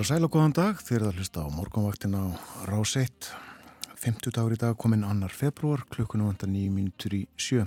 [0.00, 2.24] Heil og sæl og góðan dag, þið erum að hlusta á morgunvaktin á
[2.70, 3.26] Rás 1
[4.00, 7.66] 50 dagur í dag kominn annar februar klukkunum vantar nýju mínutur í sjö.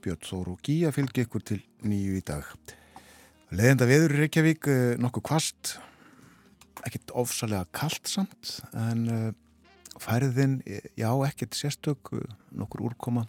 [0.00, 2.48] Björn Þóru og Gíja fylgji ykkur til nýju í dag.
[3.52, 5.74] Leðenda veður í Reykjavík eh, nokkuð kvast
[6.88, 9.26] ekkert ofsalega kallt samt en uh,
[10.00, 12.08] færiðin eh, já, ekkert sérstök
[12.56, 13.26] nokkur úrkoma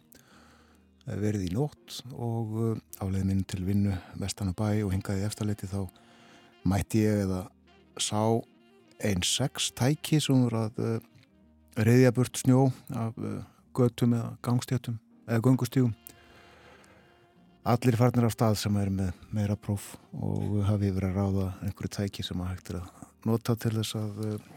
[1.03, 5.81] verið í nótt og áleiði minn til vinnu vestan og bæ og hingaði eftirleiti þá
[6.63, 7.41] mætti ég eða
[8.01, 8.21] sá
[9.03, 10.93] einn sex tæki sem voru að uh,
[11.83, 13.41] reyðja burt snjó af uh,
[13.75, 15.93] göttum eða gangstjötum eða gungustígum
[17.67, 21.93] allir farnir af stað sem er með meira próf og hafi verið að ráða einhverju
[21.97, 24.47] tæki sem að hægt er að nota til þess að uh,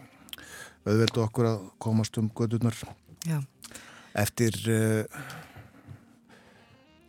[0.87, 2.77] auðveldu okkur að komast um gödunar
[3.27, 3.41] Já.
[4.15, 4.55] eftir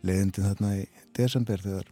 [0.02, 1.86] leiðindin þarna í desember þegar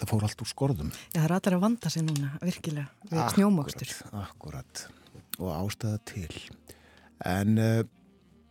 [0.00, 0.92] það fór allt úr skorðum.
[1.14, 3.92] Já, það allir að vanda sig núna, virkilega, við snjómokstur.
[4.20, 4.84] Akkurat,
[5.38, 6.40] og ástæða til.
[7.24, 7.80] En uh,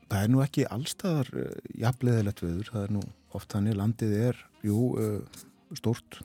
[0.10, 1.48] það er nú ekki allstaðar uh,
[1.84, 3.06] jafnleðilegt viður, það er nú
[3.38, 5.46] oft hann í landið er, jú, uh,
[5.78, 6.20] stórt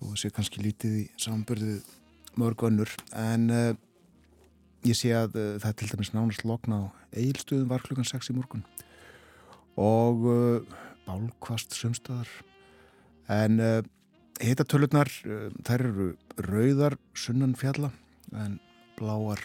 [0.00, 1.88] og sé kannski lítið í sambörðið
[2.40, 3.50] mörg önnur, en
[4.86, 6.84] ég sé að það er til dæmis nánast lokna á
[7.20, 8.62] eilstöðum var klukkan 6 í morgun
[9.80, 10.22] og
[11.04, 12.30] bálkvast sömstaðar
[13.28, 13.60] en
[14.40, 16.06] Hitatölurnar, eh, þær eru
[16.40, 17.90] rauðar sunnan fjalla
[18.32, 18.58] en
[18.96, 19.42] bláar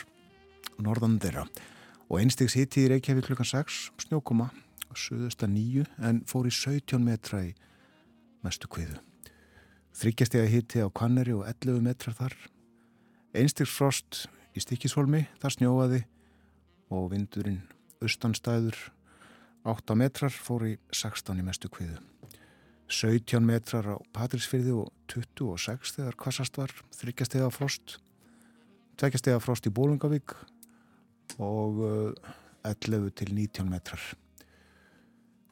[0.80, 1.44] norðan þeirra
[2.08, 4.52] og einstegs hitti í Reykjavík klukkan 6 snjókoma
[4.88, 7.52] og söðusta nýju en fór í 17 metra í
[8.46, 9.02] mestu kviðu.
[9.96, 12.36] Þryggjastega hitti á Kanneri og 11 metrar þar.
[13.36, 14.26] Einstegs frost
[14.56, 16.02] í Stikishólmi, þar snjóaði
[16.92, 17.64] og vindurinn
[18.00, 18.78] austanstæður
[19.66, 22.00] 8 metrar fór í 16 í mestu kviðu.
[22.92, 27.98] 17 metrar á Patrísfyrði og 26 þegar kvassast var þryggjastega frost
[29.00, 30.36] tveggjastega frost í Bólungavík
[31.42, 31.82] og
[32.66, 34.02] 11 til 19 metrar.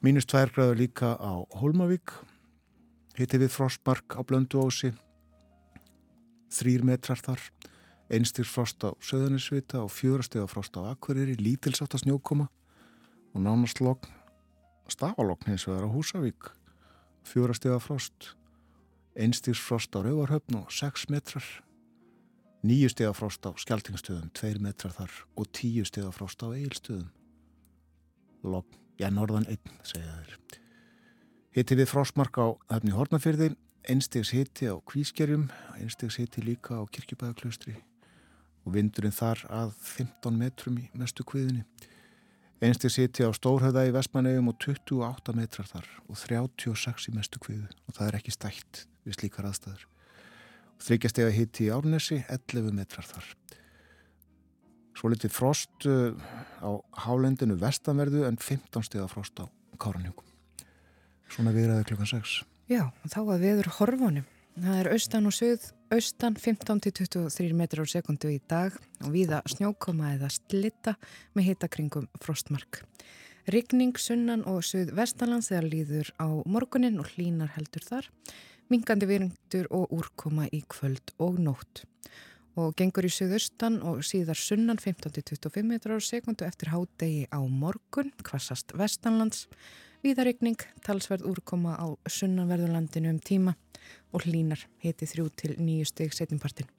[0.04, 2.14] Mínus 2 gráður líka á Holmavík
[3.18, 4.92] hitti við frostmark á Blönduósi
[6.54, 7.42] 3 metrar þar
[8.12, 12.48] einstir frost á Söðanisvita og fjórastega frost á Akveriri lítilsátt að snjókoma
[13.34, 14.12] og nánast logn
[14.92, 16.52] stafalogn hins vegar á Húsavík
[17.24, 18.34] fjóra steg af frost
[19.14, 21.44] einstigs frost á Rauvarhöfn og 6 metrar
[22.64, 26.48] nýju steg af frost á Skeltingstöðum 2 metrar þar og 10 steg af frost á
[26.50, 27.10] Egilstöðum
[28.44, 28.66] logg,
[29.00, 30.38] já norðan 1 segja þeir.
[31.54, 33.54] Hitti við frostmark á höfni Hortnafyrði
[33.88, 35.48] einstigs hitti á Kvískerjum
[35.78, 37.76] einstigs hitti líka á Kirkjubæðaklaustri
[38.64, 41.64] og vindurinn þar að 15 metrum í mestu kviðinni
[42.64, 47.66] Einstir siti á Stórhauða í Vestmannegjum og 28 metrar þar og 36 í mestu kviðu
[47.68, 49.82] og það er ekki stætt við slíkar aðstæður.
[50.84, 53.26] Þryggjastega hitti í Árnesi, 11 metrar þar.
[54.96, 56.16] Svo litið frost uh,
[56.64, 56.70] á
[57.04, 59.44] hálendinu vestanverðu en 15 stega frost á
[59.76, 60.24] Káranjungum.
[61.28, 62.38] Svona viðraði klukkan 6.
[62.72, 64.28] Já, þá að viður horfunum.
[64.54, 68.74] Það er austan og söð, austan 15-23 metrar á sekundu í dag
[69.04, 70.96] og viða snjókoma eða slitta
[71.36, 72.80] með hitakringum frostmark.
[73.46, 78.08] Rigning sunnan og söð vestalands þegar líður á morgunin og hlínar heldur þar,
[78.72, 81.84] mingandi viringtur og úrkoma í kvöld og nótt.
[82.58, 88.10] Og gengur í söðaustan og síðar sunnan 15-25 metrar á sekundu eftir hádegi á morgun,
[88.26, 89.46] kvassast vestanlands,
[90.04, 93.54] Víðarregning, talsverð úrkoma á sunnanverðurlandinu um tíma
[94.14, 96.70] og hlínar hiti þrjú til nýju steg setjumpartin.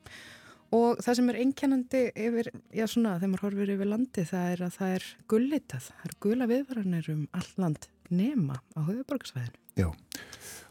[0.75, 4.63] Og það sem er einkennandi yfir, já svona, þegar maður horfir yfir landi það er
[4.65, 5.89] að það er gullitað.
[5.91, 9.61] Það er gula viðvaranir um all land nema á höfuborgarsvæðinu.
[9.75, 9.87] Já,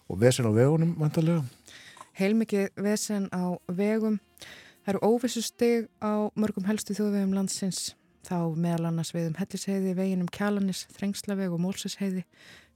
[0.08, 1.44] og vesen á vegunum vantarlega?
[2.18, 4.20] Heilmikið vesen á vegum.
[4.84, 7.94] Það eru óvissu steg á mörgum helstu þjóðvegum landsins
[8.24, 12.24] þá meðal annars við um Hellisheiði, veginum Kjalanis, Þrengslaveg og Mólsisheiði,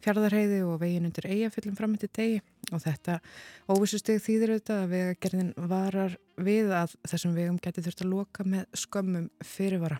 [0.05, 2.39] Fjardarheiði og vegin undir Eyjafjöllum framöndi degi
[2.71, 3.19] og þetta
[3.67, 8.79] óvissusteg þýðir auðvitað að vegagerðin varar við að þessum vegum geti þurft að loka með
[8.79, 9.99] skömmum fyrirvara.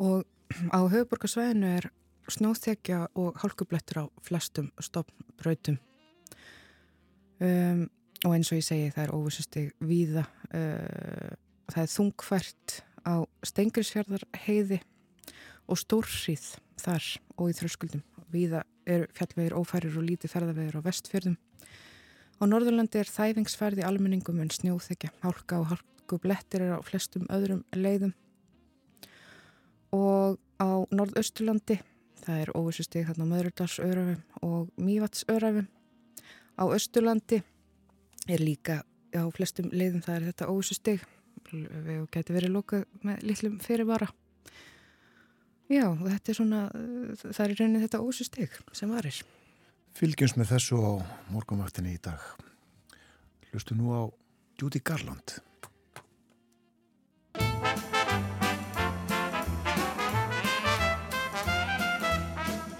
[0.00, 0.24] Og
[0.72, 1.90] á höfuborgarsvæðinu er
[2.32, 5.78] snóþekja og hálkublettur á flestum stopnbrautum.
[7.38, 7.86] Um,
[8.26, 11.34] og eins og ég segi það er óvissusteg víða, uh,
[11.70, 13.14] það er þungfært á
[13.46, 14.80] Stengrisfjörðar heiði
[15.68, 17.04] og stórrið þar
[17.36, 21.36] og í þröskuldum viða eru fjallvegir ófærir og lítið ferðavegir á vestfjörðum.
[22.38, 27.64] Á Norðurlandi er þæfingsferði almenningum en snjóþekja, hálka og hálku blettir er á flestum öðrum
[27.74, 28.14] leiðum.
[29.92, 31.80] Og á Norðausturlandi,
[32.22, 35.66] það er óvissustig hérna Möðrudalsörafum og Mývatsörafum.
[36.58, 37.42] Á Östurlandi
[38.28, 38.82] er líka
[39.16, 41.04] á flestum leiðum það er þetta óvissustig.
[41.48, 44.10] Við getum verið lókað með litlum fyrirvara.
[45.68, 46.60] Já, þetta er svona,
[47.20, 49.18] það er raunin þetta ósustig sem varir.
[49.98, 50.92] Fylgjums með þessu á
[51.34, 52.22] morgunvaktinni í dag.
[53.50, 54.02] Hlustu nú á
[54.60, 55.42] Judy Garland.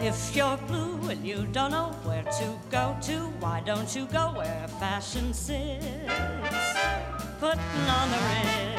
[0.01, 4.33] If you're blue and you don't know where to go to, why don't you go
[4.33, 5.85] where fashion sits?
[7.41, 8.78] Putting on the ritz.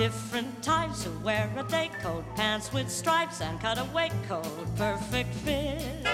[0.00, 6.08] Different types who wear a day coat, pants with stripes and cutaway coat, perfect fits.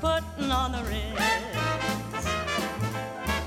[0.00, 2.26] Putting on the ritz.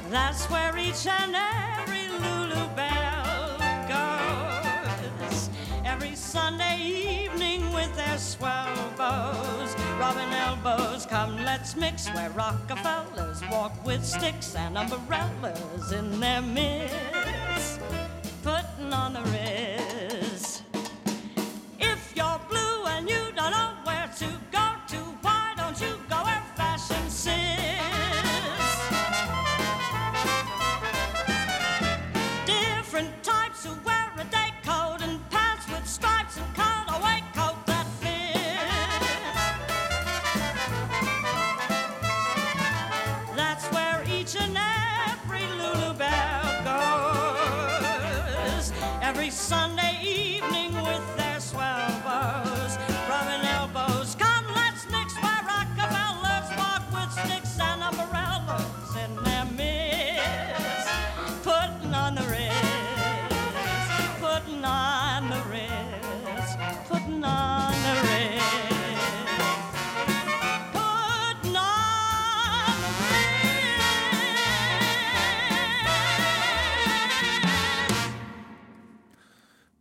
[0.10, 3.58] That's where each and every Lulu Bell
[3.90, 5.50] goes.
[5.84, 11.06] Every Sunday evening with their swell bows, rubbing elbows.
[11.06, 17.19] Come, let's mix where Rockefellers walk with sticks and umbrellas in their midst,
[18.94, 19.59] on the riz.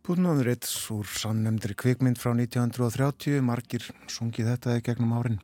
[0.09, 5.35] The ritz úr sannemndri kvikmynd frá 1930, margir sungið þetta í gegnum árin.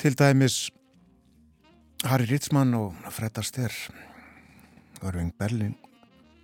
[0.00, 0.70] Til dæmis
[2.08, 3.92] Harry Ritzmann og Fred Astaire
[5.04, 5.74] Örving Berlin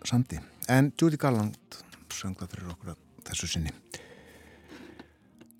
[0.04, 1.56] samti en Judy Garland
[2.12, 3.00] söng það fyrir okkur að
[3.30, 3.72] þessu sinni.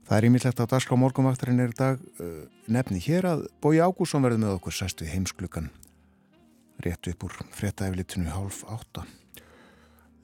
[0.05, 1.01] Það er ímyndlegt á dagskrá.
[1.01, 5.15] Morgunvaktarinn er í dag uh, nefni hér að Bói Ágússon verði með okkur sæst við
[5.17, 5.73] heimsklukan
[6.85, 9.09] rétt upp úr fréttaeflitinu hálf átta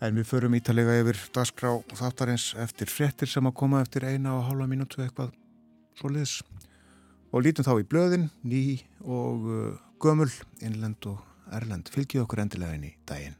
[0.00, 4.46] en við förum ítalega yfir dagskrá þáttarins eftir fréttir sem að koma eftir eina og
[4.46, 5.34] hálfa mínútu eitthvað
[5.98, 6.38] svo liðs
[7.32, 8.62] og lítum þá í blöðin, ný
[9.04, 10.30] og uh, gömul,
[10.64, 11.20] innlend og
[11.52, 11.90] erlend.
[11.92, 13.36] Fylgjið okkur endilega inn í daginn.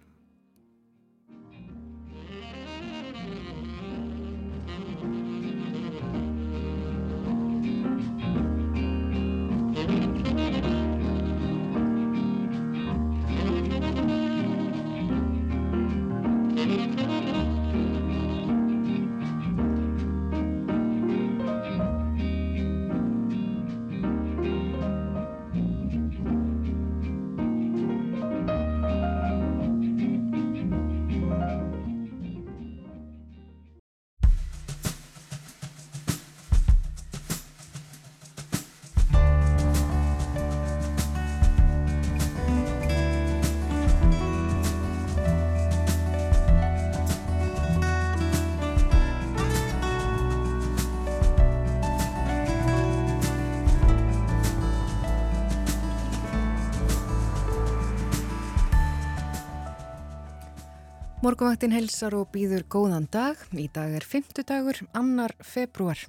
[61.39, 63.39] Morgunvaktin helsar og býður góðan dag.
[63.55, 66.01] Í dag er 50 dagur, annar februar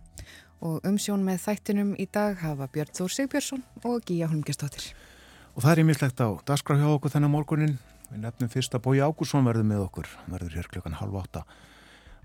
[0.66, 4.88] og umsjón með þættinum í dag hafa Björn Þór Sigbjörnsson og Gíja Holmgjastóttir.
[5.54, 7.78] Og það er ímislegt á dagskrá hjá okkur þennan morgunin.
[8.10, 10.10] Við nefnum fyrst að Bói Ágússon verður með okkur.
[10.24, 11.46] Hann verður hér klukkan halv átta.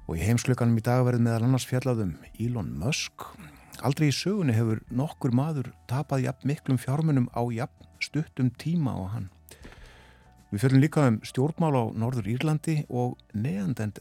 [0.08, 3.28] Og í heimsklukkanum í dag verður meðal annars fjallaðum Elon Musk.
[3.84, 9.04] Aldrei í sögunni hefur nokkur maður tapað jafn miklum fjármunum á jafn stuttum tíma á
[9.12, 9.33] hann.
[10.54, 13.96] Við fjöldum líka um stjórnmál á Norður Írlandi og neandend,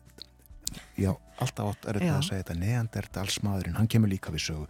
[0.94, 4.68] já, alltaf átt er þetta að segja þetta, neanderdalsmaðurinn, hann kemur líka við sögu.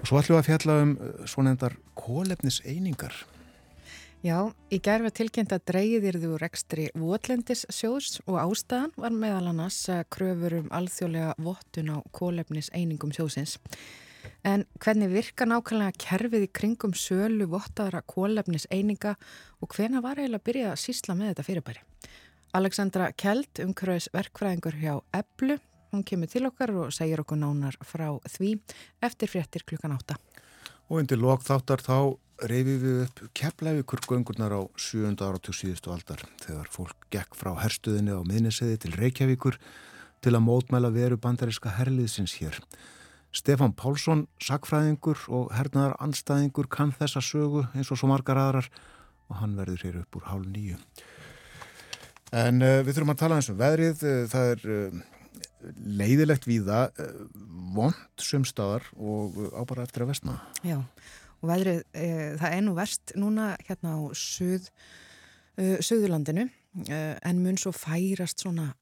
[0.00, 3.14] Og svo ætlum við að fjalla um uh, svonendar kólefniseiningar.
[4.26, 9.78] Já, í gerfa tilkynnt að dreyðir þú rekstri Votlendis sjóðs og ástæðan var meðal annars
[10.10, 13.54] kröfur um alþjóðlega vottun á kólefnis einingum sjóðsins.
[14.46, 19.16] En hvernig virka nákvæmlega kerfið í kringum sölu vottaðara kólefnis eininga
[19.62, 21.82] og hvena var eiginlega að byrja að sísla með þetta fyrirbæri?
[22.58, 25.58] Alexandra Kjeld, umhverfis verkfræðingur hjá Eblu,
[25.92, 28.54] hún kemur til okkar og segir okkur nánar frá því
[29.04, 30.16] eftir fréttir klukkan átta.
[30.88, 31.98] Og undir lok þáttar þá
[32.48, 35.10] reyfið við upp keflavíkur göngurnar á 7.
[35.18, 39.58] áratug síðustu aldar þegar fólk gekk frá herstuðinni á miðniseði til Reykjavíkur
[40.22, 42.56] til að mótmæla veru bandariska herliðsins hér.
[43.34, 48.70] Stefan Pálsson, sakfræðingur og hernaðar anstæðingur kann þessa sögu eins og svo margar aðrar
[49.28, 50.78] og hann verður hér upp úr hálf nýju.
[52.32, 54.98] En uh, við þurfum að tala eins um veðrið, uh, það er uh,
[56.00, 56.82] leiðilegt víða,
[57.74, 60.38] vond sumstaðar og ábara eftir að vestna.
[60.62, 60.78] Já
[61.38, 61.82] og veðrið,
[62.40, 64.64] það er nú verst núna hérna á söð,
[65.54, 66.48] söðurlandinu
[66.90, 68.72] en mun svo færast svona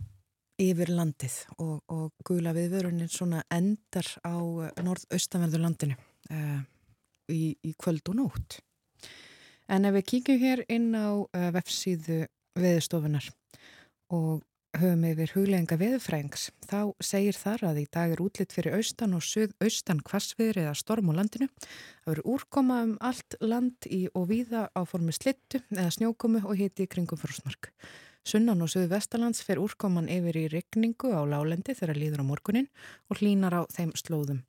[0.63, 4.37] yfir landið og, og gula viðvörunin svona endar á
[4.81, 6.41] norðaustanverðurlandinu e,
[7.33, 8.59] í, í kvöld og nótt.
[9.69, 12.25] En ef við kíkjum hér inn á e, vefsíðu
[12.57, 13.29] veðustofunar
[14.15, 14.45] og
[14.77, 19.25] höfum yfir hugleginga veðufrængs, þá segir þar að í dag er útlitt fyrir austan og
[19.25, 21.49] söð-austan kvassviður eða storm á landinu.
[22.05, 26.61] Það verður úrkoma um allt land í og víða á formi slittu eða snjókomu og
[26.61, 27.73] hiti í kringum frostmark.
[28.27, 32.67] Sunnan og söðu-vestalands fer úrkoman yfir í regningu á lálendi þegar líður á morgunin
[33.07, 34.41] og hlínar á þeim slóðum.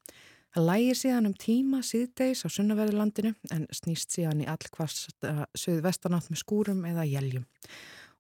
[0.56, 5.14] Það lægir síðan um tíma síðdeis á sunnaverðurlandinu en snýst síðan í all hvast
[5.54, 7.46] söðu-vestanátt með skúrum eða jæljum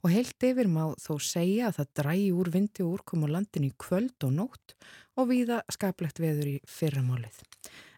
[0.05, 3.71] og heilt yfir má þó segja að það drægi úr vindi og úrkom á landinu
[3.71, 4.75] í kvöld og nótt
[5.17, 7.41] og viða skaplegt veður í fyrramálið.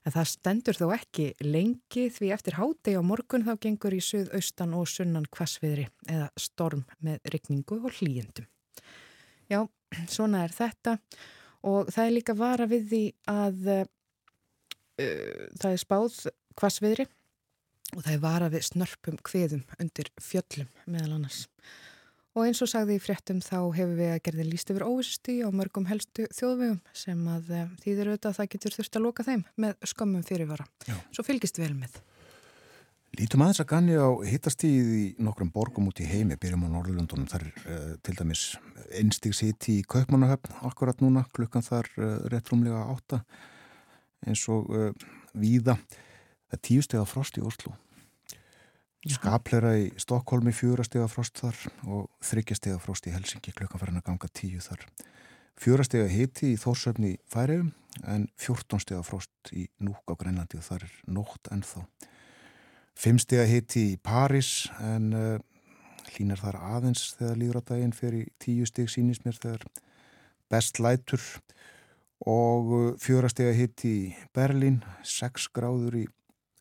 [0.07, 4.75] En það stendur þó ekki lengi því eftir hádegi á morgun þá gengur í söðaustan
[4.77, 8.47] og sunnan kvassviðri eða storm með rikningu og hlýjendum.
[9.49, 9.65] Já,
[10.07, 10.97] svona er þetta
[11.67, 13.87] og það er líka vara við því að uh,
[15.59, 16.19] það er spáð
[16.59, 17.07] kvassviðri
[17.95, 21.45] og það er vara við snörpum kviðum undir fjöllum meðal annars.
[22.39, 25.51] Og eins og sagði í fréttum þá hefur við að gerði líst yfir óvisti á
[25.51, 29.41] mörgum helstu þjóðvegum sem að eh, þýðir auðvitað að það getur þurft að loka þeim
[29.59, 30.67] með skömmum fyrirvara.
[30.87, 30.93] Já.
[31.17, 31.97] Svo fylgist vel með.
[33.19, 37.27] Lítum aðeins að ganni á hittastíð í nokkrum borgum út í heimi, byrjum á Norðurlundunum,
[37.27, 38.45] þar er uh, til dæmis
[39.01, 43.23] einstigs hitti í Kaupmannahöfn akkurat núna, klukkan þar uh, rétt rúmlega átta
[44.23, 45.75] eins og uh, víða.
[46.53, 47.75] Það tíu steg af frost í Oslo
[49.07, 51.55] Skaplera í Stokkólmi fjórastega frost þar
[51.87, 54.81] og þryggjastega frost í Helsingi klukkan farin að ganga tíu þar.
[55.59, 57.69] Fjórastega hiti í Þórsöfni færiðum
[58.11, 61.85] en fjórtónstega frost í Núk á Grænlandi og þar er nótt ennþá.
[62.99, 65.39] Fimmstega hiti í París en uh,
[66.11, 69.63] hlínar þar aðeins þegar líður á daginn fyrir tíu steg sínist mér þegar
[70.51, 71.23] best lætur
[72.27, 76.05] og uh, fjórastega hiti í Berlín, sex gráður í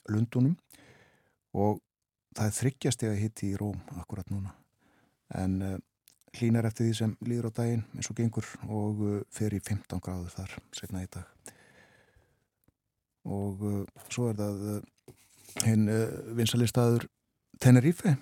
[0.07, 0.55] Lundunum
[1.59, 1.83] og
[2.39, 4.55] það er þryggjastega hitti í Róm akkurat núna.
[5.37, 5.75] En uh,
[6.39, 10.03] hlínar eftir því sem líður á daginn eins og gengur og uh, fer í 15
[10.05, 11.55] gráður þar segna í dag.
[13.29, 14.65] Og uh, svo er það
[15.67, 15.89] hinn
[16.39, 17.09] vinsalistaður
[17.59, 18.15] Tenerife.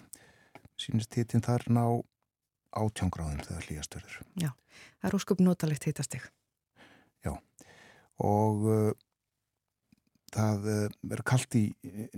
[0.81, 1.85] Sínist hittin þar ná
[2.77, 4.51] átjángráðum þegar hlýjastöður Já,
[5.01, 6.27] það er ósköp notalegt hittasteg
[7.25, 7.33] Já.
[8.23, 8.67] Og
[10.35, 11.65] það eh, verður kallt í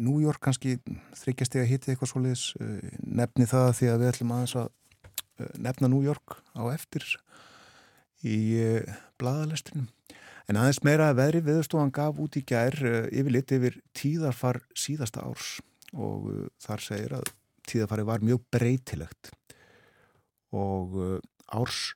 [0.00, 0.78] New York kannski
[1.18, 4.68] þryggjast ég að hitta eitthvað svolítið eh, nefni það því að við ætlum aðeins að
[4.68, 7.06] eh, nefna New York á eftir
[8.26, 8.38] í
[9.20, 9.86] bladalestrinum
[10.50, 12.74] en aðeins meira að veðri viðstofan gaf út í gær
[13.12, 15.58] yfir lit yfir tíðarfar síðasta árs
[15.92, 17.30] og þar segir að
[17.68, 19.30] tíðarfari var mjög breytilegt.
[20.56, 20.96] Og
[21.52, 21.92] árs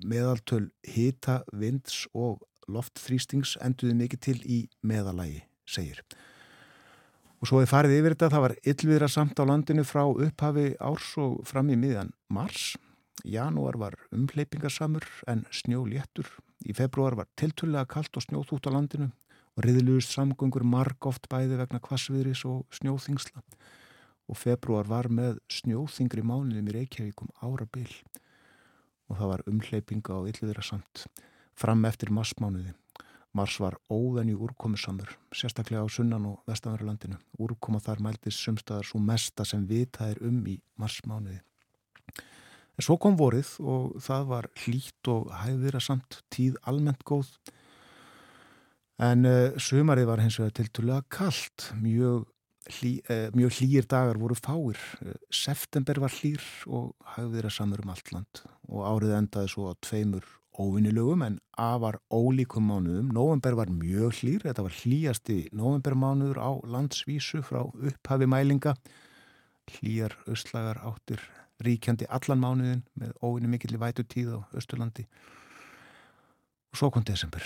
[0.00, 2.40] meðaltöl hita, vinds og
[2.74, 6.02] loftþrýstings enduði mikið til í meðalægi, segir.
[7.40, 11.14] Og svo er farið yfir þetta, það var yllviðra samt á landinu frá upphafi árs
[11.20, 12.74] og fram í miðjan mars.
[13.24, 16.28] Janúar var umleipingarsamur en snjóléttur.
[16.68, 19.08] Í februar var tiltullega kallt og snjóþút á landinu
[19.56, 23.40] og riðilegust samgöngur marg oft bæði vegna kvassviðris og snjóþingsla.
[24.30, 27.96] Og februar var með snjóþingri mánuðum í Reykjavíkum ára byll
[29.10, 31.08] og það var umleipinga á yllviðra samt
[31.60, 32.72] fram eftir marsmánuði.
[33.36, 37.20] Mars var óvenju úrkomusamur, sérstaklega á sunnan og vestanverðurlandinu.
[37.38, 41.38] Úrkoma þar mæltist sumstaðar svo mesta sem vitað er um í marsmánuði.
[42.74, 47.30] En svo kom vorið og það var hlít og hæðira samt tíð almennt góð.
[48.98, 52.26] En uh, sumarið var hins vegar tiltulega kallt, mjög
[52.80, 54.80] hlý, uh, mjög hlýir dagar voru fáir.
[55.04, 59.78] Uh, september var hlýr og verið samur um allt land og árið endaði svo á
[59.86, 60.26] tveimur
[60.60, 63.10] óvinnilögum en afar ólíkum mánuðum.
[63.16, 68.74] November var mjög hlýr, þetta var hlýjasti novembermánuður á landsvísu frá upphafi mælinga.
[69.70, 71.22] Hlýjar östlagar áttir
[71.64, 75.06] ríkjandi allan mánuðin með óvinni mikill í vætu tíð á Östurlandi.
[76.70, 77.44] Og svo kom desember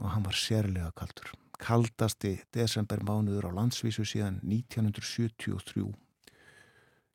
[0.00, 1.34] og hann var sérlega kaldur.
[1.62, 5.86] Kaldasti desembermánuður á landsvísu síðan 1973.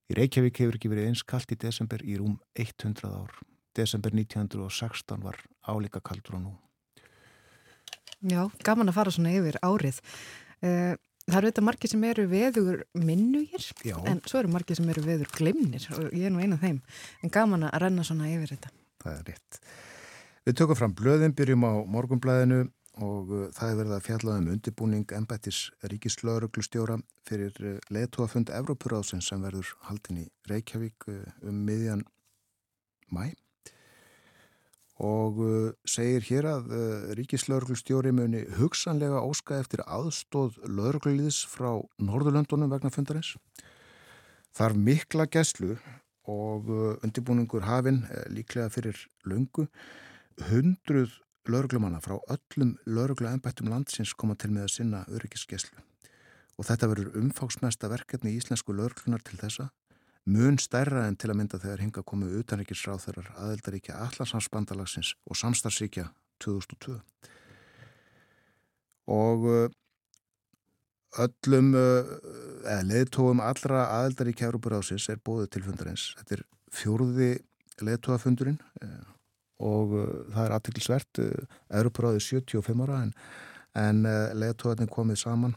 [0.07, 3.33] Í Reykjavík hefur ekki verið eins kald í desember í rúm 100 ár
[3.77, 6.53] desember 1916 var álíka kaldur á nú.
[8.25, 9.99] Já, gaman að fara svona yfir árið.
[10.65, 10.95] Eh,
[11.27, 13.97] það eru þetta margir sem eru veður minnugir, Já.
[14.09, 16.81] en svo eru margir sem eru veður glimnir og ég er nú eina af þeim.
[17.21, 18.73] En gaman að renna svona yfir þetta.
[19.03, 19.61] Það er rétt.
[20.47, 22.61] Við tökum fram blöðin, byrjum á morgunblæðinu
[23.05, 29.29] og uh, það er verið að fjalla um undirbúning embættis ríkislauruglustjóra fyrir uh, leðtúafund Evrópuráðsins
[29.29, 32.07] sem verður haldin í Reykjavík um miðjan
[33.13, 33.35] mæ
[35.03, 41.69] og uh, segir hér að uh, ríkislauruglustjóri muni hugsanlega óska eftir aðstóð laurugluliðs frá
[42.01, 43.35] Norðurlöndunum vegna fundarins.
[44.57, 45.75] Þar mikla gæslu
[46.27, 49.67] og uh, undirbúningur hafinn líklega fyrir lungu.
[50.49, 55.77] Hundruð lauruglumanna frá öllum laurugluembættum landsins koma til með að sinna öryggisgæslu.
[56.57, 59.69] Og þetta verður umfáksmesta verkefni í íslensku lauruglunar til þessa
[60.27, 66.09] mun stærra en til að mynda þegar hinga komið utanríkisráð þeirrar aðeldaríkja Allarsansbandalagsins og Samstarsíkja
[66.43, 66.97] 2002
[69.07, 69.67] og uh,
[71.23, 72.09] öllum uh,
[72.67, 76.09] eða leðtóum allra aðeldaríkja Európarásins er bóðið til fundarins.
[76.19, 76.43] Þetta er
[76.75, 77.29] fjórði
[77.87, 79.05] leðtóafundurinn uh,
[79.63, 79.95] og
[80.35, 81.19] það er aðtilsvert
[81.73, 83.13] Európaráði 75 ára en,
[83.79, 84.03] en
[84.37, 85.55] leðtóðin komið saman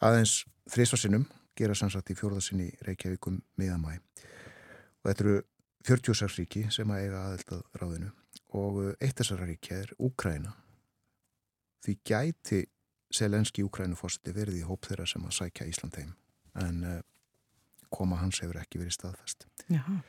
[0.00, 1.26] aðeins þrísvarsinnum
[1.58, 5.36] gera sannsagt í fjórðasinni Reykjavíkum miðamæ og þetta eru
[5.88, 8.10] 46 ríki sem að eiga aðeltað ráðinu.
[8.58, 10.54] Og uh, eitt þessara ríkja er Úkræna
[11.84, 12.62] því gæti
[13.14, 16.14] selenski Úkrænufósiti verið í hóp þeirra sem að sækja Ísland heim.
[16.58, 17.00] En uh,
[17.94, 19.46] koma hans hefur ekki verið staðfest.
[19.72, 20.00] Jaha.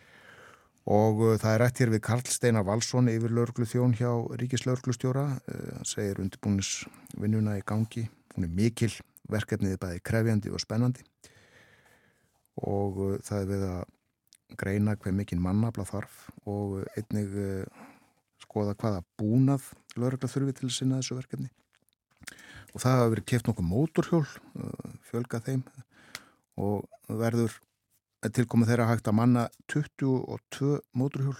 [0.89, 5.27] og uh, það er rætt hér við Karl Steinar Valsson yfir laurglu þjón hjá Ríkislauglustjóra
[5.37, 8.07] uh, segir undirbúnisvinnuna í gangi.
[8.35, 8.91] Hún er mikil
[9.29, 11.05] verkefnið er bæði krefjandi og spennandi
[12.65, 17.85] og uh, það er við að greina hver mikinn mannabla þarf og einnig uh,
[18.43, 21.51] skoða hvaða búnað lögregla þurfi til sinna þessu verkefni
[22.73, 25.63] og það hafa verið keft nokkuð móturhjól uh, fjölga þeim
[26.59, 27.55] og verður
[28.27, 31.37] tilkomið þeirra hægt að manna 22 móturhjól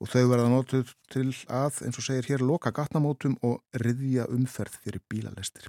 [0.00, 4.76] og þau verða nótuð til að, eins og segir hér, loka gatnamótum og riðja umferð
[4.82, 5.68] fyrir bílalestir.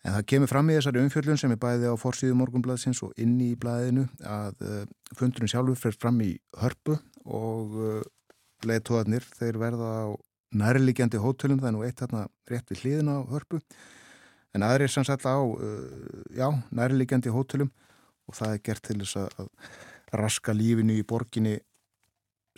[0.00, 3.50] En það kemur fram í þessari umfjöldun sem er bæði á forsýðu morgunblæðsins og inni
[3.52, 4.78] í blæðinu að uh,
[5.18, 6.30] fundurinn sjálfur fer fram í
[6.62, 6.96] hörpu
[7.28, 8.00] og uh,
[8.64, 10.08] leiðtóðarnir þeir verða á
[10.56, 13.60] nærligjandi hótelum, það er nú eitt hérna rétt við hliðin á hörpu
[14.56, 17.70] en aðri er sannsagt á uh, já, nærligjandi hótelum
[18.30, 19.52] og það er gert til þess að
[20.16, 21.58] raska lífinu í borginni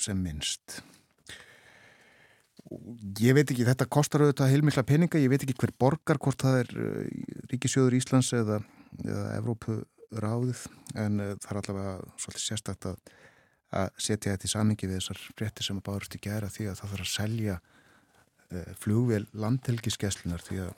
[0.01, 0.81] sem minnst.
[2.71, 6.59] Ég veit ekki, þetta kostar auðvitað heilmikla peninga, ég veit ekki hver borgar, hvort það
[6.61, 7.01] er uh,
[7.51, 8.61] Ríkisjóður Íslands eða,
[9.03, 9.81] eða Evrópu
[10.23, 10.63] ráðið,
[10.95, 13.03] en uh, það er allavega svolítið sérstakt að,
[13.97, 16.91] setja þetta í samingi við þessar frétti sem að bárust í gera því að það
[16.93, 20.75] þarf að selja uh, flugvél landhelgiskeslunar því að,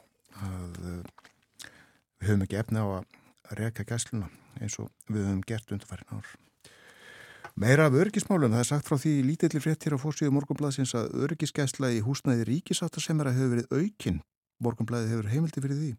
[0.46, 4.30] að við höfum ekki efna á að reyka gæsluna
[4.62, 6.32] eins og við höfum gert undarfærin ár.
[7.54, 11.12] Meira af örgismálun, það er sagt frá því lítillir frétt hér á fórsíðu morgunblæðsins að
[11.22, 14.16] örgiskesla í húsnæði ríkisáttarsemara hefur verið aukinn.
[14.58, 15.90] Morgunblæði hefur heimildi fyrir því.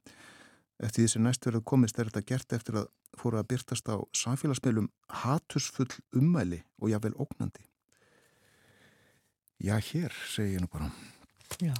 [0.84, 3.96] Eftir því sem næst verið komist er þetta gert eftir að fóra að byrtast á
[4.20, 4.90] samfélagsmeilum
[5.22, 5.88] hatusfull
[6.20, 7.64] ummæli og jável ógnandi.
[9.64, 10.92] Já, hér, segi ég nú bara.
[11.64, 11.72] Já.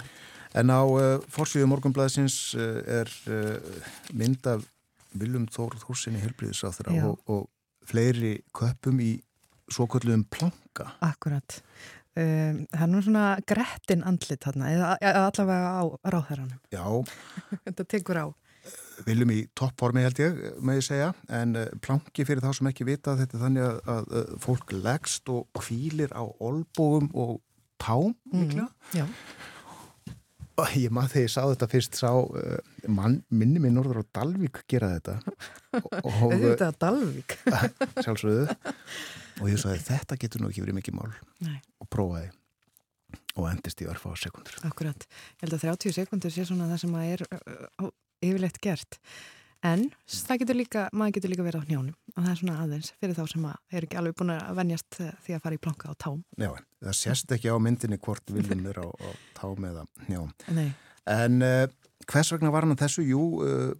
[0.56, 3.84] En á uh, fórsíðu morgunblæðsins uh, er uh,
[4.16, 4.64] mynd af
[5.12, 7.48] Viljum Þór Þórsinni helbriðisáþur og, og
[7.84, 9.18] fleiri köpum í
[9.72, 10.90] svo kalluðum planka.
[11.04, 11.60] Akkurat.
[12.16, 16.60] Um, það er nú svona grettin andlit þarna, eða allavega á ráðherranum.
[16.72, 16.86] Já.
[17.66, 18.26] Þetta tekur á.
[19.06, 22.86] Viljum í toppformi held ég, með ég segja, en uh, planki fyrir þá sem ekki
[22.88, 27.36] vita þetta þannig að, að, að fólk leggst og kvílir á olbúum og
[27.82, 28.64] tám, mikla.
[28.64, 29.06] Mm, já.
[30.80, 32.56] Ég maður þegar ég sá þetta fyrst sá uh,
[32.88, 35.18] mann, minni minn orður á Dalvik gera þetta.
[35.76, 37.38] Þetta er Dalvik.
[38.00, 38.48] Sjálfsögðu
[39.40, 41.12] og ég sagði þetta getur nú ekki verið mikið mál
[41.44, 41.60] Nei.
[41.82, 42.32] og prófaði
[43.36, 46.82] og endist í örfa á sekundur Akkurat, ég held að 30 sekundur sé svona það
[46.84, 47.26] sem að er
[48.24, 49.00] yfirleitt gert
[49.64, 53.16] En getur líka, maður getur líka verið á hnjónum og það er svona aðeins fyrir
[53.16, 55.94] þá sem er ekki alveg búin að vennjast eh, því að fara í planka á
[56.04, 56.20] tám.
[56.40, 56.50] Já,
[56.84, 60.30] það sést ekki á myndinni hvort viljum er á, á tám eða hnjóm.
[60.56, 60.68] Nei.
[61.10, 61.64] En uh,
[62.10, 63.06] hvers vegna var hann að þessu?
[63.06, 63.72] Jú, uh,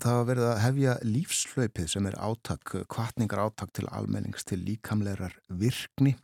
[0.00, 5.36] það var verið að hefja lífslaupið sem er átak, kvartningar átak til almennings til líkamlegar
[5.48, 6.14] virkni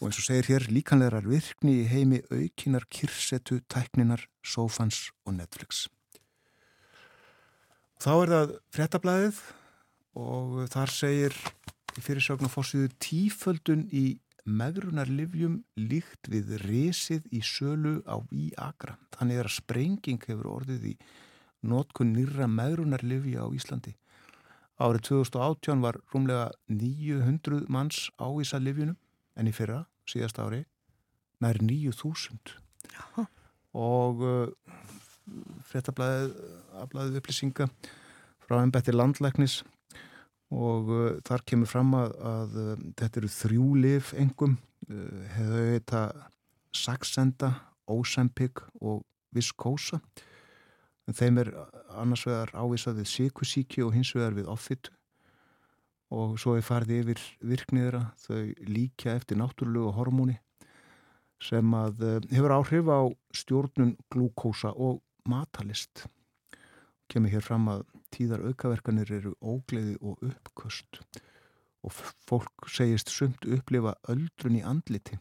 [0.00, 5.86] og eins og segir hér líkamlegar virkni í heimi aukinar, kirsetu, tækninar, sofans og Netflix.
[8.02, 9.38] Þá er það frettablaðið
[10.20, 11.38] og þar segir
[11.94, 18.98] í fyrirsögn og fórsýðu tíföldun í megrunarlivjum líkt við resið í sölu á Víagra.
[19.14, 20.94] Þannig er að sprenging hefur orðið í
[21.64, 23.94] notkun nýra megrunarlivja á Íslandi.
[24.74, 28.96] Árið 2018 var rúmlega 900 manns á Ísa livjunum
[29.38, 30.64] en í fyrra, síðast ári,
[31.42, 32.56] nær 9000.
[32.90, 33.26] Já.
[33.74, 34.50] Og uh,
[35.70, 36.34] frettablaðið
[36.82, 37.68] aflaðið upplýsinga
[38.44, 39.62] frá ennbætti landlæknis
[40.54, 44.58] og uh, þar kemur fram að, að uh, þetta eru þrjú lif engum
[44.90, 46.04] uh, hefur þetta
[46.74, 47.52] Saxenda,
[47.90, 50.00] Ozempic og Viskósa
[51.08, 51.50] en þeim er
[51.94, 54.90] annars vegar ávísað við síkusíki og hins vegar við offitt
[56.14, 60.38] og svo er farið yfir virkniðra þau líka eftir náttúrulegu hormóni
[61.42, 63.00] sem að uh, hefur áhrif á
[63.36, 66.06] stjórnun glúkósa og matalist
[67.10, 71.00] kemur hér fram að tíðar aukaverkanir eru ógleði og uppköst.
[71.84, 71.92] Og
[72.28, 75.18] fólk segist sumt upplifa öldrun í andliti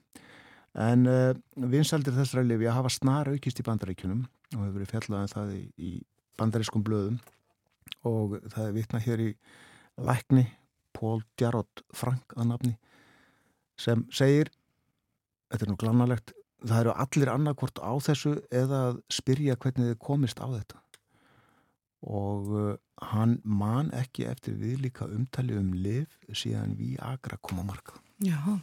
[0.74, 5.28] en uh, vinsaldir þessara lifi að hafa snar aukist í bandaríkunum og hefur verið fjallaðan
[5.28, 5.92] um það í, í
[6.40, 7.20] bandarískum blöðum.
[8.08, 9.30] Og það er vitna hér í
[10.02, 10.48] lækni
[10.94, 12.74] Pól Djarot Frank að nafni
[13.80, 14.52] sem segir
[15.52, 16.34] þetta er nú glannalegt
[16.64, 20.80] það eru allir annarkvort á þessu eða að spyrja hvernig þið komist á þetta.
[22.04, 22.74] Og uh,
[23.12, 28.60] hann man ekki eftir við líka umtali um liv síðan við agra koma marka Já,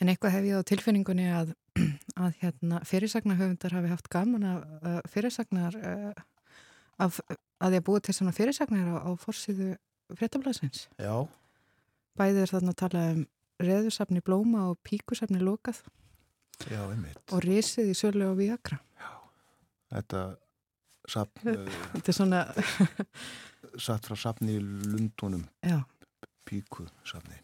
[0.00, 1.52] en eitthvað hef ég á tilfinningunni að,
[2.24, 6.24] að hérna, fyrirsagnahöfundar hafi haft gaman af uh, fyrirsagnar uh,
[7.00, 7.20] af,
[7.60, 9.74] að ég búið til svona fyrirsagnar á, á fórsíðu
[10.16, 11.14] fréttablasins Já.
[12.18, 13.24] Bæðir þarna að tala um
[13.60, 15.82] reðursafni blóma og píkusafni lokað.
[16.68, 17.20] Já, einmitt.
[17.32, 18.80] Og risið í sölu á Viagra.
[18.96, 19.12] Já,
[19.94, 20.22] þetta
[21.08, 21.44] sapn
[21.94, 22.42] Þetta er svona
[23.78, 25.82] satt frá sapni í Lundunum Já.
[26.48, 27.38] píku sapni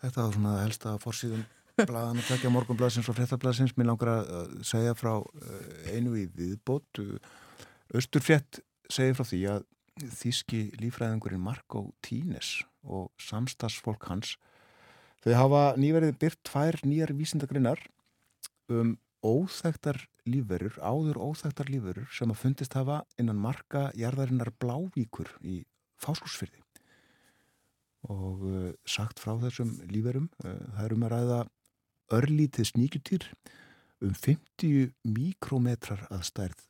[0.00, 1.42] Þetta var svona helsta fórsíðum
[1.80, 3.74] blaðan að tekja morgunblaðsins og fréttablaðsins.
[3.76, 7.02] Mér langar að segja frá eh, einu í viðbót.
[7.96, 9.66] Östurfrétt segir frá því að
[10.00, 14.36] þíski lífræðingurinn Marko Tínes og samstagsfólk hans
[15.24, 17.82] þau hafa nýverið byrt tvær nýjar vísindagrinnar
[18.72, 25.60] um óþægtar lífverur, áður óþægtar lífverur sem að fundist hafa innan marka jarðarinnar Blávíkur í
[26.00, 26.62] Fáskúsfyrði
[28.08, 31.40] og uh, sagt frá þessum lífverum uh, það er um að ræða
[32.16, 33.26] örlítið sníkjutýr
[34.00, 36.62] um 50 mikrometrar að stærð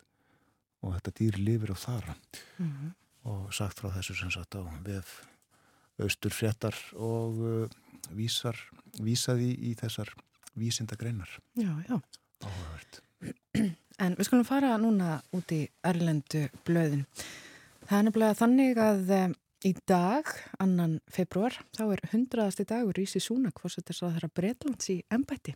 [0.80, 2.94] og þetta dýr lifir á þara mm -hmm.
[3.30, 5.20] og sagt frá þessu sem sagt á vef
[6.00, 7.68] austur fréttar og uh,
[8.10, 8.56] vísar,
[8.98, 10.08] vísaði í þessar
[10.56, 12.00] vísindagreinar Já, já
[12.40, 13.02] Áhugavert.
[14.00, 17.04] En við skulum fara núna út í Erlendu blöðin.
[17.84, 19.12] Það er nefnilega þannig að
[19.66, 20.28] í dag,
[20.62, 24.96] annan februar, þá er hundraðasti dagur Ísi Súnak fórsettir svo að það að Breitlands í
[25.12, 25.54] ennbætti.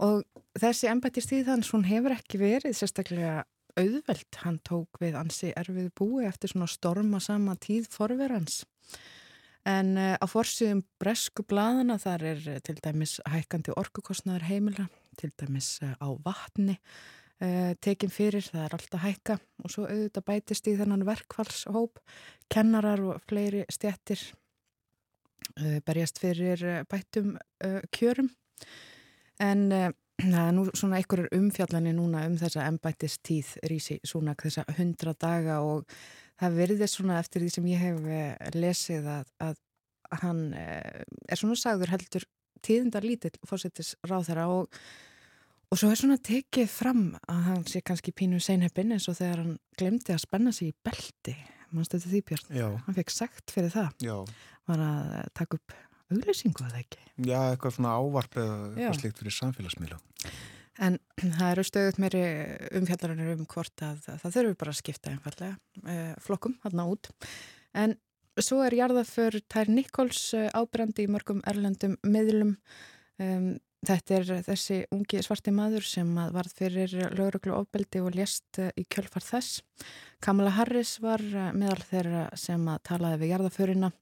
[0.00, 0.22] Og
[0.58, 3.42] þessi ennbætti stíðans, hún hefur ekki verið sérstaklega
[3.78, 4.40] auðveld.
[4.44, 8.62] Hann tók við ansi erfið búi eftir svona storma sama tíð forverans.
[9.68, 14.86] En uh, á fórsýðum bresku bladana þar er uh, til dæmis hækkandi orkukostnaður heimila,
[15.20, 16.78] til dæmis uh, á vatni
[17.80, 19.38] tekin fyrir, það er alltaf hækka.
[19.64, 22.02] Og svo auðvitað bætist í þennan verkfallshóp,
[22.52, 24.26] kennarar og fleiri stjættir
[25.86, 27.32] berjast fyrir bættum
[27.96, 28.28] kjörum.
[29.40, 29.70] En
[30.20, 35.60] það er nú svona einhverjur umfjallanir núna um þessa embættistíð Rísi Súnak, þessa hundra daga.
[35.64, 35.88] Og
[36.40, 39.60] það verðist svona eftir því sem ég hef eh, lesið að, að
[40.22, 42.26] hann eh, er svona sagður heldur
[42.64, 44.80] tíðindar lítill fórsettis ráð þeirra og,
[45.70, 49.44] og svo er svona tekið fram að hann sé kannski pínu seinheppin eins og þegar
[49.44, 51.36] hann glemdi að spenna sig í belti
[51.70, 52.48] mannstu þetta því Björn?
[52.58, 52.68] Já.
[52.86, 54.16] Hann fekk sagt fyrir það Já.
[54.66, 55.76] var að taka upp
[56.10, 60.00] auglýsingu að það ekki Já, eitthvað svona ávarp eða eitthvað slikt fyrir samfélagsmiðla
[60.80, 62.20] En það eru stöðut meiri
[62.78, 67.10] umfjallarinn um hvort að það, þurfur bara að skipta einfallega eh, flokkum hann út.
[67.76, 67.96] En
[68.40, 72.54] svo er jarðað för Tær Nikóls eh, ábrandi í mörgum erlendum miðlum.
[73.20, 78.84] Um, þetta er þessi ungi svarti maður sem varð fyrir löguröglu ofbeldi og lést í
[78.84, 79.62] kjölfar þess.
[80.20, 81.22] Kamala Harris var
[81.56, 83.92] meðal þeirra sem talaði við jarðaförina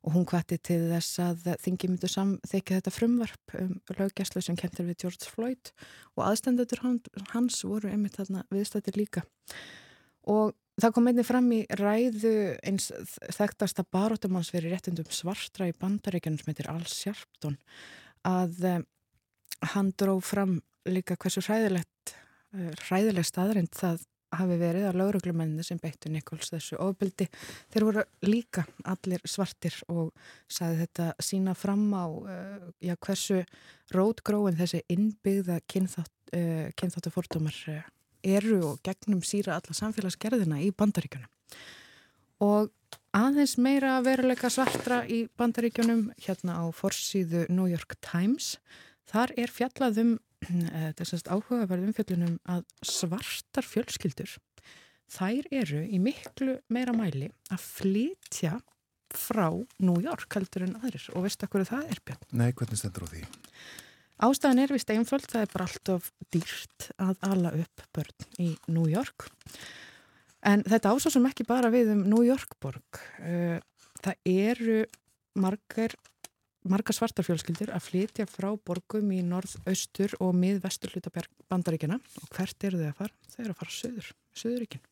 [0.00, 4.88] og hún hvati til þess að þingi myndu samþykja þetta frumvarp um löggjæslu sem kemur
[4.88, 5.72] við George Floyd
[6.16, 6.82] og aðstendatur
[7.34, 9.24] hans voru einmitt þarna viðstættir líka
[10.30, 12.88] og það kom einnig fram í ræðu eins
[13.36, 17.58] þekktasta baróttumanns fyrir réttundum svartra í bandaríkjanum sem heitir Al Sharpton
[18.24, 18.88] að um,
[19.74, 22.14] hann dró fram líka hversu hræðilegt
[22.56, 27.26] uh, hræðileg staðrind það hafi verið að lauruglumenni sem beittu Nikols þessu ofbildi.
[27.72, 30.12] Þeir voru líka allir svartir og
[30.50, 33.42] saði þetta sína fram á uh, já, hversu
[33.94, 37.82] rótgróin þessi innbyggða kynþátt, uh, kynþáttu fordómar uh,
[38.22, 41.30] eru og gegnum síra alla samfélagsgerðina í bandaríkjunum.
[42.46, 42.70] Og
[43.16, 48.58] aðeins meira veruleika svartra í bandaríkjunum hérna á forsýðu New York Times.
[49.10, 50.16] Þar er fjallaðum
[50.86, 54.36] þetta sérst áhugaverðum fjöllunum að svartar fjölskyldur
[55.10, 58.60] þær eru í miklu meira mæli að flytja
[59.10, 59.48] frá
[59.82, 62.26] New York heldur en aðrir og veist að hverju það er björn?
[62.38, 63.22] Nei, hvernig stendur á því?
[64.20, 68.50] Ástæðan er vist einföld, það er bara allt of dýrt að ala upp börn í
[68.70, 69.26] New York
[70.46, 73.00] en þetta ásásum ekki bara við um New York borg
[74.00, 74.78] það eru
[75.40, 75.96] margar
[76.68, 81.12] marga svartar fjölskyldur að flytja frá borgum í norð-austur og mið-vestur hluta
[81.48, 83.16] bandaríkjana og hvert eru þau að fara?
[83.32, 84.84] Þau eru að fara söður, söðuríkin.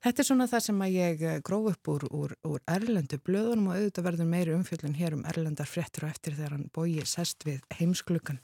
[0.00, 3.68] Þetta er svona það sem að ég eh, gróf upp úr, úr, úr Erlendu blöðunum
[3.68, 7.44] og auðvitað verður meiri umfjöldin hér um Erlendar fréttur og eftir þegar hann bói sest
[7.44, 8.40] við heimsklukan.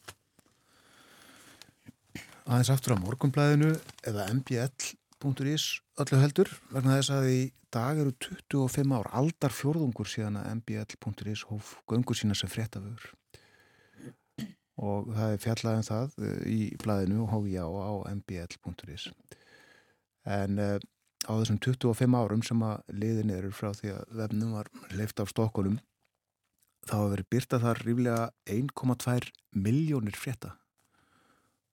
[2.44, 3.72] Aðeins aftur á morgunblæðinu
[4.06, 4.28] eða
[5.24, 7.40] mbl.is öllu heldur vegna þess að í
[7.72, 8.12] dag eru
[8.52, 13.14] 25 ár aldar fjórðungur síðan að mbl.is hóf göngur sína sem fréttafögur
[14.76, 19.08] og það er fjallaðin um það eh, í blæðinu og hófi já á mbl.is
[20.26, 20.76] en uh,
[21.24, 25.32] á þessum 25 árum sem að liðin eru frá því að vefnum var leift af
[25.32, 25.78] stokkunum
[26.86, 30.56] þá hefur verið byrta þar ríflega 1,2 miljónir frétta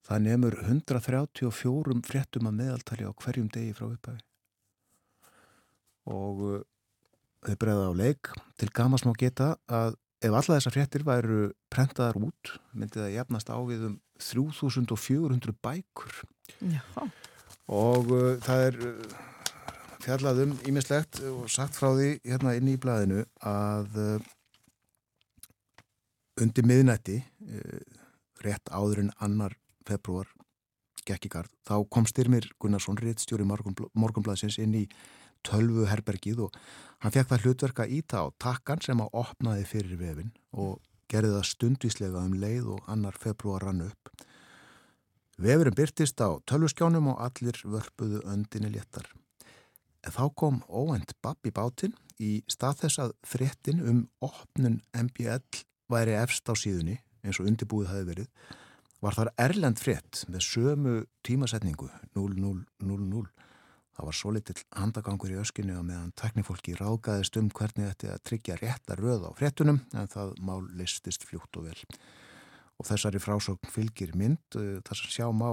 [0.04, 4.22] það nefnur 134 fréttum að meðaltali á hverjum degi frá upphæfi
[6.12, 6.62] og uh,
[7.44, 8.32] þau bregða á leik.
[8.60, 11.38] Til gamas má geta að ef alla þessar fréttir væru
[11.72, 16.22] prentaðar út myndi það jafnast á við um 3400 bækur.
[16.60, 16.84] Já.
[17.72, 19.16] og uh, það er uh,
[20.04, 24.30] fjallað um ímislegt og sagt frá því hérna inn í blæðinu að uh,
[26.44, 27.80] undir miðnætti uh,
[28.44, 29.56] rétt áður en annar
[29.88, 30.30] februar
[31.04, 34.84] gekk í gard, þá kom Styrmir Gunnarsson, réttstjóri morgunblæðsins inn í
[35.44, 36.58] tölvu herbergið og
[37.04, 40.80] hann fekk það hlutverka íta á takkan sem á opnaði fyrir vefin og
[41.12, 44.12] gerði það stundvíslega um leið og annar februar rann upp.
[45.36, 49.06] Vefurinn byrtist á tölvuskjánum og allir vörpuðu öndinni léttar.
[50.04, 55.64] En þá kom óvend babb í bátinn í stað þess að fréttin um opnun MBL
[55.90, 58.54] væri efst á síðunni eins og undirbúið hafi verið
[59.04, 60.94] var þar erlend frétt með sömu
[61.26, 63.28] tímasetningu 0000
[63.94, 68.16] Það var svo litill handagangur í öskinu og meðan teknifólki ráðgæðist um hvernig þetta er
[68.16, 71.76] að tryggja rétta röð á fréttunum en það mál listist fljótt og vel.
[72.82, 75.46] Og þessari frásókn fylgir mynd uh, þar sem sjá má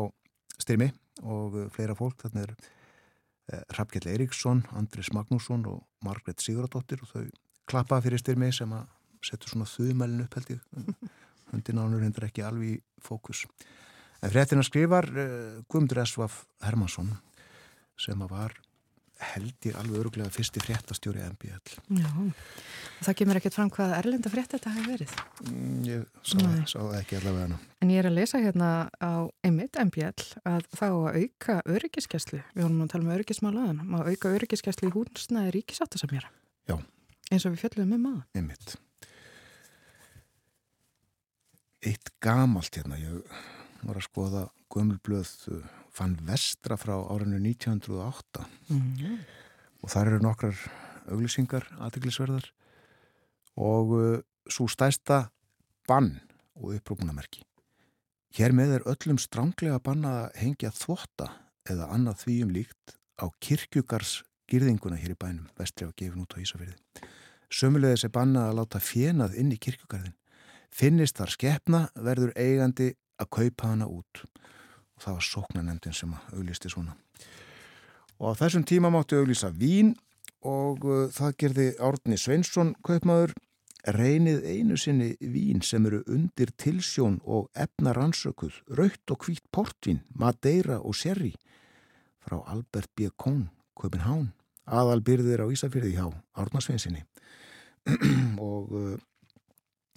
[0.57, 0.89] styrmi
[1.21, 2.25] og fleira fólk.
[2.25, 7.27] Þannig er eh, Rappkjell Eiríksson, Andris Magnússon og Margret Siguradóttir og þau
[7.69, 8.89] klappaði fyrir styrmi sem að
[9.21, 10.65] setja svona þuðmælinu upp held ég.
[11.51, 13.45] Hundinánur hendur ekki alveg í fókus.
[14.21, 17.13] En fréttina skrifar uh, Guðmundur Esvaf Hermansson
[17.99, 18.55] sem var
[19.21, 21.75] held ég alveg öruglega fyrsti fréttastjóri MBL.
[21.99, 22.09] Já,
[23.05, 25.15] það kemur ekkert fram hvað erlenda frétt þetta hefur verið.
[25.45, 26.37] Mm, ég sá,
[26.73, 27.59] sá ekki allavega hana.
[27.81, 32.65] En ég er að lesa hérna á Emmitt MBL að þá að auka öryggiskeslu, við
[32.65, 36.31] vorum að tala um öryggismálaðan, að auka öryggiskeslu í húnsnaði ríkisáttasamjara.
[36.69, 36.77] Já.
[37.31, 38.25] Eins og við fjöldum um maður.
[38.41, 38.77] Emmitt.
[41.82, 43.22] Eitt gamalt hérna, ég
[43.82, 44.41] var að skoða
[44.72, 45.30] gömulblöð
[45.91, 49.17] fann vestra frá árinu 1908 mm -hmm.
[49.82, 50.56] og þar eru nokkrar
[51.10, 52.52] auglýsingar aðteglisverðar
[53.58, 55.32] og uh, svo stæsta
[55.88, 56.22] bann
[56.56, 57.44] og upprópunamerki.
[58.32, 61.32] Hér með er öllum stránglega banna að hengja þvotta
[61.70, 66.36] eða annað því um líkt á kirkjugars girðinguna hér í bænum, vestri á gefin út
[66.36, 66.78] á Ísafyrði.
[67.52, 70.15] Sömulegðis er banna að láta fjenað inn í kirkjugarðin.
[70.71, 76.71] Finnist þar skeppna verður eigandi að kaupa hana út og það var sóknanemndin sem auglisti
[76.71, 76.95] svona.
[78.21, 79.95] Og á þessum tíma máttu auglisa vín
[80.47, 83.34] og uh, það gerði Árni Sveinsson kaupmaður
[83.97, 90.03] reynið einu sinni vín sem eru undir tilsjón og efna rannsökuð, raukt og hvít portvin,
[90.13, 91.34] madeira og sherry
[92.21, 93.10] frá Albert B.
[93.17, 94.29] Kohn, Köpenhán,
[94.69, 97.01] aðalbyrðir á Ísafyrði hjá Árnarsveinsinni
[98.51, 98.97] og uh,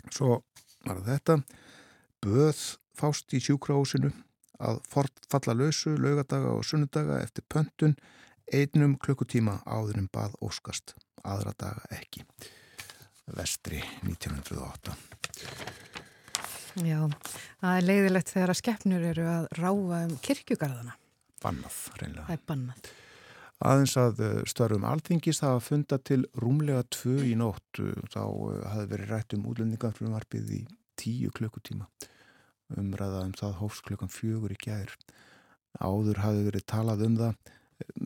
[0.09, 0.41] svo
[0.87, 1.39] var þetta?
[2.25, 2.61] Böð
[2.97, 4.13] fást í sjúkrahúsinu
[4.65, 7.97] að falla lausu laugadaga og sunnudaga eftir pöntun
[8.53, 10.95] einnum klukkutíma áður en bað óskast
[11.25, 12.25] aðra daga ekki.
[13.35, 14.93] Vestri 1908
[16.85, 16.99] Já,
[17.63, 20.97] það er leiðilegt þegar að skeppnur eru að ráfa um kirkjugarðana.
[21.45, 22.93] Bannað, reynlega Það er bannað
[23.65, 27.81] Aðeins að eh, störfum alþingis það að funda til rúmlega tvö í nótt
[28.13, 30.61] þá eh, hafi verið rætt um útlendingarfrumvarpið í
[31.01, 31.89] tíu klukkutíma.
[32.77, 34.93] Umræða um það hófs klukkan fjögur í gæðir
[35.81, 37.55] áður hafi verið talað um það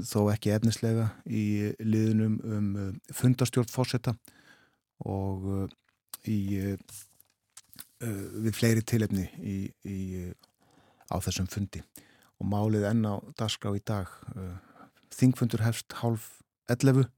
[0.09, 1.45] þó ekki efnislega í
[1.83, 4.15] liðunum um eh, fundastjórn fórsetta
[5.07, 5.45] og
[6.27, 6.39] í,
[8.03, 9.99] við fleiri tilefni í, í,
[11.07, 11.85] á þessum fundi.
[12.43, 14.11] Og málið enn á dagskrá í dag
[15.15, 16.31] þingfundur hefst hálf
[16.69, 17.09] 11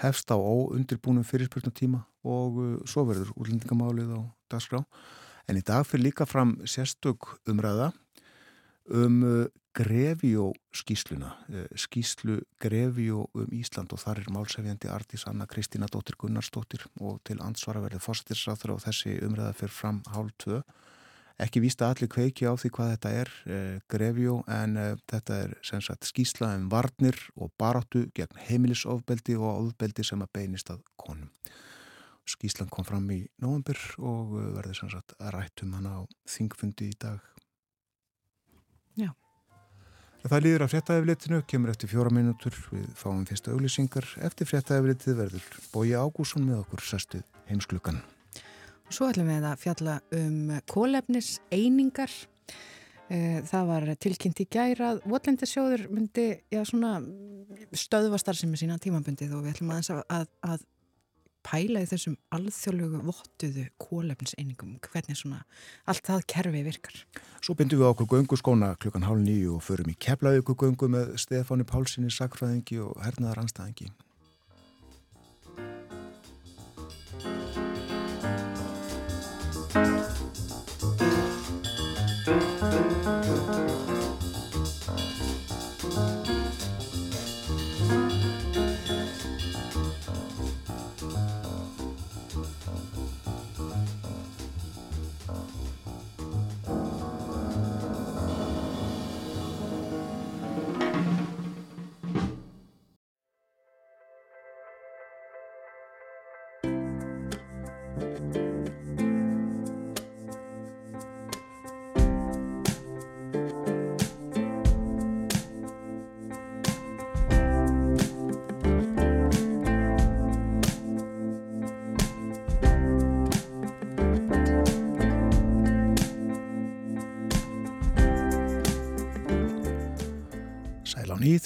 [0.00, 4.20] hefst á óundirbúnum fyrirspurnatíma og svo verður útlendingamálið á
[4.52, 4.84] dagskrá
[5.48, 7.92] en í dag fyrir líka fram sérstök umræða
[8.90, 15.86] um Grefjó skýsluna, eh, skýslu Grefjó um Ísland og þar er málsefjandi Artís Anna Kristína
[15.86, 20.62] Dóttir Gunnarsdóttir og til ansvara verði fórsættisráþur og þessi umræða fyrir fram hálf tvö.
[21.40, 25.54] Ekki vísta allir kveiki á því hvað þetta er, eh, Grefjó, en eh, þetta er
[25.64, 30.84] sem sagt skýsla um varnir og baráttu gegn heimilisofbeldi og ofbeldi sem að beinist að
[31.00, 31.30] konum.
[32.28, 36.98] Skýslan kom fram í nógambur og verði sem sagt að rættum hana á þingfundi í
[37.00, 37.24] dag.
[39.00, 39.10] Já.
[40.20, 44.04] Það líður að fréttaeflitinu, kemur eftir fjóra mínútur við fáum fyrsta auglýsingar.
[44.20, 48.02] Eftir fréttaeflitið verður Bói Ágússon með okkur sestuð heimsklukan.
[48.90, 52.10] Svo ætlum við að fjalla um kólefnis einingar.
[53.10, 55.00] Eh, það var tilkynnt í gærað.
[55.10, 56.62] Votlendisjóður myndi já,
[57.74, 60.66] stöðvastar sem er sína tímabundið og við ætlum aðeins að, að, að
[61.46, 65.40] pæla í þessum alþjóðlegu vottuðu kólefniseiningum, hvernig svona
[65.88, 67.00] allt það kerfi virkar.
[67.40, 71.16] Svo bindum við okkur göngu skóna klukkan hálf nýju og förum í keflavíku göngu með
[71.22, 73.90] Stefáni Pálssoni, sakfræðingi og hernaðar anstæðingi.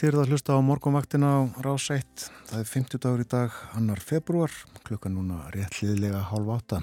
[0.05, 2.25] Ný þegar það hlusta á morgunvaktina á rás 1.
[2.51, 4.53] Það er 50 dagur í dag, annar februar,
[4.85, 6.81] klukkan núna réttliðlega hálf átta.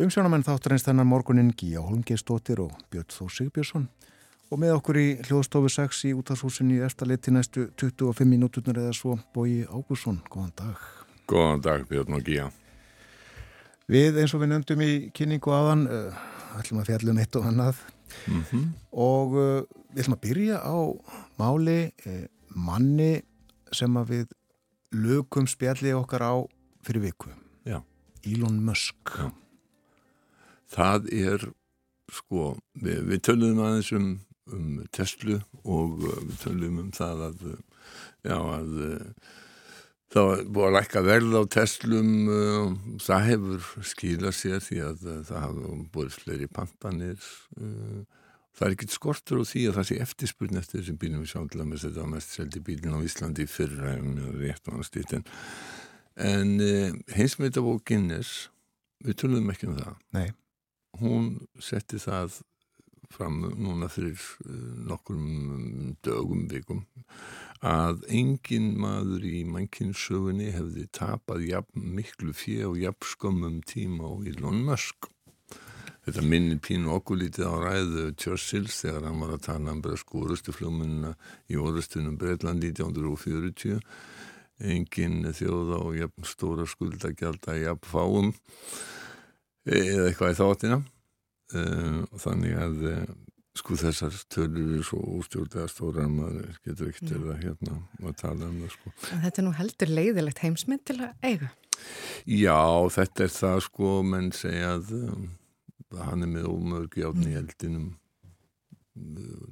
[0.00, 3.84] Umsjónamenn þáttur eins þennan morgunin Gíja Holmgeistóttir og Björn Þó Sigbjörnsson
[4.48, 9.18] og með okkur í hljóðstofu 6 í útafshúsinni í eftirleiti næstu 25 minúturnar eða svo
[9.36, 10.22] Bói Ágússon.
[10.32, 10.80] Góðan dag.
[11.28, 12.48] Góðan dag Björn og Gíja.
[13.84, 16.24] Við eins og við nefndum í kynningu aðan, uh,
[16.56, 17.84] ætlum að fjallum eitt og annað
[18.26, 18.64] mm -hmm.
[18.92, 19.62] og uh,
[19.94, 20.76] við ætlum að byrja á
[21.38, 23.22] máli eh, manni
[23.72, 24.26] sem að við
[24.92, 26.34] lögum spjalli okkar á
[26.82, 27.30] fyrir viku
[27.64, 27.82] Já.
[28.24, 29.30] Elon Musk Já.
[30.66, 31.52] Það er
[32.10, 34.20] sko, við, við töluðum aðeins um,
[34.52, 37.38] um Tesla og uh, við töluðum um það að
[38.24, 39.00] já að uh,
[40.14, 45.08] það var búið að lækka verð á Teslum uh, það hefur skilað sér því að
[45.08, 48.04] uh, það hafa búið fleiri pantanir uh,
[48.54, 51.24] það er ekkert skortur á því að það sé eftirspurn eftir þessum bílum.
[51.24, 55.26] Við sjálf með þetta mest seldi bílun á Íslandi fyrra um rétt og annars en,
[56.30, 58.48] en eh, heimsmyndabók Guinness
[59.04, 59.94] við tölum ekki um það.
[60.14, 60.28] Nei.
[61.00, 61.24] hún
[61.58, 62.38] setti það
[63.12, 64.52] fram núna fyrir uh,
[64.88, 66.84] nokkrum dögum vikum
[67.64, 74.12] að engin maður í mannkynnssögunni hefði tapað jafn miklu fjö og jafn skömmum tíma á
[74.28, 75.08] Elon Musk.
[76.04, 80.52] Þetta minnir pínu okkur lítið á ræðu Churchills þegar hann var að tala um skórustu
[80.52, 81.14] fljómununa
[81.48, 83.80] í orðustunum Breitland 1940
[84.60, 88.34] engin þjóð á jafn stóra skuldagjalda jafn fáum
[89.64, 90.84] eða eitthvað í þáttina.
[90.84, 90.93] og
[92.24, 93.02] þannig að uh,
[93.54, 98.16] sko þessar tölur eru svo ústjórnlega stóra að maður getur ekkert til að hérna að
[98.22, 98.94] tala um það sko.
[99.14, 101.50] En þetta er nú heldur leiðilegt heimsmynd til að eiga?
[102.30, 102.62] Já,
[102.96, 105.28] þetta er það sko, menn segja að um,
[106.00, 107.92] hann er með ómörg játn í eldinum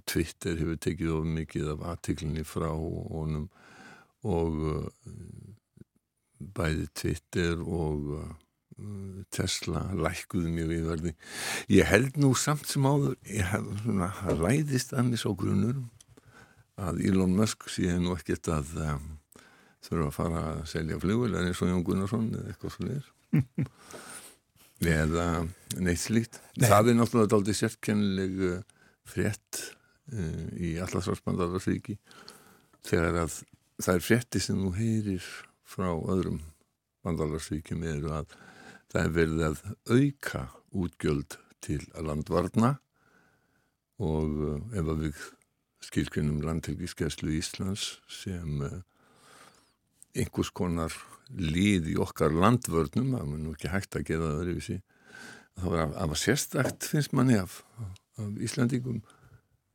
[0.06, 3.48] Twitter hefur tekið of mikið af aðtiklinni frá honum
[4.22, 5.16] og uh,
[6.38, 8.12] bæði Twitter og
[9.32, 11.12] Tesla lækkuðu mjög viðverði
[11.72, 13.16] ég held nú samt sem áður
[13.82, 14.08] svona
[14.40, 15.82] ræðist annars á grunur
[16.80, 19.08] að Elon Musk sé nú ekkert að um,
[19.84, 23.00] þurfa að fara að selja flugvel eins og Jón Gunnarsson eða eitthvað svona
[25.02, 25.26] eða
[25.78, 26.40] neitt slíkt.
[26.58, 26.66] Nei.
[26.66, 28.54] það er náttúrulega aldrei sérkennileg uh,
[29.08, 29.60] frétt
[30.14, 31.98] uh, í allarsvarsbandarvarsvíki
[32.88, 33.36] þegar að
[33.82, 35.28] það er frétti sem þú heyrir
[35.72, 36.40] frá öðrum
[37.06, 38.34] bandarvarsvíkjum eru að
[38.92, 42.74] það er verið að auka útgjöld til landvarna
[44.02, 45.22] og uh, ef að við
[45.82, 48.80] skilkvinnum landhelgiskeslu Íslands sem uh,
[50.12, 50.94] einhvers konar
[51.32, 54.78] líð í okkar landvörnum, það er nú ekki hægt að geða það öðruvísi,
[55.56, 57.62] það var að, að sérstakt finnst manni af,
[58.20, 59.00] af Íslandingum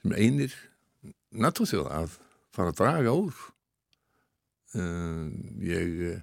[0.03, 0.53] sem einir
[1.33, 2.17] natúrþjóða að
[2.53, 3.45] fara að draga úr.
[4.77, 5.31] Uh,
[5.63, 6.21] ég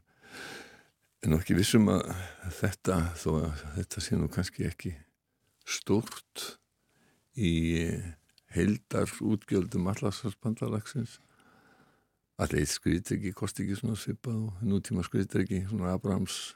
[1.30, 2.08] nú ekki vissum að
[2.60, 4.94] þetta, þó að þetta sé nú kannski ekki
[5.64, 6.44] stort
[7.34, 7.54] í
[8.54, 11.18] heildar útgjöldum allarsvarsbandalagsins
[12.42, 16.54] allir eitt skriðtryggi kosti ekki svona svipað og nútíma skriðtryggi svona Abrahams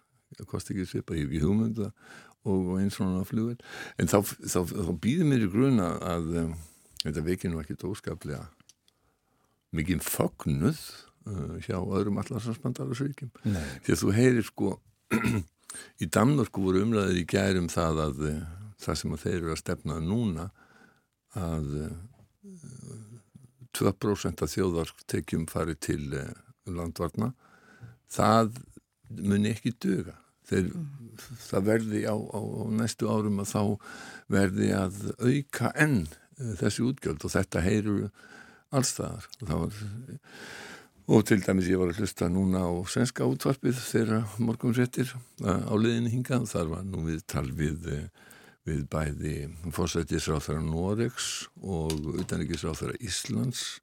[0.51, 1.91] kosti ekki svipað, ég hef ekki hugmynda
[2.49, 3.59] og eins svona flugvel
[3.99, 6.55] en þá, þá, þá býðir mér í grun að, að um,
[7.05, 8.47] þetta veikir nú ekki dóskaplega
[9.77, 10.83] mikið fognuð
[11.65, 14.75] hjá öðrum allarsvarsbandalagsvíkjum því að þú heyrir sko
[16.03, 18.39] í Damnorku voru umræðið í gærum það að uh,
[18.79, 20.49] það sem að þeir eru að stefna núna
[21.39, 21.97] að uh,
[23.79, 26.01] 2% af þjóðartekjum fari til
[26.67, 27.29] landvarna.
[28.11, 28.57] Það
[29.09, 30.17] muni ekki döga
[30.49, 31.19] þeir, mm.
[31.45, 33.63] það verði á, á, á næstu árum að þá
[34.33, 36.01] verði að auka enn
[36.39, 38.09] þessi útgjöld og þetta heyrur
[38.75, 39.77] allstaðar var,
[41.09, 45.73] og til dæmis ég var að hlusta núna á svenska útvarpið þeirra morgum réttir á
[45.73, 47.89] liðinni hinga og þar var nú við tal við
[48.69, 49.35] við bæði
[49.73, 53.79] fórsættisráþara Noregs og utanrikisráþara Íslands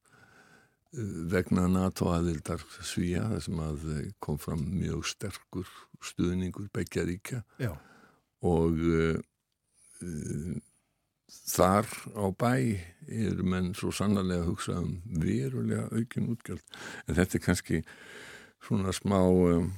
[1.32, 3.88] vegna NATO aðildar Svíja þar sem að
[4.24, 5.72] kom fram mjög sterkur
[6.06, 7.74] stuðningur begja ríkja Já.
[8.46, 9.18] og uh,
[11.46, 12.54] þar á bæ
[13.06, 16.64] eru menn svo sannarlega að hugsa um verulega aukin útgjald
[17.06, 17.82] en þetta er kannski
[18.66, 19.70] svona smá um,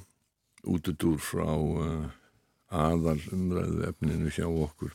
[0.68, 2.08] útudur frá uh,
[2.68, 4.94] aðal umræðu efninu hjá okkur.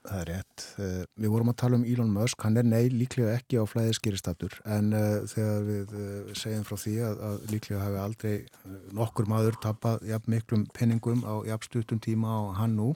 [0.00, 0.62] Það er rétt.
[0.80, 4.54] Eh, við vorum að tala um Elon Musk, hann er nei líklega ekki á flæðiskýristatur
[4.64, 9.28] en uh, þegar við uh, segjum frá því að, að líklega hafi aldrei uh, nokkur
[9.28, 12.94] maður tapað jafn miklum penningum á jafn stuttum tíma á hann nú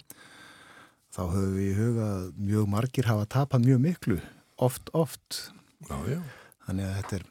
[1.15, 4.19] þá höfum við í huga að mjög margir hafa tapað mjög miklu,
[4.67, 5.41] oft, oft.
[5.87, 6.21] Já, já.
[6.65, 7.25] Þannig að þetta er,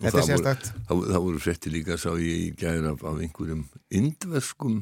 [0.00, 0.70] þetta er sérstakt.
[0.88, 4.80] Það, voru frétti líka, sá ég í gæra af, af einhverjum indverskum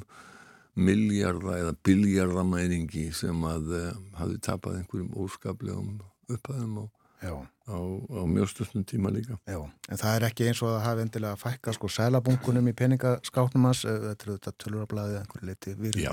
[0.79, 5.99] miljarda eða biljardamæringi sem að uh, hafi tapað einhverjum óskaplegum
[6.33, 6.85] upphæðum á,
[7.29, 9.37] á, á mjögstustnum tíma líka.
[9.45, 12.77] Já, en það er ekki eins og að hafa endilega að fækka sko sælabunkunum í
[12.79, 16.09] peningaskáknum hans, eh, þetta er þetta tölurablaðið einhverju liti virði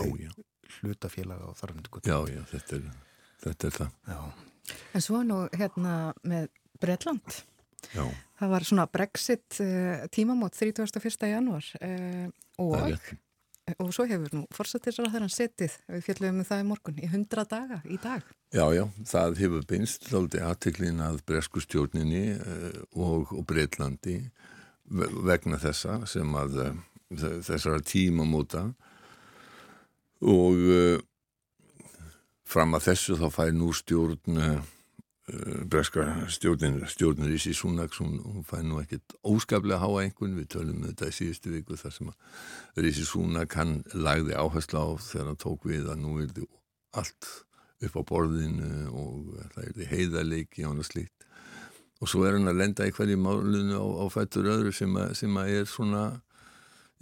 [0.79, 2.89] hlutafélaga og þarfum Já, já, þetta er,
[3.45, 3.95] þetta er það.
[4.07, 4.19] Já.
[4.93, 5.93] En svo nú hérna
[6.23, 6.49] með
[6.79, 7.39] Breitland.
[7.95, 8.03] Já.
[8.39, 11.27] Það var svona Brexit uh, tímamót 31.
[11.31, 13.01] janúar uh, og
[13.77, 17.09] og svo hefur nú fórsættisra þegar hann setið, við fjallum um það í morgun, í
[17.11, 18.25] hundra daga í dag.
[18.55, 24.21] Já, já, það hefur beinst þáldi aðteklin að bresku stjórninni uh, og, og Breitlandi
[24.89, 26.79] vegna þessa sem að uh,
[27.45, 28.71] þessara tíma móta
[30.21, 30.97] og uh,
[32.49, 34.43] fram að þessu þá fær nú stjórn
[35.29, 40.47] Eh, breska stjórnir, stjórnir Ísi Súnaks, hún, hún fæ nú ekkit óskaplega háa einhvern, við
[40.55, 45.29] tölum þetta í síðustu viku þar sem að Ísi Súnak hann lagði áherslu á þegar
[45.29, 46.47] hann tók við að nú er þetta
[47.01, 47.29] allt
[47.85, 51.27] upp á borðinu og það er þetta heiðarleiki og annað slíkt.
[51.99, 55.13] Og svo er hann að lenda í hverju málunu á, á fættur öðru sem að,
[55.19, 56.05] sem að er svona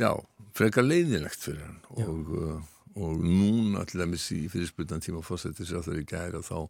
[0.01, 0.11] já,
[0.57, 1.79] frekar leiðilegt fyrir hann.
[1.95, 6.67] Og, uh, og núna til dæmis í fyrirspiltan tíma fórsættis á þeirri gæra þá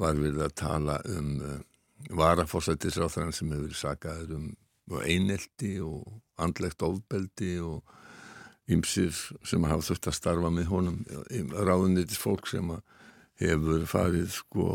[0.00, 1.58] var við að tala um uh,
[2.14, 4.48] varafórsættisráþrann sem hefur verið sagaður um
[5.04, 7.80] einelti og andlegt ofbeldi og
[8.68, 10.98] ymsir sem hafa þurft að starfa með honum
[11.54, 12.70] ráðunitis fólk sem
[13.40, 14.66] hefur farið sko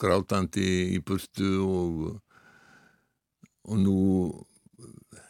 [0.00, 2.04] grátandi í burtu og
[3.66, 3.96] og nú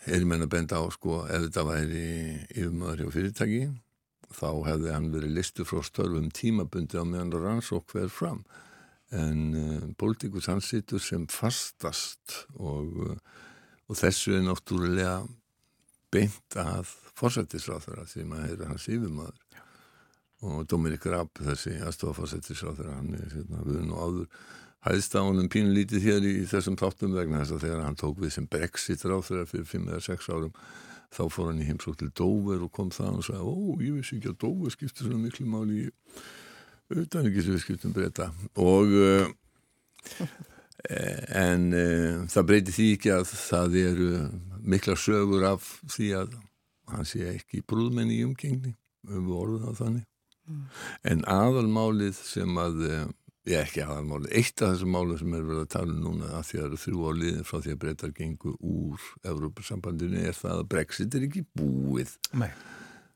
[0.07, 2.09] er ég menna benda á sko ef þetta væri
[2.52, 3.62] yfirmaður hjá fyrirtæki
[4.35, 8.45] þá hefði hann verið listu frá störfum tímabundi á meðan rannsók hver fram.
[9.14, 13.16] En uh, pólitíkus hann situr sem fastast og, uh,
[13.87, 15.20] og þessu er náttúrulega
[16.14, 19.43] beint að fórsættisráþara því maður hefur hans yfirmaður.
[20.47, 24.29] Og Dominik Rapp þessi aðstofa fórsættisráþara hann er hérna, við nú áður
[24.87, 28.35] hæðst á honum pínlítið hér í þessum þáttum vegna þess að þegar hann tók við
[28.37, 30.53] sem Brexit ráþara fyrir 5 eða 6 árum
[31.14, 34.18] þá fór hann í heimsók til Dover og kom það og sagði, ó, ég vissi
[34.18, 35.88] ekki að Dover skiptir svona miklu máli í
[36.86, 38.28] auðvitað ekki sem við skiptum breyta
[38.62, 39.28] og uh,
[41.34, 44.11] en uh, það breyti því ekki að það eru
[44.66, 46.36] mikla sögur af því að
[46.92, 48.76] hann sé ekki brúðmenni í umgengni
[49.11, 50.04] um orðuð á þannig
[50.46, 50.64] mm.
[51.11, 53.07] en aðalmálið sem að uh,
[53.47, 56.49] ég ekki aðalmáli, eitt af þessum máli sem er verið að tala um núna að
[56.49, 60.62] því að það eru þrjú áliðin frá því að breytar gengu úr Evrópussambandinu er það
[60.62, 62.16] að Brexit er ekki búið.
[62.34, 62.51] Nei.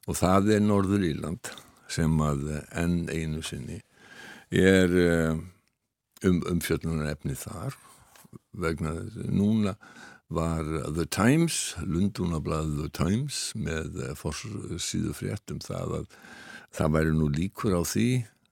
[0.09, 1.51] og það er Norður Írland
[1.91, 2.47] sem að
[2.79, 3.81] enn einu sinni
[4.51, 5.41] er eh,
[6.27, 7.77] um, umfjöldunar efni þar.
[8.55, 9.75] Vegna þessi núna
[10.31, 16.21] var The Times, Lundunablaðið The Times með eh, fórsíðu fréttum það að
[16.71, 18.09] það væri nú líkur á því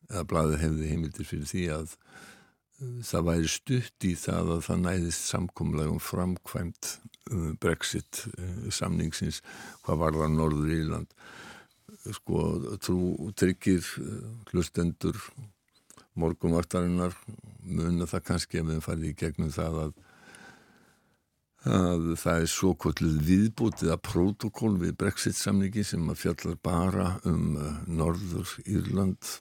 [0.08, 4.82] að blæðið hefði heimildir fyrir því að uh, það væri stutt í það að það
[4.86, 6.94] næðist samkomlegum framkvæmt
[7.32, 9.42] uh, Brexit uh, samningsins
[9.84, 11.14] hvað var það Norður Írland
[12.14, 12.42] sko
[12.80, 13.84] trú tryggir
[14.48, 15.16] hlustendur
[16.18, 17.12] morgumvartarinnar
[17.68, 19.92] muna það kannski að við farið í gegnum það að,
[21.74, 27.10] að það er svo kvöldluð viðbútið að protokól við Brexit samningi sem að fjallar bara
[27.28, 27.58] um
[27.90, 29.36] Norður Írland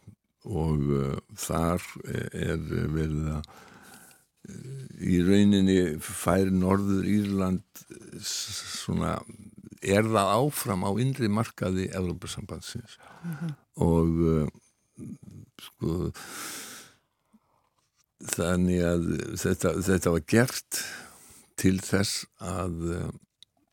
[0.47, 1.83] og uh, þar
[2.31, 2.61] er
[2.93, 7.83] verið að uh, í rauninni fær Norður Írland
[8.23, 9.17] svona
[9.83, 13.51] er það áfram á innri markaði Európa-sambandsins mm -hmm.
[13.85, 14.47] og uh,
[15.67, 16.09] sko
[18.33, 19.05] þannig að
[19.37, 20.81] þetta, þetta var gert
[21.57, 23.07] til þess að uh,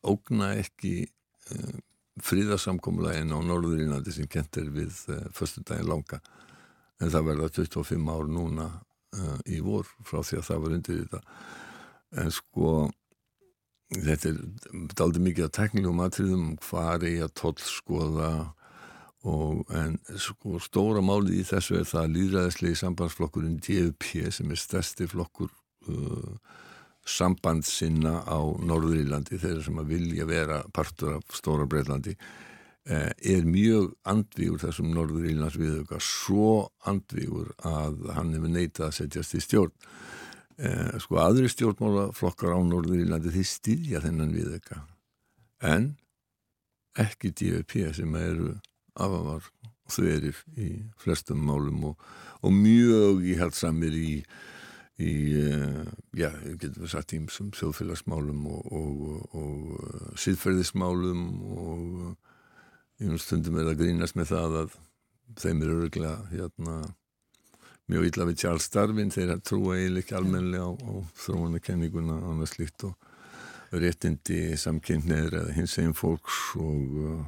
[0.05, 1.07] ógna ekki
[1.53, 1.77] uh,
[2.25, 6.21] fríðarsamkomlegin á Norður Írlandi sem kent er við uh, förstu daginn langa
[7.01, 8.67] en það verða 25 ár núna
[9.15, 11.21] uh, í vor frá því að það var undir þetta.
[12.23, 12.75] En sko
[13.95, 14.37] þetta er
[14.97, 18.31] daldi mikið að teknilegum atriðum hvað er að tollskoða
[19.25, 25.07] og en sko stóra málið í þessu er það líðræðislegi sambandsflokkurinn DFP sem er stærsti
[25.09, 25.49] flokkur
[25.89, 26.35] uh,
[27.05, 32.53] sambandsinna á Norðurílandi þeirra sem að vilja vera partur af Stóra Breitlandi Eh,
[32.85, 39.37] er mjög andvígur þessum Norður Írlands viðauka svo andvígur að hann hefur neitað að setjast
[39.37, 39.73] í stjórn.
[40.55, 44.83] Eh, sko aðri stjórnmálaflokkar á Norður Írlandi þeir stýðja þennan viðauka
[45.67, 45.89] en
[46.95, 48.53] ekki DFP sem eru
[48.95, 49.49] afamar
[49.91, 50.69] þverir í
[51.01, 52.05] flestum málum og,
[52.39, 54.11] og mjög íhaldsamir í
[54.95, 55.83] í, uh,
[56.15, 62.24] já, getur við sagt ímsum þjóðfélagsmálum og, og, og síðferðismálum og
[63.03, 64.75] Ég stundum er að grínast með það að
[65.41, 66.75] þeim eru öruglega hérna,
[67.91, 69.11] mjög illa við Charles Darwin.
[69.11, 70.93] Þeir trúa eiginlega ekki almenlega á, á
[71.25, 72.95] þróunarkenninguna og annað slíkt og
[73.75, 77.19] réttindi samkynneir eða hins eginn fólks og uh,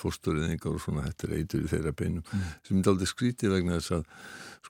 [0.00, 2.52] fórsturðingar og svona þetta er eitur í þeirra beinum mm.
[2.66, 4.06] sem er aldrei skrítið vegna þess að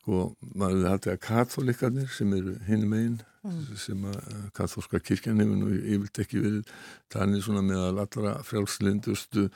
[0.00, 0.20] sko
[0.54, 3.60] maður hefði hættið að katholikarnir sem eru hinn meginn mm.
[3.80, 4.18] sem að
[4.56, 6.74] katholska kirkjan hefur nú yfirlt ekki verið
[7.12, 9.46] þannig svona með að allra frjálslindustu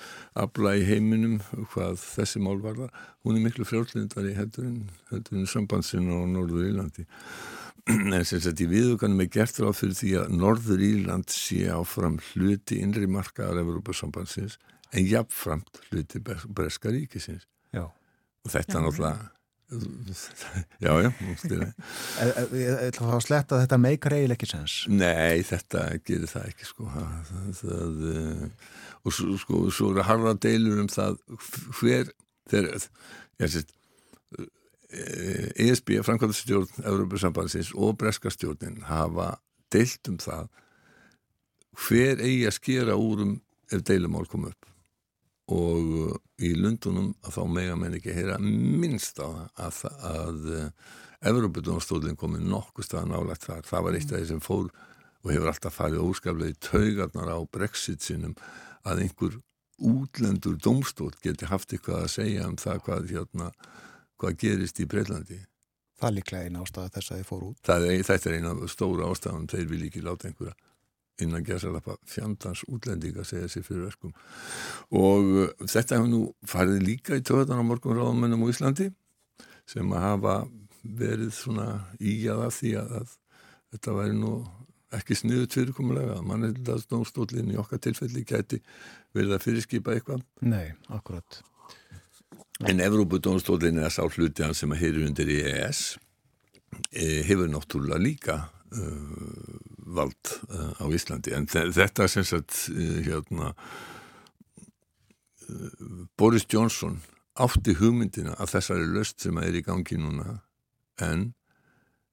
[0.44, 1.38] abla í heiminum
[1.72, 4.80] hvað þessi mál var það hún er miklu frjálslindari heldur en,
[5.12, 7.06] heldur en sambandsinn á Norður Írlandi
[8.16, 12.20] en sem sagt í viðuganum er gert ráð fyrir því að Norður Írland sé áfram
[12.32, 14.58] hluti innri markaðar Európa sambandsins
[14.92, 17.46] en jafnframt hluti Breska ríkisins.
[17.74, 17.88] Já.
[18.44, 19.30] og þetta er náttúrulega
[20.84, 21.10] já, já
[22.54, 22.74] Ég.
[22.84, 24.74] Ætla að sletta þetta meikar eiginlega ekki sens?
[24.92, 26.88] Nei, þetta gerir það ekki sko.
[26.92, 31.16] Það, það, eh, og svo, sko, svo eru harða deilur um það
[31.80, 32.12] hver
[32.52, 32.86] þegar
[33.40, 33.72] ég sést
[34.94, 39.32] ESB, Frankværtastjórn Európa-sambandsins og Breska stjórnin hafa
[39.74, 40.52] deilt um það
[41.88, 43.32] hver eigi að skera úr um
[43.72, 44.70] ef deilumál kom upp
[45.52, 50.44] og uh, í Lundunum að þá mega menn ekki heyra minnst á það að, að,
[50.54, 54.68] að Evropadónstólinn komið nokkuð staðan álegt þar það var eitt af því sem fór
[55.24, 58.36] og hefur alltaf farið óskaplega í taugarnar á brexit sinum
[58.84, 59.38] að einhver
[59.84, 63.48] útlendur domstól geti haft eitthvað að segja um það hvað, hérna,
[64.20, 65.40] hvað gerist í Breitlandi.
[65.98, 67.72] Það er líklega eina ástæða þess að þið fór út.
[67.72, 70.54] Er, þetta er eina stóra ástæðan, þeir vil ekki láta einhverja
[71.22, 74.14] innan gerðsalapa fjandans útlending að segja sér fyrir verkum
[74.90, 78.90] og uh, þetta hefur nú farið líka í töðan á morgun ráðmennum á Íslandi
[79.70, 80.36] sem að hafa
[80.84, 81.68] verið svona
[82.02, 83.14] ígjað af því að, að
[83.74, 84.34] þetta væri nú
[84.94, 88.60] ekki sniðut fyrirkomulega að mannildastónstólinn í okkar tilfelli gæti
[89.14, 90.22] verið að fyrirskipa eitthvað.
[90.46, 91.40] Nei, akkurat.
[92.62, 95.80] En Evrópudónstólinn er sá hluti hann sem að heyri undir í ES
[96.92, 98.36] e, hefur náttúrulega líka
[99.94, 103.54] vald uh, á Íslandi en þetta sem sagt uh, hérna
[106.16, 106.98] Boris Johnson
[107.34, 110.38] átti hugmyndina að þessari löst sem er í gangi núna
[111.02, 111.32] en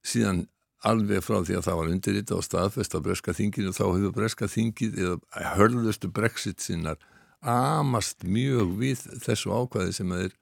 [0.04, 0.46] síðan
[0.82, 4.48] alveg frá því að það var undirrita og staðfest á breska þinginu þá hefur breska
[4.50, 6.98] þingið eða hörðustu brexit sinnar
[7.42, 10.34] amast mjög við þessu ákvæði sem þeir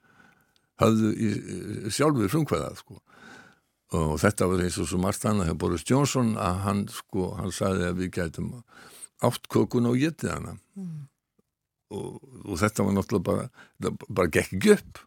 [0.81, 1.31] hafðu í,
[1.93, 3.01] sjálfur frumkvæðað sko.
[3.97, 7.55] Og þetta var eins og svo margt annað hjá Boris Johnson að hann sko, hann
[7.55, 8.53] sagði að við gætum
[9.27, 11.01] átt kokun á getið hana mm.
[11.97, 15.03] og, og þetta var náttúrulega bara bara gekk ekki upp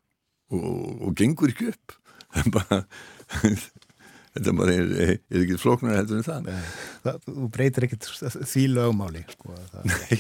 [0.53, 0.67] og,
[1.07, 1.97] og gengur ekki upp
[2.57, 2.83] bara
[4.33, 6.47] þetta bara er, er, er ekki floknar heldur en það.
[7.03, 8.09] Það þú breytir ekkert
[8.49, 9.57] því lögmáli sko,
[9.87, 10.19] nei.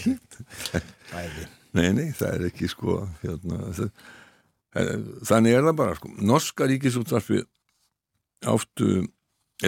[1.73, 7.41] nei, nei, það er ekki sko hérna, það, þannig er það bara sko, norska ríkisúttarfi
[8.49, 9.03] áttu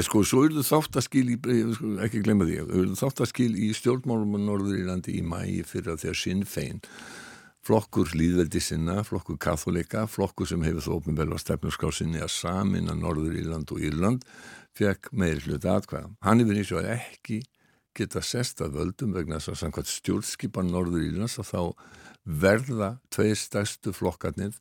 [0.04, 1.38] sko, svo eru þáttaskil í,
[2.04, 6.44] ekki glemma því, eru þáttaskil í stjórnmálum og Norður í mæi fyrir að þegar Sinn
[6.50, 6.82] Fein
[7.66, 13.40] flokkur líðveldi sinna, flokkur katholika, flokkur sem hefur þó ofinbelva stefnuskásinni að samin að Norður
[13.40, 14.26] Írland og Írland
[14.78, 16.12] fekk meir hluti atkvæða.
[16.28, 17.40] Hann hefur eins og ekki
[17.96, 21.62] geta sest að völdum vegna þess að samkvæmt stjórnskipan Norður Írlands að þá
[22.46, 24.54] verða tveir stærstu flokkarnir,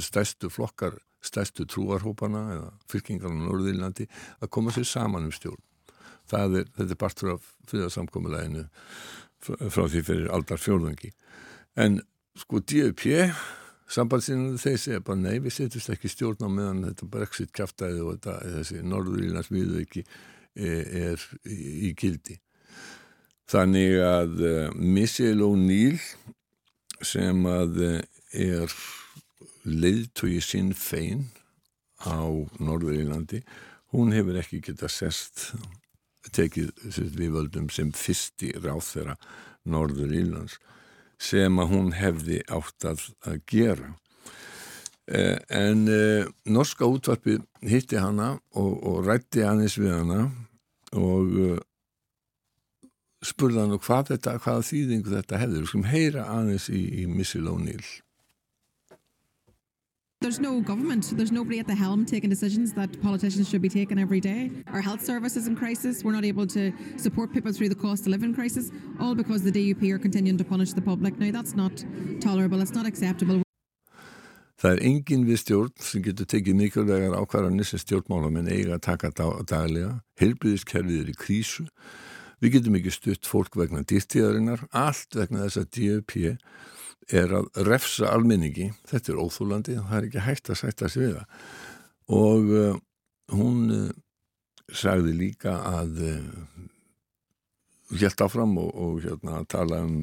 [0.00, 4.06] stærstu flokkar, stærstu trúarhópana eða fylkingarna Norður Írlandi
[4.40, 5.62] að koma sér saman um stjórn.
[6.30, 8.66] Er, þetta er partur af friðarsamkomuleginu
[9.42, 11.10] frá því fyrir aldar fjórðungi.
[11.80, 11.98] En
[12.38, 13.02] sko DUP
[13.90, 18.12] sambandsinu þeir segja bara nei við setjumst ekki stjórn á meðan þetta brexit kæftæði og
[18.14, 20.04] þetta, þessi norðurílans viðveiki
[20.54, 22.38] er, er í gildi
[23.50, 25.98] þannig að uh, Michelle O'Neill
[27.02, 28.00] sem að uh,
[28.30, 28.74] er
[29.64, 31.28] leiðtögi sinn fein
[32.00, 32.24] á
[32.60, 33.42] Norðurílandi
[33.94, 35.50] hún hefur ekki getað sest
[36.34, 36.72] tekið
[37.16, 39.16] við völdum sem fyrsti ráð þeirra
[39.70, 40.58] Norðurílands
[41.20, 43.02] sem að hún hefði átt að,
[43.50, 43.90] gera.
[45.10, 47.36] Eh, en eh, norska útvarpi
[47.66, 50.20] hitti hana og, og rætti aðeins við hana
[50.96, 51.58] og uh,
[53.22, 55.60] spurði hann hvað þetta, hvaða þýðingu þetta hefði.
[55.60, 57.84] Við skulum heyra aðeins í, í Missy Lóníl.
[60.22, 61.16] There's no government.
[61.16, 64.50] There's nobody at the helm taking decisions that politicians should be taking every day.
[64.66, 66.04] Our health service is in crisis.
[66.04, 69.50] We're not able to support people through the cost of living crisis, all because the
[69.50, 71.18] DUP are continuing to punish the public.
[71.18, 71.72] Now, that's not
[72.20, 72.60] tolerable.
[72.60, 73.40] It's not acceptable.
[74.60, 79.08] Það er engin við stjórn sem getur tekið mikilvægar ákvarðanir sem stjórnmálamenn eiga að taka
[79.48, 80.02] daglega.
[80.20, 81.64] Helbriðiskerfið er í krísu.
[82.44, 86.36] Við getum ekki stutt fólk vegna dýrtíðarinnar, allt vegna þess að DUP er
[87.18, 91.48] að refsa almenningi, þetta er óþúlandi það er ekki hægt að sætta sig við það.
[92.10, 92.76] Og uh,
[93.34, 93.88] hún uh,
[94.70, 96.68] sagði líka að uh,
[97.98, 99.96] hjælt áfram og, og hérna, tala um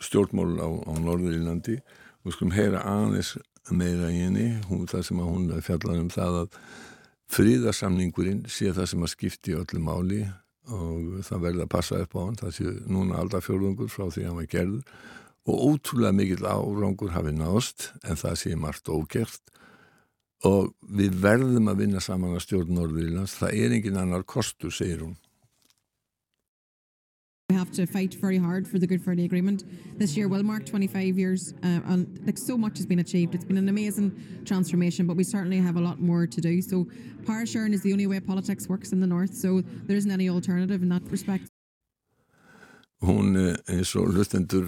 [0.00, 1.76] stjórnmál á, á Norðurílandi
[2.24, 3.36] og skulum heyra aðeins
[3.70, 6.58] meira í henni, hún, það sem hún fjallar um það að
[7.34, 10.22] fríðarsamningurinn sé það sem að skipti öllu máli
[10.70, 14.22] og það verði að passa upp á hann, það sé núna aldar fjörðungur frá því
[14.22, 15.04] að hann var gerður
[15.46, 19.52] og ótrúlega mikill árangur hafi nást en það sé margt ógert
[20.44, 25.00] og við verðum að vinna saman að stjórn Norðurlands, það er engin annar kostur, segir
[25.02, 25.16] hún.
[27.48, 29.62] We have to fight very hard for the Good Friday Agreement.
[29.98, 33.34] This year will mark 25 years uh, and like so much has been achieved.
[33.36, 34.10] It's been an amazing
[34.44, 36.60] transformation, but we certainly have a lot more to do.
[36.60, 36.88] So
[37.24, 40.28] power sharing is the only way politics works in the North, so there isn't any
[40.28, 41.48] alternative in that respect.
[43.02, 44.66] Hún eh, eins og hlustendur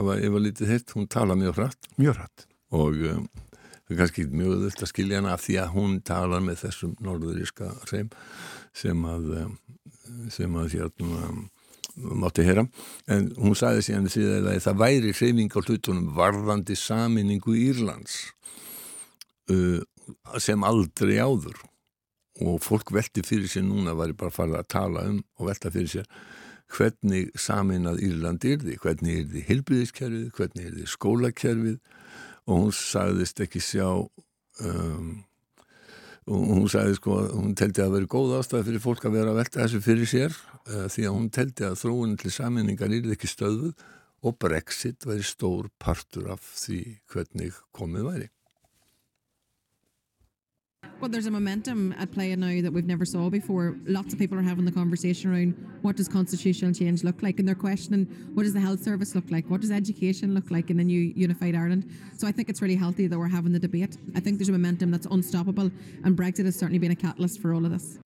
[0.00, 1.88] hafa yfirlítið hitt, hún tala mjög hratt.
[2.00, 2.46] Mjög hratt.
[2.76, 6.44] Og um, það er kannski mjög öðvöld að skilja hana af því að hún talar
[6.44, 8.10] með þessum norðuríska hreim
[8.76, 9.56] sem að um,
[10.30, 11.24] sem að hérna
[12.00, 12.64] mátti heyra,
[13.10, 18.20] en hún sagði síðan síðan að það væri hreyfing á hlutunum varðandi saminningu Írlands
[19.50, 19.82] uh,
[20.38, 21.58] sem aldrei áður.
[22.40, 25.72] Og fólk velti fyrir sér núna var ég bara farið að tala um og velta
[25.74, 26.06] fyrir sér
[26.70, 31.80] hvernig samin að Írland er því, hvernig er því hilbriðiskerfið, hvernig er því skólakerfið.
[32.46, 35.10] Og hún sagðist ekki sjá um,
[36.30, 39.62] hún sagði sko hún teldi að vera góð ástæði fyrir fólk að vera að velta
[39.62, 43.86] þessu fyrir sér uh, því að hún teldi að þróun til saminningar er ekki stöðuð
[44.20, 48.28] og Brexit væri stór partur af því hvernig komið væri
[51.00, 53.74] Well, there's a momentum at play now that we've never saw before.
[53.86, 57.48] Lots of people are having the conversation around what does constitutional change look like, and
[57.48, 60.76] they're questioning what does the health service look like, what does education look like in
[60.76, 61.90] the new unified Ireland.
[62.18, 63.96] So I think it's really healthy that we're having the debate.
[64.14, 65.70] I think there's a momentum that's unstoppable,
[66.04, 67.98] and Brexit has certainly been a catalyst for all of this.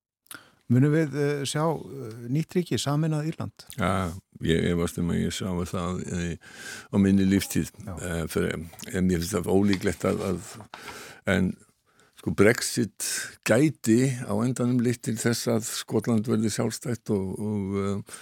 [0.71, 3.67] Munum við uh, sjá uh, nýtt ríki saminað Írland?
[3.75, 4.15] Já,
[4.47, 6.31] ég varst um að ég sá það uh,
[6.95, 7.75] á minni lífstíð
[8.31, 8.63] fyrir,
[8.95, 10.49] en ég finnst það ólíklegt að, að
[11.35, 11.53] en
[12.25, 13.05] sko Brexit
[13.45, 18.21] gæti á endanum litt til þess að Skotland verði sjálfstætt og, og uh,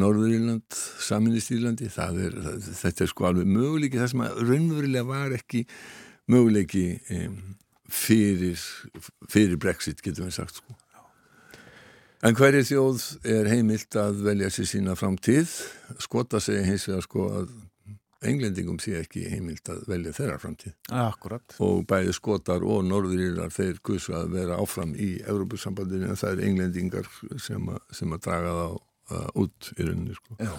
[0.00, 2.38] Norður-Írland, Saminist Írlandi er,
[2.80, 5.66] þetta er sko alveg möguleiki það sem að raunverulega var ekki
[6.32, 7.34] möguleiki um,
[7.92, 8.56] fyrir,
[9.28, 10.78] fyrir Brexit getur við sagt sko
[12.22, 15.50] En hverju þjóð er heimilt að velja sér sína framtíð?
[16.00, 17.48] Skota segja hins vegar sko að
[18.28, 20.74] englendingum sé ekki heimilt að velja þeirra framtíð.
[21.02, 21.56] Akkurat.
[21.64, 26.44] Og bæði skotar og norðurílar þeir kursu að vera áfram í Európusambandinu en það er
[26.48, 27.08] englendingar
[27.42, 30.38] sem, a, sem að draga það uh, út í rauninni sko.
[30.40, 30.52] Já.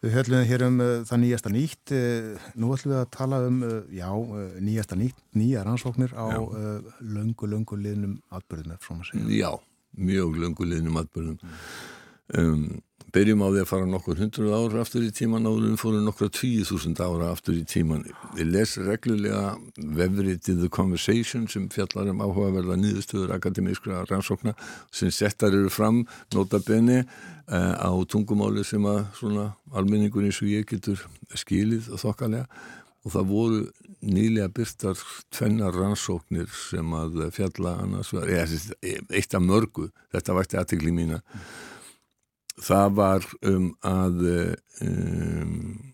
[0.00, 1.92] Við höllum hér um uh, það nýjasta nýtt.
[1.92, 6.40] Uh, nú ætlum við að tala um, uh, já, uh, nýjasta nýtt, nýja rannsóknir á
[6.40, 9.26] uh, löngu, löngu liðnum atbyrðum, ef svona segja.
[9.36, 9.50] Já,
[10.00, 11.42] mjög löngu liðnum atbyrðum.
[12.40, 12.64] Um,
[13.10, 16.28] Berjum á því að fara nokkur hundruð ára aftur í tíman áður en fórum nokkra
[16.30, 18.04] tíu þúsund ára aftur í tíman.
[18.38, 19.56] Ég les reglulega
[19.98, 24.54] vefrið The Conversation sem fjallar um áhugaverða nýðustöður akademískra rannsókna
[24.94, 26.04] sem settar eru fram
[26.36, 31.02] nota beni uh, á tungumáli sem að svona almenningur eins og ég getur
[31.34, 32.46] skilið og þokkalega.
[33.00, 33.60] Og það voru
[34.04, 35.02] nýlega byrtar
[35.32, 41.22] tvennar rannsóknir sem að fjalla annars var, eitt af mörgu, þetta vært aðtikli mína
[42.64, 44.26] það var um að
[44.84, 45.90] um,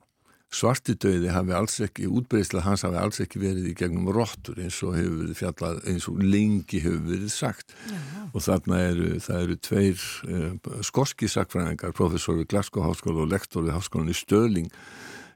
[0.56, 4.94] svartidauði hafi alls ekki, útbreyðsla hans hafi alls ekki verið í gegnum róttur eins og
[4.96, 7.98] hefur verið fjallað, eins og lengi hefur verið sagt Já.
[8.30, 13.66] og þarna eru, það eru tveir uh, skorski sakfræðingar, professor við Glasgow Háskóla og lektor
[13.66, 14.72] við Háskólan í Stöling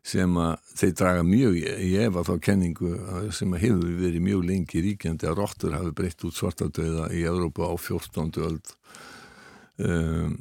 [0.06, 2.92] sem að þeir draga mjög í efa þá kenningu
[3.36, 7.68] sem að hefur verið mjög lengi ríkjandi að róttur hafi breytt út svartadauða í Európa
[7.68, 8.30] á 14.
[8.40, 8.72] öld
[9.84, 10.38] um,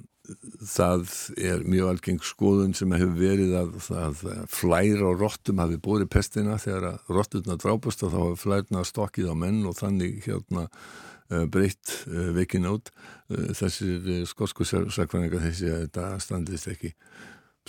[0.66, 6.08] það er mjög algeng skoðun sem hefur verið að, að flæra og róttum hafi búið
[6.14, 6.60] pestina.
[6.62, 11.46] Þegar að rótturna drápast og þá hafi flærna stokkið á menn og þannig hérna uh,
[11.52, 16.94] breytt uh, veikin át uh, þessir skosku sakvæningar þessi að þetta standist ekki.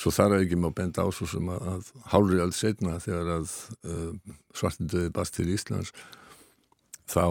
[0.01, 3.35] Svo þar er ekki maður benda á svo sem að, að hálri alls setna þegar
[3.35, 3.51] að
[4.57, 5.91] svartindöði bast til Íslands
[7.11, 7.27] þá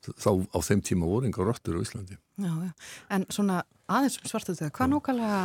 [0.00, 2.16] þá á þeim tíma voru enga róttur á Íslandi.
[2.40, 2.72] Já.
[3.12, 5.40] En svona aðeins um svartu döði, hvað nákvæmlega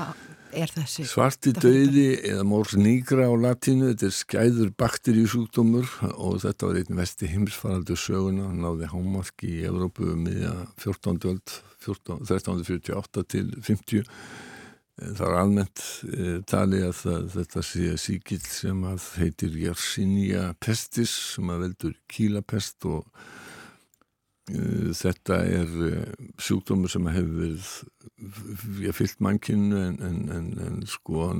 [0.55, 1.05] er þessi?
[1.09, 6.99] Svarti döði eða mórs nýgra á latínu þetta er skæður bakteríusúkdómur og þetta var einn
[7.01, 11.29] vesti heimsfaraldur söguna, náði hámarki í Evrópu miðja 14.
[11.33, 14.11] öld 1348 til 50
[14.95, 21.11] Það er almennt e, tali að það, þetta sé síkild sem að heitir Yersinia pestis
[21.33, 23.34] sem að veldur kílapest og Eh,
[24.45, 27.37] þetta er eh, sjúkdómur sem hefur
[28.77, 31.31] verið fyllt mannkynnu en, en, en, en sko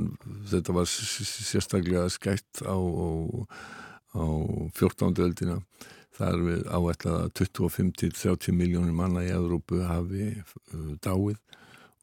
[0.50, 3.10] þetta var sérstaklega skætt á, á,
[4.18, 4.26] á
[4.74, 5.22] 14.
[5.22, 5.60] öldina
[6.16, 11.38] þar við áætlaða 25-30 miljónir manna í Európu hafi uh, dáið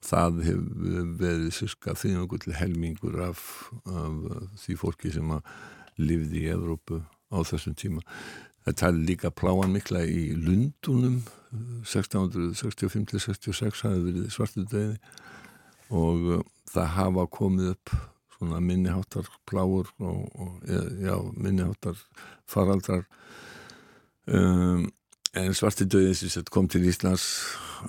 [0.03, 3.43] það hefur verið sirka þýðangur til helmingur af,
[3.91, 5.51] af því fólki sem að
[5.99, 8.07] lifði í Európu á þessum tíma
[8.63, 11.23] Það tali líka pláan mikla í Lundunum
[11.85, 14.97] 1665-66 hafi verið svartu döði
[15.93, 16.43] og uh,
[16.73, 17.89] það hafa komið upp
[18.37, 20.53] svona minniháttar pláur og, og
[21.03, 21.97] já, minniháttar
[22.49, 23.05] faraldrar.
[24.27, 24.89] Um,
[25.37, 27.27] en svartu döði kom til Íslands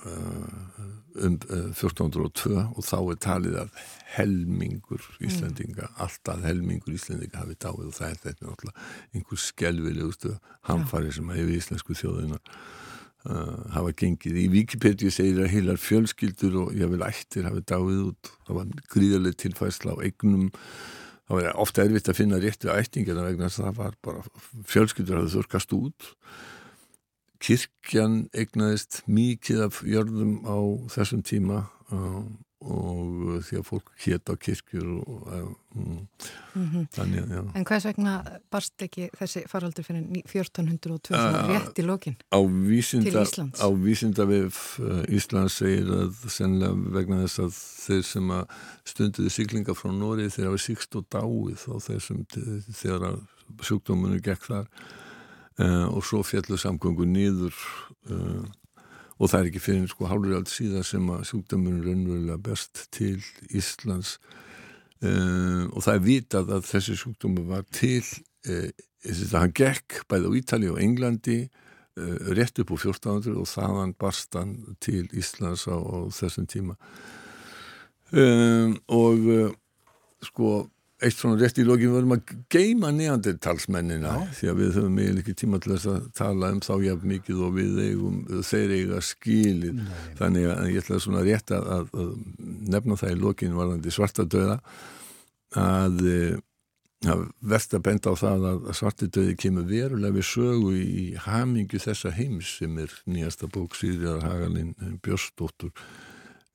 [0.04, 0.83] uh,
[1.14, 3.82] um uh, 1402 og þá er talið að
[4.14, 5.98] helmingur Íslandinga, mm.
[6.04, 10.32] alltaf helmingur Íslandinga hafi dáið og það er þetta náttúrulega einhver skelvilegustu
[10.70, 14.40] hamfari sem hefur íslensku þjóðina uh, hafa gengið.
[14.42, 18.76] Í Wikipedia segir að heilar fjölskyldur og ég vil ættir hafi dáið út, það var
[18.94, 20.50] gríðarlega tilfæsla á eignum
[21.24, 24.24] það var ofta erfitt að finna réttu ættingina vegna þess að það var bara
[24.68, 26.10] fjölskyldur hafði þurkast út
[27.42, 30.58] kirkjan eignaðist mikið af jörðum á
[30.94, 31.64] þessum tíma
[32.64, 36.06] og því að fólk hétt á kirkjur og um,
[36.54, 36.86] mm -hmm.
[36.96, 37.42] þannig já.
[37.54, 38.14] En hvers vegna
[38.50, 43.60] barst ekki þessi faraldur fyrir 1402 uh, rétt í lokin á vísinda, til Íslands?
[43.60, 44.56] Á vísinda við
[45.08, 47.52] Íslands segir að sennilega vegna þess að
[47.84, 48.44] þeir sem að
[48.84, 52.24] stunduði syklinga frá Nóri þeir hafa síkst og dáið á þessum
[52.72, 53.20] þegar
[53.60, 54.66] sjúkdómunum gekk þar
[55.62, 57.56] uh, og svo fjallu samgöngu nýður
[58.10, 58.44] uh,
[59.18, 63.20] og það er ekki fyrir sko hálfur allt síðan sem að sjúkdómunum raunverulega best til
[63.54, 64.16] Íslands.
[65.04, 68.02] Uh, og það er vitað að þessi sjúkdómu var til
[68.44, 71.38] þess að hann gekk bæði á Ítali og Englandi
[72.34, 76.74] rétt upp á 1400 og þaðan barst hann til Íslands á, á þessum tíma.
[78.12, 79.54] Um, og
[80.26, 80.50] sko
[81.02, 85.36] eitt svona rétt í lógin verðum að geima neandertalsmennina því að við höfum eiginlega ekki
[85.40, 89.80] tíma til þess að tala um þá jafn mikið og við eigum þeir eiga skilir
[90.20, 92.16] þannig að ég ætla svona rétt að, að,
[92.74, 94.58] nefna það í lógin varðandi svartadöða
[95.58, 96.38] að, eh,
[97.10, 102.14] að verðt að benda á það að svartadöði kemur verulega við sögu í hamingu þessa
[102.14, 105.74] heims sem er nýjasta bók Sýriðar Hagalinn Björnsdóttur.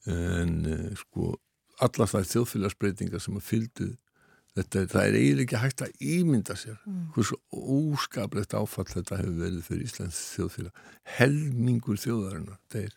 [0.08, 1.36] En eh, sko
[1.84, 3.96] allar það þjóðfélagsbreytingar sem að fylgdu
[4.60, 7.04] Þetta, það er eiginlega ekki hægt að ímynda sér mm.
[7.16, 10.82] hversu óskaplegt áfall þetta hefur verið fyrir Íslands þjóðfélag.
[11.18, 12.96] Helmingur þjóðarinnar þeir.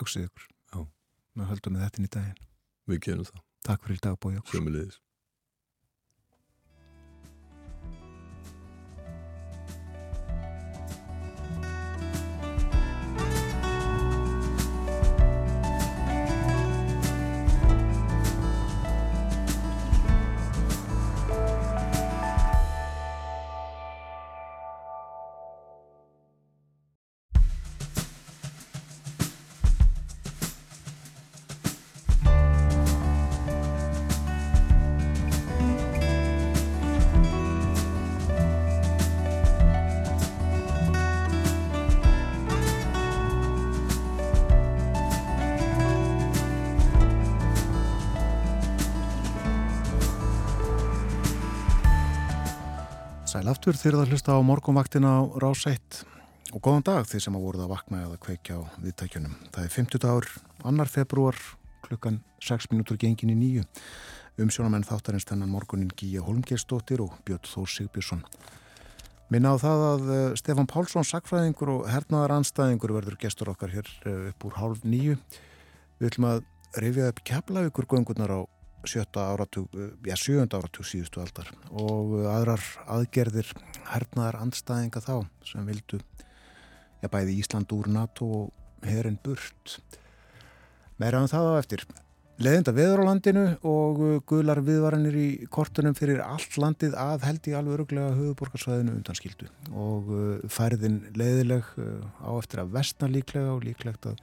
[0.00, 0.46] Hugsið ykkur.
[0.74, 0.80] Já.
[1.38, 2.44] Við höldum með þetta inn í daginn.
[2.90, 3.42] Við gerum það.
[3.64, 5.03] Takk fyrir dagbói Sjömmulegis
[53.64, 56.00] aftur þegar það hlusta á morgunvaktina á rás 1
[56.52, 59.36] og góðan dag þeir sem að voruð að vakna eða kveikja á viðtækjunum.
[59.54, 60.26] Það er 50 dagur,
[60.68, 61.38] annar februar,
[61.86, 63.64] klukkan 6 minútur gengin í nýju.
[64.44, 68.20] Umsjónamenn þáttarins þennan morgunin Gíja Holmgerstóttir og Björn Þór Sigbjörnsson.
[69.32, 73.88] Minna á það að eh, Stefan Pálsson, sakfræðingur og hernaðar anstæðingur verður gestur okkar hér
[74.04, 75.16] eh, upp úr hálf nýju.
[76.02, 76.44] Við ætlum að
[76.84, 78.40] rifja upp keflavíkur göngunar á
[78.88, 83.50] sjötta áratug, eh, já sjönda áratug síðustu aldar og eh, aðrar aðgerðir
[83.90, 85.16] hernaðar andstæðinga þá
[85.46, 86.00] sem vildu,
[87.02, 89.78] já bæði Ísland úr NATO og herin burt.
[91.00, 91.84] Meira um það á eftir.
[92.42, 97.50] Leðinda veður á landinu og eh, gular viðvaranir í kortunum fyrir allt landið að held
[97.50, 100.10] í alveg öruglega höfuborgarsvæðinu undanskildu og
[100.50, 101.68] færðin leðileg
[102.20, 104.18] á eftir að vestna líklega og líklegt að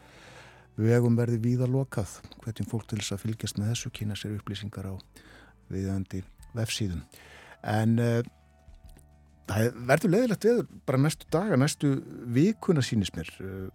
[0.80, 2.20] vegum verði víða lokað.
[2.44, 4.96] Hvernig fólk til þess að fylgjast með þessu kynna sér upplýsingar á
[5.72, 6.24] viðandi
[6.58, 7.04] vefsíðum.
[7.68, 8.22] En uh,
[9.50, 11.94] það verður leðilegt veður bara næstu daga, næstu
[12.34, 13.32] vikuna sínist mér.
[13.40, 13.68] Uh,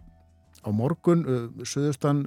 [0.65, 2.25] á morgun, uh, söðustan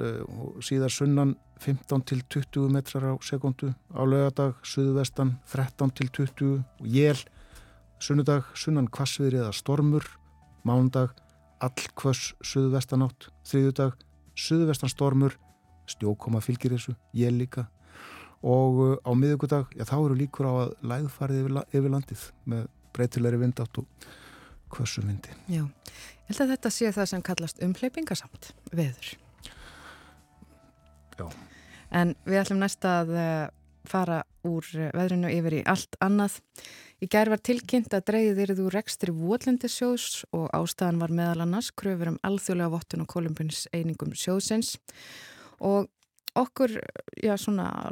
[0.64, 6.86] síðar sunnan 15 til 20 metrar á sekundu á lögadag, söðuvestan 13 til 20 og
[6.88, 7.20] jél
[8.00, 10.06] sunnudag, sunnan kvassviðri eða stormur.
[10.64, 11.12] Mándag,
[11.60, 13.94] all kvass söðuvestanátt, þriðudag
[14.40, 15.36] suðvestan stormur,
[15.90, 17.66] stjókoma fylgir þessu, ég líka
[18.40, 22.66] og uh, á miðugudag, já þá eru líkur á að læðfarið yfir, yfir landið með
[22.96, 24.08] breytilegri vindátt og
[24.72, 25.34] hversu vindi.
[25.50, 29.12] Já, ég held að þetta sé það sem kallast umhleypingasamt veður.
[31.20, 31.26] Já.
[31.92, 33.48] En við ætlum næsta að uh,
[33.88, 36.38] fara úr veðrinu yfir í allt annað.
[37.00, 41.70] Í gerð var tilkynnt að dreyðið eruð úr rekstri Votlandisjós og ástæðan var meðal annars
[41.72, 44.74] kröfur um alþjóðlega vottun og kolumbunis einingum sjóðsins
[45.64, 45.88] og
[46.36, 46.76] okkur
[47.16, 47.34] já,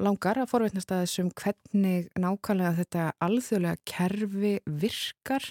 [0.05, 5.47] langar að forveitnast að þessum hvernig nákvæmlega þetta alþjóðlega kerfi virkar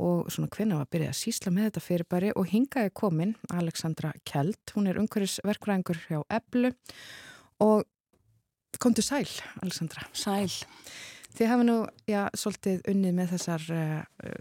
[0.00, 4.60] og hvernig var að byrja að sísla með þetta fyrirbæri og hingaði komin Alexandra Kjeld,
[4.74, 6.72] hún er umhverfisverkvæðingur hjá Eblu
[7.64, 7.84] og
[8.80, 9.28] kom til sæl
[9.60, 10.06] Alexandra.
[10.12, 10.52] Sæl.
[11.36, 11.76] Þið hafi nú,
[12.10, 14.34] já, svolítið unnið með þessar uh,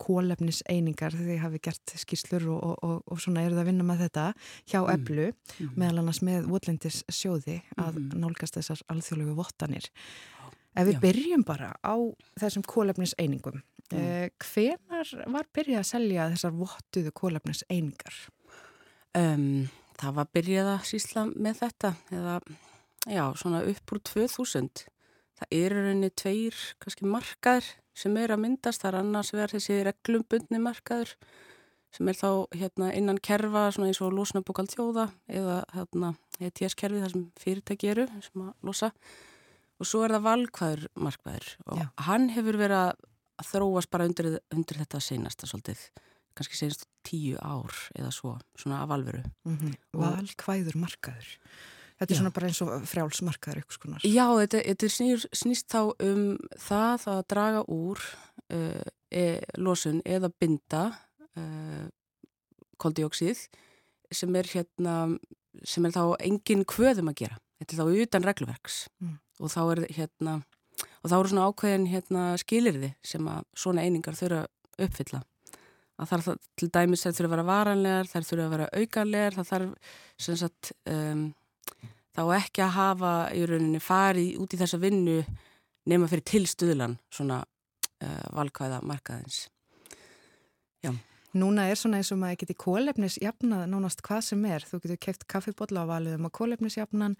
[0.00, 4.26] kólefniseiningar, þið hafi gert skýrslur og, og, og, og svona eruð að vinna með þetta
[4.64, 4.90] hjá mm.
[4.94, 5.72] Eblu, mm.
[5.76, 8.12] meðal annars með Votlendis sjóði að mm.
[8.24, 9.90] nálgast þessar alþjóðlegu vottanir.
[10.78, 11.02] Ef við já.
[11.02, 11.94] byrjum bara á
[12.40, 13.60] þessum kólefniseiningum,
[13.90, 13.98] Mm.
[13.98, 18.14] Eh, hvenar var byrjað að selja þessar vottuðu kólefnis einingar?
[19.18, 19.66] Um,
[19.98, 22.36] það var byrjað að sísla með þetta eða
[23.10, 24.84] já, svona upp úr 2000.
[25.40, 28.82] Það eru rauninni tveir kannski markaður sem er að myndast.
[28.82, 31.14] Það er annars verður þessi reglumbundni markaður
[31.94, 37.24] sem er þá hérna, innan kerfa eins og losnabokal þjóða eða hérna, ETS-kerfi þar sem
[37.40, 38.92] fyrirtæki eru sem að losa
[39.80, 41.86] og svo er það valkvæður markvæður og Já.
[42.06, 45.82] hann hefur verið að þróast bara undir, undir þetta senasta svolítið,
[46.36, 49.76] kannski senast tíu ár eða svo, svona af alveru mm -hmm.
[49.96, 51.30] Valkvæður markvæður
[52.00, 52.20] Þetta er Já.
[52.22, 54.04] svona bara eins og frjálsmarkaður eitthvað skonar.
[54.08, 56.22] Já, þetta, þetta snýr, snýst þá um
[56.56, 58.04] það að draga úr
[58.56, 59.24] uh, e,
[59.60, 60.84] losun eða binda
[61.36, 61.84] uh,
[62.80, 63.44] koldioksið
[64.10, 64.96] sem er hérna
[65.66, 69.16] sem er þá engin kvöðum að gera þetta er þá utan reglverks mm.
[69.40, 70.36] og þá er hérna
[71.00, 74.46] og þá eru svona ákveðin hérna skilirði sem að svona einingar þurfa
[74.80, 75.22] uppfylla
[76.00, 79.50] að það til dæmis þær þurfa að vera varanlegar, þær þurfa að vera aukarlegar það
[79.50, 79.90] þarf
[80.24, 81.26] sem sagt um,
[82.16, 85.20] þá ekki að hafa í rauninni farið út í þessa vinnu
[85.90, 89.46] nema fyrir tilstuðlan svona uh, valkvæða markaðins
[90.84, 90.92] Já
[91.30, 94.64] Núna er svona eins og maður geti kólefnisjafnað nánast hvað sem er.
[94.66, 97.14] Þú getur keft kaffibotla á valiðum á kólefnisjafnan,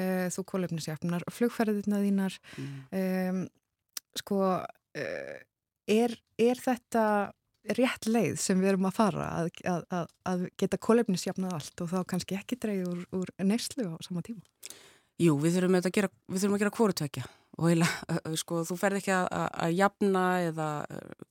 [0.00, 2.38] uh, þú kólefnisjafnar flugferðina þínar.
[2.56, 2.78] Mm.
[2.96, 3.42] Um,
[4.16, 5.36] sko, uh,
[5.92, 7.04] er, er þetta
[7.76, 11.90] rétt leið sem við erum að fara að, að, að, að geta kólefnisjafnað allt og
[11.92, 14.40] þá kannski ekki dreyja úr, úr neyslu á sama tíma?
[15.20, 16.10] Jú, við þurfum að gera,
[16.56, 17.26] gera kvorutökja
[17.60, 17.88] og heila,
[18.40, 20.68] sko, þú ferð ekki að jafna eða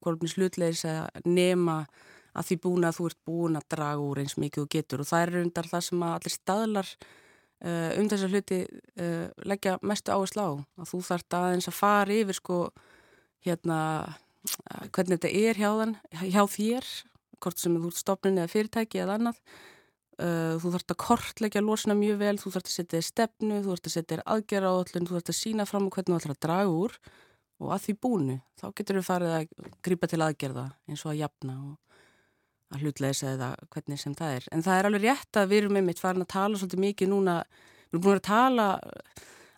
[0.05, 1.79] kólefnislutleis eða nema
[2.37, 5.09] að því búin að þú ert búin að draga úr eins mikið og getur og
[5.09, 10.13] það er undar það sem að allir staðlar uh, um þessa hluti uh, leggja mestu
[10.13, 10.51] áherslu á
[10.83, 12.59] að þú þart aðeins að fara yfir sko
[13.47, 13.79] hérna
[14.91, 16.87] hvernig þetta er hjá þann hjá þér,
[17.39, 19.41] hvort sem þú ert stopnin eða fyrirtæki eða annað
[20.59, 23.85] þú þart að kortleggja lósina mjög vel þú þart að setja þér stefnu, þú þart
[23.87, 26.41] að setja þér aðgerra á öllum, þú þart að sína fram hvernig þú ætlar að
[26.43, 26.97] draga úr
[27.59, 31.21] og að því búinu þá getur við farið að grípa til aðgerða eins og að
[31.21, 31.77] jafna og
[32.69, 34.47] að hlutleisa eða hvernig sem það er.
[34.53, 37.11] En það er alveg rétt að við erum með mitt farin að tala svolítið mikið
[37.13, 37.35] núna,
[37.89, 38.67] við erum búin að tala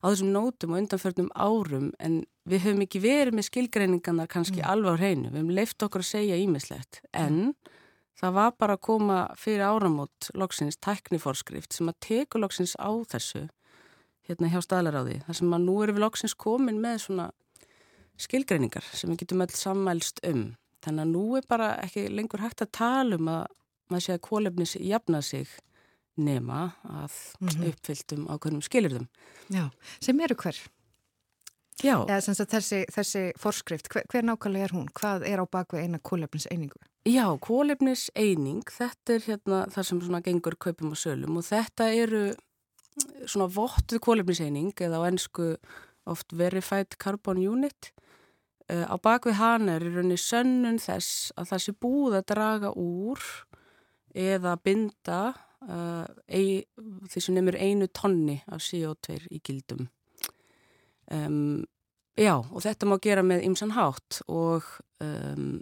[0.02, 4.70] á þessum nótum og undanförnum árum en við höfum ekki verið með skilgreiningarnar kannski mm.
[4.74, 5.30] alveg á hreinu.
[5.30, 7.74] Við höfum leift okkur að segja ímislegt en mm.
[8.22, 13.46] það var bara að koma fyrir áramót loksins tækniforskrift sem að teku loksins á þessu
[14.30, 15.22] hérna hjá staðlaráði.
[15.28, 17.30] Það sem að nú erum við loksins komin með svona
[18.22, 22.64] skilgreiningar sem við getum öll sammælst um Þannig að nú er bara ekki lengur hægt
[22.66, 23.44] að tala um að
[23.92, 25.52] maður sé að kólefnis jafna sig
[26.18, 27.68] nema að mm -hmm.
[27.70, 29.08] uppfylltum ákveðnum skilurðum.
[29.50, 30.58] Já, sem eru hver?
[31.82, 32.06] Já.
[32.06, 34.88] Eða þessi, þessi forskrift, hver, hver nákvæmlega er hún?
[34.94, 36.78] Hvað er á bakvið eina kólefniseiningu?
[37.06, 42.36] Já, kólefniseining, þetta er hérna það sem svona gengur kaupum og sölum og þetta eru
[43.26, 45.58] svona vottuð kólefniseining eða á ennsku
[46.06, 47.92] oft verified carbon unit
[48.72, 52.70] Uh, á bakvið hana er í rauninni sönnun þess að það sé búið að draga
[52.80, 53.24] úr
[54.16, 55.18] eða binda
[55.68, 56.64] uh, ei,
[57.12, 59.90] því sem nefnir einu tonni af CO2 í gildum.
[61.12, 61.66] Um,
[62.16, 64.68] já, og þetta má gera með ymsan hátt og
[65.04, 65.60] um,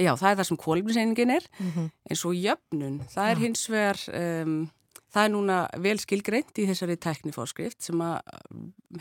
[0.00, 1.90] já, það er það sem kólumseiningin er, mm -hmm.
[2.10, 4.06] eins og jöfnun, það er hins vegar...
[4.12, 4.70] Um,
[5.12, 8.22] Það er núna vel skilgreint í þessari teknifórskrift sem að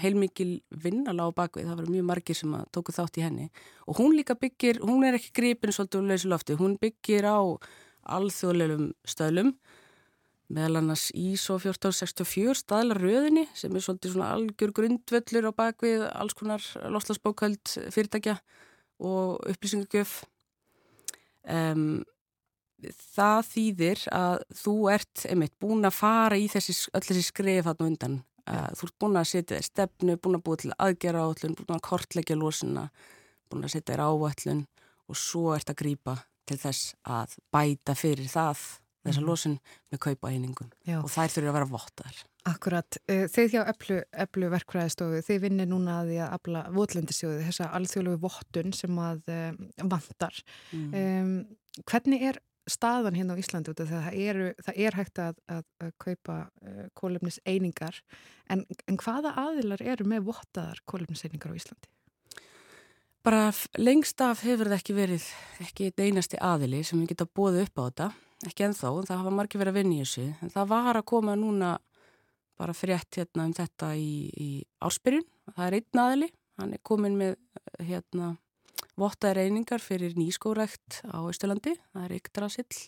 [0.02, 0.50] heilmikil
[0.84, 3.48] vinna lág bakvið, það var mjög margir sem að tóku þátt í henni.
[3.88, 7.39] Og hún líka byggir, hún er ekki gripin svolítið úr lausi lofti, hún byggir á
[8.18, 9.54] alþjóðlegum stöðlum
[10.52, 16.66] meðal annars ISO 1464 staðlaröðinni sem er svolítið svona algjör grundvöllur á bakvið alls konar
[16.91, 18.38] loslasbókald fyrirtækja
[19.02, 20.22] og upplýsingagjöf
[21.49, 22.02] um,
[22.89, 27.86] það þýðir að þú ert einmitt búin að fara í þessi, öll þessi skref hann
[27.86, 28.20] undan.
[28.47, 28.66] Ja.
[28.76, 31.84] Þú ert búin að setja þér stefnu, búin að búið til aðgera áallun, búin að
[31.86, 32.88] kortleggja losuna,
[33.52, 34.64] búin að setja þér áallun
[35.12, 36.18] og svo ert að grýpa
[36.49, 38.64] til þess að bæta fyrir það
[39.06, 39.30] þessa mm.
[39.30, 39.56] losun
[39.91, 42.20] með kaupa einingum og þær þurfur að vera vottar.
[42.49, 47.68] Akkurat, uh, þið hjá Eplu, verkfræðistofu, þið vinnir núna að því að afla votlendisjóðu, þessa
[47.78, 49.52] alþjóðlegu vottun sem að uh,
[49.91, 50.39] vantar.
[50.74, 50.95] Mm.
[50.97, 55.39] Um, hvernig er staðan hérna á Íslandi út af það eru, það er hægt að,
[55.49, 55.64] að,
[56.02, 57.97] kaupa uh, kólefnis einingar
[58.49, 61.89] en, en hvaða aðilar eru með vottaðar kólefnis einingar á Íslandi?
[63.22, 65.26] Bara lengst af hefur það ekki verið
[65.62, 68.08] ekki einasti aðili sem við geta bóðið upp á þetta,
[68.48, 70.28] ekki ennþá en það hafa margir verið að vinna í þessu.
[70.42, 71.72] En það var að koma núna
[72.62, 74.50] bara frétt hérna um þetta í, í
[74.86, 76.30] áspyrjun það er einn aðili,
[76.62, 77.36] hann er komin með
[77.82, 78.36] hérna
[79.00, 82.82] vottaði reyningar fyrir nýskórækt á Ísturlandi, það er Yggdrasill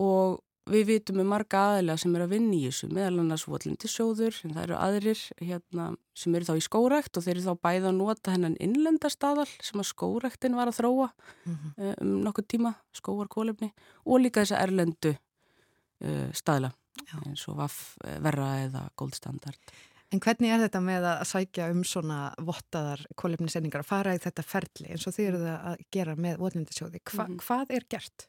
[0.00, 0.40] og
[0.70, 4.54] við vitum um marga aðeila sem eru að vinna í þessu meðal annars votlindisjóður en
[4.56, 7.98] það eru aðrir hérna, sem eru þá í skórækt og þeir eru þá bæða að
[7.98, 11.94] nota hennan innlendastaðal sem að skóræktin var að þróa mm -hmm.
[12.00, 13.72] um nokkuð tíma, skóarkólefni
[14.04, 16.72] og líka þessa erlendu uh, staðla
[17.04, 17.18] Já.
[17.26, 19.74] eins og vaff eh, verra eða goldstandard
[20.12, 24.44] En hvernig er þetta með að sækja um svona vottaðar kólefnisendingar að fara í þetta
[24.46, 27.00] ferli eins og þið eru það að gera með votlindisjóði?
[27.02, 27.40] Hva, mm -hmm.
[27.46, 28.28] Hvað er gert?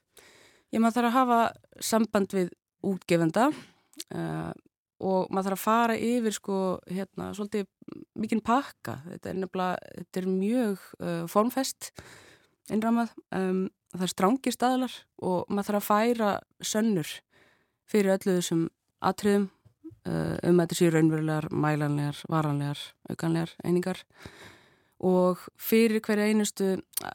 [0.73, 1.39] Ég maður þarf að hafa
[1.83, 2.51] samband við
[2.85, 4.51] útgefenda uh,
[5.05, 6.59] og maður þarf að fara yfir sko
[6.89, 7.67] hérna svolítið
[8.17, 8.99] mikinn pakka.
[9.11, 11.91] Þetta er nefnilega, þetta er mjög uh, formfest
[12.73, 13.13] innramað.
[13.35, 16.31] Um, það er strángir staðlar og maður þarf að færa
[16.73, 17.11] sönnur
[17.85, 18.65] fyrir öllu þessum
[19.05, 19.49] atriðum
[20.09, 24.01] uh, um að þetta séu raunverulegar, mælanlegar, varanlegar, aukanlegar einingar
[25.05, 26.71] og fyrir hverja einustu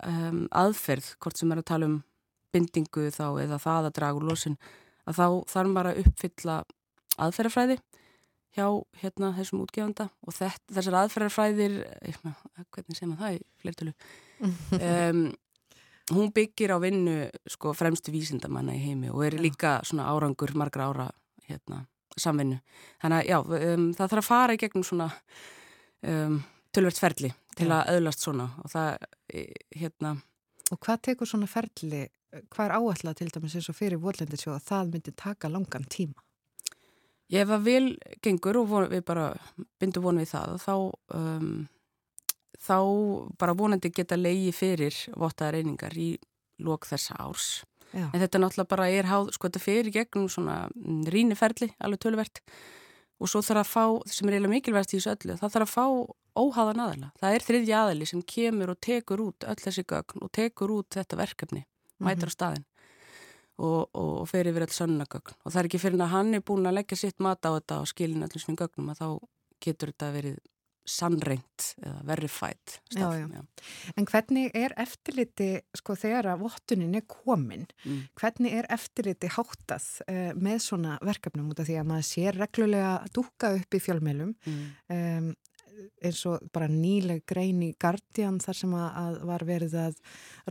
[0.07, 1.99] um, aðferð, hvort sem er að tala um
[2.55, 4.57] bindingu þá eða það að draga úr losun
[5.09, 6.57] að þá þarf maður að uppfylla
[7.21, 7.77] aðferðarfræði
[8.57, 8.67] hjá
[9.03, 11.77] hérna þessum útgefanda og þetta, þessar aðferðarfræðir
[12.11, 13.95] hvernig segir maður það í fleirtölu?
[14.81, 15.27] Um,
[16.17, 20.87] hún byggir á vinnu sko fremstu vísindamanna í heimi og er líka svona árangur margra
[20.89, 21.05] ára
[21.45, 21.83] hérna
[22.17, 22.57] samvinnu.
[23.03, 23.37] Þannig að já,
[23.75, 25.11] um, það þarf að fara í gegnum svona
[26.09, 26.41] um,
[26.73, 29.07] tölvert ferli til að öðlast svona og það
[29.77, 30.17] hérna
[30.71, 34.67] Og hvað tekur svona ferli hvað er áallega til dæmis eins og fyrir vorlendisjóð að
[34.69, 36.23] það myndi taka langan tíma?
[37.31, 37.85] Ég að vil
[38.25, 39.29] gengur og von, við bara
[39.79, 40.75] bindum vonu við það og þá,
[41.19, 41.53] um,
[42.59, 42.79] þá
[43.39, 46.11] bara vonandi geta leiði fyrir vottaða reyningar í
[46.61, 47.51] lók þessa árs.
[47.91, 48.09] Já.
[48.11, 52.43] En þetta náttúrulega bara er háð, sko þetta fyrir gegnum svona mm, ríniferli, alveg tölverkt
[53.21, 55.75] og svo þarf að fá, sem er eiginlega mikilvægast í þessu öllu, það þarf að
[55.75, 55.87] fá
[56.41, 57.11] óháðan aðala.
[57.21, 60.99] Það er þriðji aðali sem kemur og tekur út öll þessi gögn og tekur út
[60.99, 61.65] þetta verkefni
[62.01, 62.37] mætur á mhm.
[62.37, 62.67] staðin
[63.61, 66.47] og, og, og fer yfir alls sönnagögn og það er ekki fyrir að hann er
[66.47, 69.09] búin að leggja sitt mat á þetta og skilin allir svona gögnum að þá
[69.61, 70.41] getur þetta verið
[70.91, 73.43] sannreint eða verified já, já.
[73.99, 78.01] En hvernig er eftirliti sko þegar að vottunin er komin mm.
[78.19, 82.95] hvernig er eftirliti háttað uh, með svona verkefnum út af því að maður sér reglulega
[82.97, 84.65] að dúka upp í fjölmjölum mm.
[84.97, 85.31] um,
[86.05, 90.01] eins og bara nýleg grein í Guardian þar sem að var verið að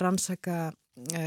[0.01, 0.69] rannsaka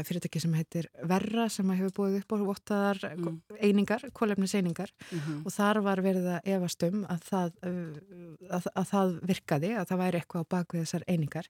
[0.07, 3.39] fyrirtæki sem heitir Verra sem hefur búið upp á vottaðar mm.
[3.59, 5.41] einingar, kólefniseiningar mm -hmm.
[5.45, 10.01] og þar var verið að efastum að það, eh, að, að það virkaði, að það
[10.03, 11.49] væri eitthvað á baku þessar einingar.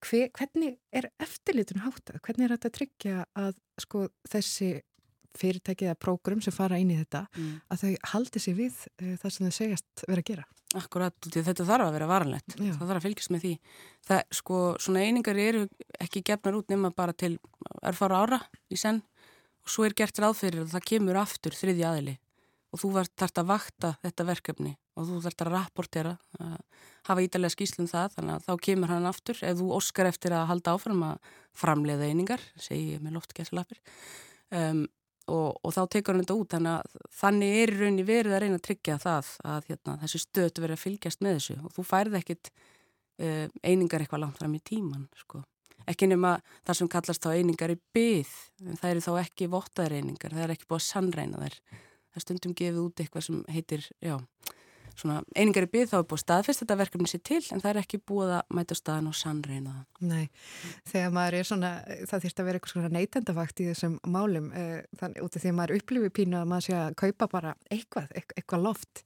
[0.00, 2.20] Hver, hvernig er eftirlitun háttað?
[2.20, 4.70] Hvernig er þetta að tryggja að sko, þessi
[5.34, 7.54] fyrirtæki eða prógrum sem fara inn í þetta mm.
[7.72, 10.44] að þau haldi sér við uh, það sem þau segjast vera að gera?
[10.74, 12.72] Akkurat, þetta þarf að vera varanlegt, Já.
[12.74, 13.52] það þarf að fylgjast með því.
[14.08, 15.64] Það, sko, svona einingar eru
[16.02, 17.36] ekki gefnar út nema bara til
[17.86, 18.40] erfara ára
[18.74, 18.98] í senn
[19.64, 22.16] og svo er gert ráðfyrir og það kemur aftur þriði aðili
[22.74, 26.58] og þú þarfst að vakta þetta verkefni og þú þarfst að rapportera, að
[27.08, 30.48] hafa ídalega skýslum það, þannig að þá kemur hann aftur ef þú óskar eftir að
[30.50, 33.80] halda áfram að framleiða einingar, segi ég með loftgæðslapir.
[34.54, 34.84] Um,
[35.30, 36.54] og, og þá tekur hann þetta út.
[36.54, 40.76] Þannig þannig er raunni verið að reyna að tryggja það að hérna, þessi stöðt verið
[40.76, 41.56] að fylgjast með þessu.
[41.64, 45.44] Og þú færð ekkit uh, einingar eitthvað langt fram í tíman sko.
[45.90, 48.30] ekki nema það sem kallast þá einingar í byð
[48.64, 51.58] en það eru þá ekki vottaðar einingar það er ekki búið að sannreina þær.
[52.14, 54.14] Það stundum gefið út eitthvað sem heitir já
[54.98, 57.80] svona einingar í byggð þá er búið staðfest þetta verkefni sér til en það er
[57.82, 60.08] ekki búið að mæta staðan og sannreina það.
[60.10, 60.24] Nei,
[60.90, 61.72] þegar maður er svona,
[62.10, 65.52] það þýrst að vera eitthvað svona neytendafakt í þessum málum eh, þannig út af því
[65.52, 69.04] að maður upplifir pínu að maður sé að kaupa bara eitthvað, eitthvað loft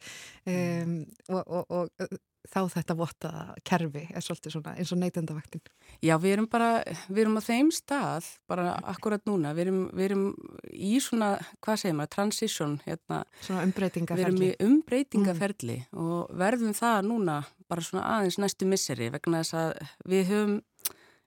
[0.48, 0.98] um,
[1.28, 3.30] og, og, og þá þetta votta
[3.66, 5.62] kerfi er svolítið svona eins og neytendavaktin.
[6.04, 6.70] Já, við erum bara,
[7.08, 10.24] við erum á þeim stað bara akkurat núna, við erum, við erum
[10.72, 11.34] í svona,
[11.64, 13.20] hvað segir maður, transition hérna.
[13.44, 14.24] Svona umbreytingaferli.
[14.24, 16.00] Við erum í umbreytingaferli mm.
[16.04, 19.72] og verðum það núna bara svona aðeins næstu misseri vegna þess að
[20.08, 20.54] við höfum,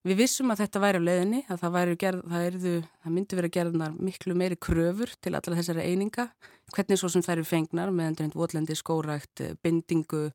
[0.07, 2.73] við vissum að þetta væri á leðinni, að það væri gerð, það erðu,
[3.03, 6.31] það myndi verið að gerðna miklu meiri kröfur til allar þessari eininga,
[6.73, 10.29] hvernig svo sem það eru fengnar með endurinn votlendi, skórækt, bindingu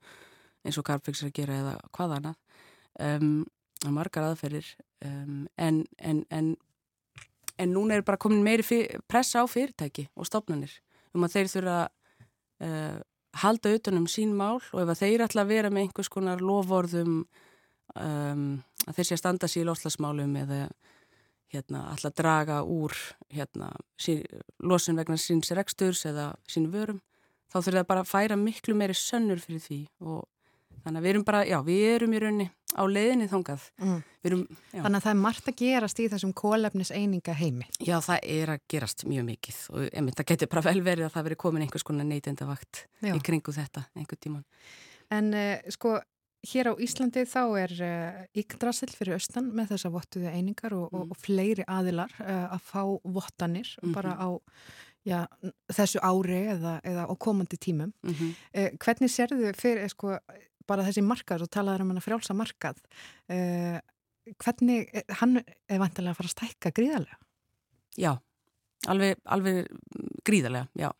[0.67, 2.39] eins og Carpfix er að gera eða hvað annað.
[3.07, 3.45] Um,
[3.93, 4.69] margar aðferðir
[5.05, 6.55] um, en, en, en,
[7.61, 10.73] en núna er bara komin meiri fyr, pressa á fyrirtæki og stofnanir
[11.15, 11.77] um að þeir þurfa
[12.65, 12.97] uh,
[13.43, 17.19] halda utanum sín mál og ef þeir ætla að vera með einhvers konar lovorðum
[17.95, 18.47] um,
[18.87, 20.61] að þeir sé að standa sér í loslasmálum eða
[21.53, 22.95] hérna, ætla að draga úr
[23.33, 23.71] hérna,
[24.01, 24.25] sín,
[24.65, 27.03] losun vegna síns reksturs eða sín vörum
[27.53, 30.25] þá þurfa það bara að færa miklu meiri sönnur fyrir því og
[30.85, 32.47] Þannig að við erum bara, já, við erum í raunni
[32.77, 33.69] á leiðinni þongað.
[33.81, 34.01] Mm.
[34.27, 34.43] Erum,
[34.73, 37.69] Þannig að það er margt að gerast í þessum kólefnis eininga heimi.
[37.81, 41.15] Já, það er að gerast mjög mikið og einmitt, það getur bara vel verið að
[41.15, 44.45] það veri komin einhvers konar neytendavakt í kringu þetta einhver tíman.
[45.15, 45.95] En uh, sko,
[46.51, 50.99] hér á Íslandi þá er uh, Yggdrasil fyrir austan með þessa vottuðu einingar og, mm.
[50.99, 53.95] og, og fleiri aðilar uh, að fá vottanir mm -hmm.
[53.95, 54.29] bara á
[55.07, 55.21] já,
[55.71, 57.93] þessu ári eða, eða á komandi tímum.
[58.03, 58.79] Mm -hmm.
[58.83, 60.19] Hvernig sérðu fyrir, sko,
[60.69, 62.83] bara þessi markað og talaður um hann að frjálsa markað
[64.43, 64.91] hvernig,
[65.21, 67.19] hann er vantilega að fara að stækka gríðarlega?
[67.97, 68.13] Já,
[68.91, 69.69] alveg, alveg
[70.27, 70.91] gríðarlega, já.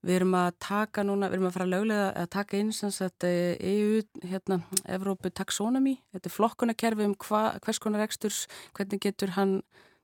[0.00, 2.92] Við erum að taka núna, við erum að fara að löglega að taka inn sem
[2.94, 8.46] sagt EU, hérna, Evrópu taxonomy, þetta er flokkunarkerfi um hva, hvers konar eksturs,
[8.76, 9.58] hvernig getur hann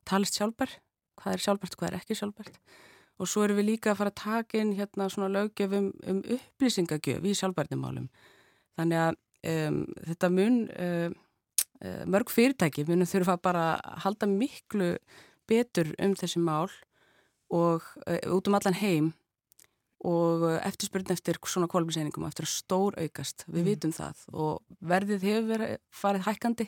[0.09, 0.75] talist sjálfbær,
[1.23, 2.61] hvað er sjálfbært, hvað er ekki sjálfbært.
[3.17, 7.25] Og svo erum við líka að fara að taka inn hérna svona löggefum um upplýsingagjöf
[7.25, 8.11] í sjálfbærnumálum.
[8.77, 9.21] Þannig að
[9.53, 9.79] um,
[10.11, 11.15] þetta mun, um,
[12.13, 14.91] mörg fyrirtæki munum þurfa bara að halda miklu
[15.49, 16.69] betur um þessi mál
[17.53, 19.15] og uh, út um allan heim
[20.07, 23.69] og eftirspurning eftir svona kólumseiningum eftir að stór aukast, við mm.
[23.71, 26.67] vitum það og verðið hefur verið farið hækkandi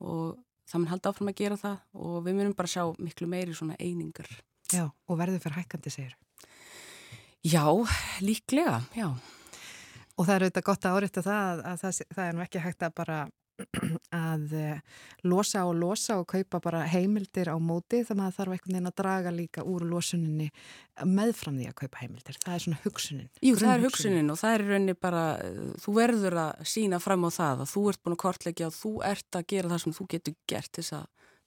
[0.00, 1.76] og það mun halda áfram að gera það
[2.06, 4.30] og við munum bara sjá miklu meiri svona einingar.
[4.72, 6.16] Já, og verðið fyrir hækkandi segir?
[7.46, 7.66] Já,
[8.24, 9.12] líklega, já.
[10.16, 12.86] Og það er auðvitað gott að áriðta það að það, það er nú ekki hægt
[12.86, 13.18] að bara
[14.16, 14.80] að eh,
[15.24, 18.90] losa og losa og kaupa bara heimildir á móti þannig að það þarf einhvern veginn
[18.90, 20.48] að draga líka úr losuninni
[21.08, 22.38] meðfram því að kaupa heimildir.
[22.44, 23.30] Það er svona hugsunin.
[23.44, 25.24] Jú, það er hugsunin og það er rauninni bara,
[25.82, 28.92] þú verður að sína fram á það að þú ert búin að kortleggja og þú
[29.12, 31.06] ert að gera það sem þú getur gert þess að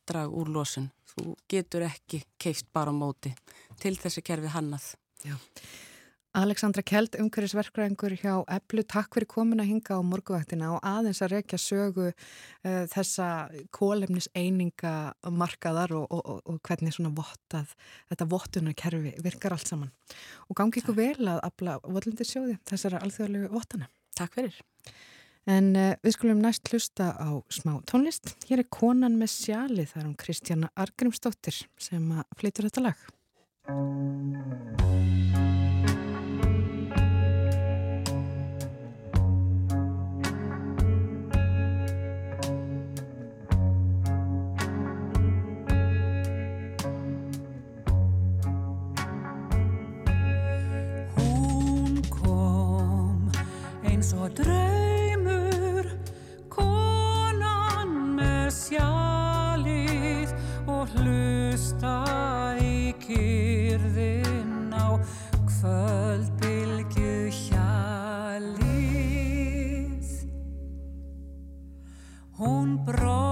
[0.09, 0.89] draga úr losun.
[1.13, 3.35] Þú getur ekki keift bara á móti
[3.81, 4.93] til þessi kerfi hannað.
[5.25, 5.35] Já.
[6.37, 11.31] Aleksandra Kjeld, umhverfisverkræðingur hjá Eblu, takk fyrir komin að hinga á morguvaktina og aðeins að
[11.33, 17.73] rekja sögu uh, þessa kólefnis eininga markaðar og, og, og, og hvernig svona vottað,
[18.11, 19.89] þetta vottunarkerfi virkar allt saman.
[20.45, 23.89] Og gangi ykkur vel að abla volundir sjóði þessara alþjóðlegu vottana.
[24.19, 24.61] Takk fyrir.
[25.49, 28.35] En uh, við skulum næst hlusta á smá tónlist.
[28.45, 33.07] Hér er konan með sjali þar um Kristjana Argrimsdóttir sem flytur þetta lag.
[54.19, 55.85] Og draumur
[56.51, 60.33] konan með sjalið
[60.67, 61.93] og hlusta
[62.59, 64.99] í kyrðin á
[65.53, 67.15] kvöldbylgu
[67.45, 68.59] hjalið.
[72.41, 73.28] Hún brosti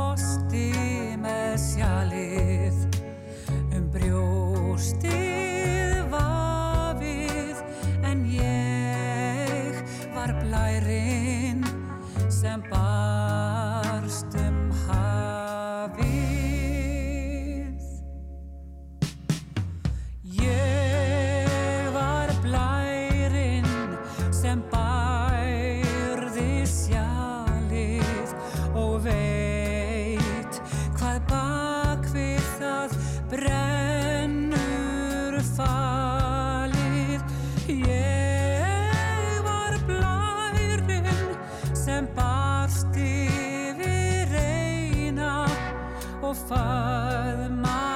[46.37, 47.86] og faðmaði að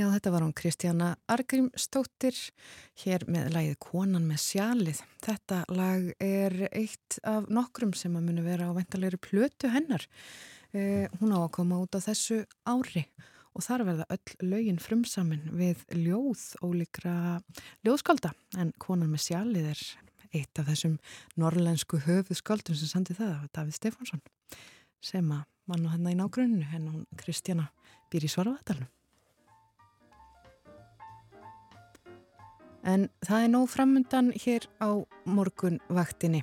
[0.00, 2.36] Já, þetta var hún Kristjana Argrímstóttir
[3.02, 5.00] hér með lagið Konan með sjalið.
[5.20, 10.06] Þetta lag er eitt af nokkrum sem að muni vera á veintalegri plötu hennar.
[10.72, 13.02] Eh, hún á að koma út á þessu ári
[13.52, 17.16] og þar verða öll lögin frumsamin við ljóð ólíkra
[17.84, 19.82] ljóðskálda en Konan með sjalið er
[20.30, 20.94] eitt af þessum
[21.36, 24.24] norrlensku höfuðskáldum sem sandi það, Davíð Stefánsson
[25.04, 27.68] sem að mann og hennar í nágruninu henn hún Kristjana
[28.08, 28.88] býr í Svaravatalunum.
[32.86, 34.88] En það er nóg framundan hér á
[35.28, 36.42] morgun vaktinni.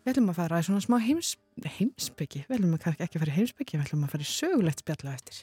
[0.00, 1.36] Við ætlum að fara í svona smá heims,
[1.78, 2.46] heimsbyggi.
[2.48, 5.14] Við ætlum að ekki að fara í heimsbyggi, við ætlum að fara í sögulegt spjalla
[5.14, 5.42] eftir.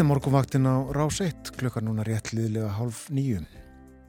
[0.00, 3.42] Þetta er morgunvaktin á Rás 1, klukkar núna rétt liðlega hálf nýju.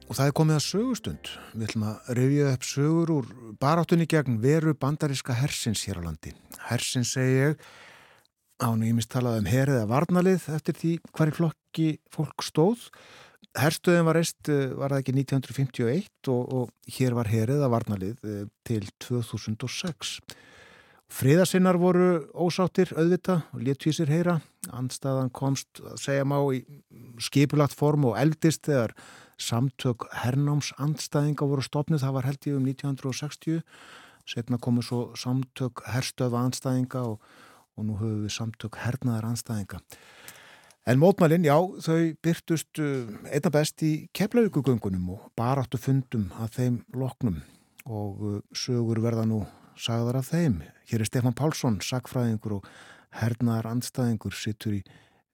[0.08, 1.30] Og það er komið að sögustund.
[1.52, 3.26] Við ætlum að revja upp sögur úr
[3.60, 6.32] baráttunni gegn veru bandaríska hersins hér á landi.
[6.70, 7.66] Hersins segi ég,
[8.64, 12.46] án og ég mist talað um herið að varnalið eftir því hvar í flokki fólk
[12.48, 12.88] stóð.
[13.60, 18.48] Herstöðin var reist, var það ekki 1951 og, og hér var herið að varnalið eh,
[18.64, 20.16] til 2006.
[21.12, 24.38] Friðasinnar voru ósáttir auðvita og léttvísir heyra.
[24.72, 26.62] Andstaðan komst segja má í
[27.20, 28.94] skipulagt form og eldist þegar
[29.36, 32.00] samtök hernáms andstaðinga voru stopnið.
[32.06, 33.60] Það var held ég um 1960.
[34.24, 37.20] Setna komu svo samtök herstöða andstaðinga og,
[37.76, 39.82] og nú höfum við samtök hernaðar andstaðinga.
[40.88, 42.80] En mótmælinn, já, þau byrtust
[43.28, 47.42] einna best í keflaugugöngunum og baráttu fundum að þeim loknum
[47.84, 49.44] og sögur verða nú
[49.78, 50.60] sagðar af þeim.
[50.90, 52.68] Hér er Stefan Pálsson, sakfræðingur og
[53.20, 54.82] hernaðar andstæðingur, sittur í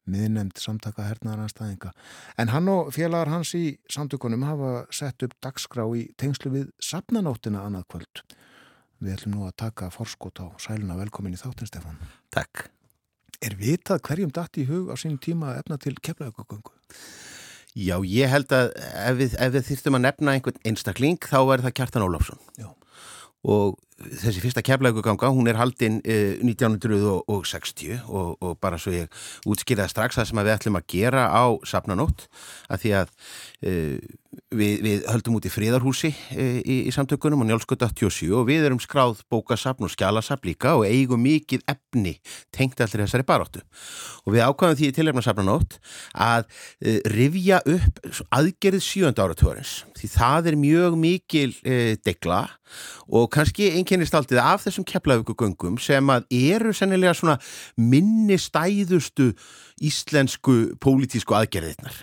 [0.09, 1.93] miðnemnd samtaka hernaðar andstæðinga.
[2.41, 7.65] En hann og félagar hans í samtökunum hafa sett upp dagskrá í tengslu við sapnanóttina
[7.67, 8.25] annað kvöld.
[8.99, 12.01] Við ætlum nú að taka forskot á sæluna velkomin í þáttin, Stefan.
[12.35, 12.67] Takk.
[13.45, 16.73] Er vitað hverjum dætt í hug á sínum tíma að efna til keflaugugöngu?
[17.79, 21.63] Já, ég held að ef við, ef við þýrstum að nefna einhvern einstakling, þá er
[21.63, 22.41] það Kjartan Ólafsson.
[23.47, 29.11] Og þessi fyrsta keflauguganga, hún er haldinn eh, 1960 og, og bara svo ég
[29.49, 32.29] útskýraði strax það sem við ætlum að gera á Sapnanótt,
[32.71, 33.13] að því að
[33.67, 33.99] eh,
[34.55, 38.69] við, við höldum út í fríðarhúsi eh, í, í samtökunum og njálskut 87 og við
[38.69, 42.17] erum skráð bókasapn og skjálasapn líka og eigum mikið efni
[42.55, 43.65] tengt allir þessari baróttu.
[44.27, 45.79] Og við ákvæðum því í tilhefna Sapnanótt
[46.15, 46.47] að
[46.81, 48.03] eh, rifja upp
[48.35, 52.45] aðgerið sjönda áratúarins, því það er mjög mikil eh, degla
[53.09, 57.39] og kannski einkennist aldrei af þessum keflaugugöngum sem að eru sennilega svona
[57.81, 59.33] minni stæðustu
[59.81, 61.97] íslensku pólitísku aðgerðirnar.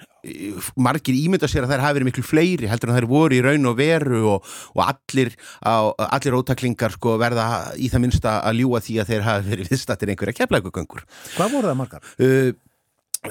[0.82, 3.70] Margir ímynda sér að þær hafi verið miklu fleiri heldur en þær voru í raun
[3.70, 8.82] og veru og, og allir, á, allir ótaklingar sko verða í það minnsta að ljúa
[8.82, 11.06] því að þeir hafi verið viðstattir einhverja keflaugugöngur.
[11.36, 12.10] Hvað voru það margar?
[12.18, 12.56] Uh,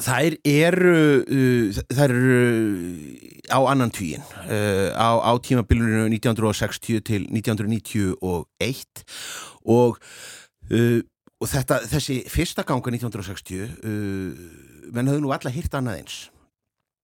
[0.02, 2.38] Þær eru, uh, þær eru
[3.50, 9.04] á annan týjin uh, á, á tímabilinu 1960 til 1991
[9.64, 9.98] og,
[10.72, 11.00] uh,
[11.40, 14.30] og þetta, þessi fyrsta ganga 1960 uh,
[14.94, 16.18] menn höfðu nú alla hýrt annað eins.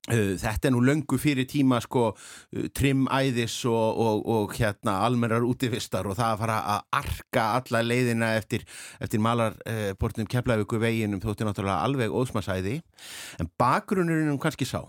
[0.09, 5.45] Uh, þetta er nú löngu fyrir tíma sko uh, trimæðis og, og, og hérna almennar
[5.45, 8.65] útivistar og það að fara að arka alla leiðina eftir,
[8.97, 12.79] eftir malarportnum uh, keflavíku veginum þóttir náttúrulega alveg ósmasæði
[13.45, 14.81] en bakgrunnurinn um kannski sá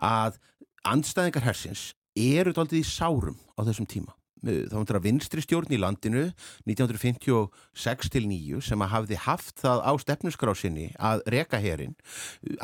[0.00, 0.40] að
[0.88, 5.80] andstæðingar hersins eru doldið í sárum á þessum tíma þá var það vinstri stjórn í
[5.80, 6.24] landinu
[6.68, 11.96] 1956 til 9 sem að hafði haft það á stefnuskrásinni að reka herin.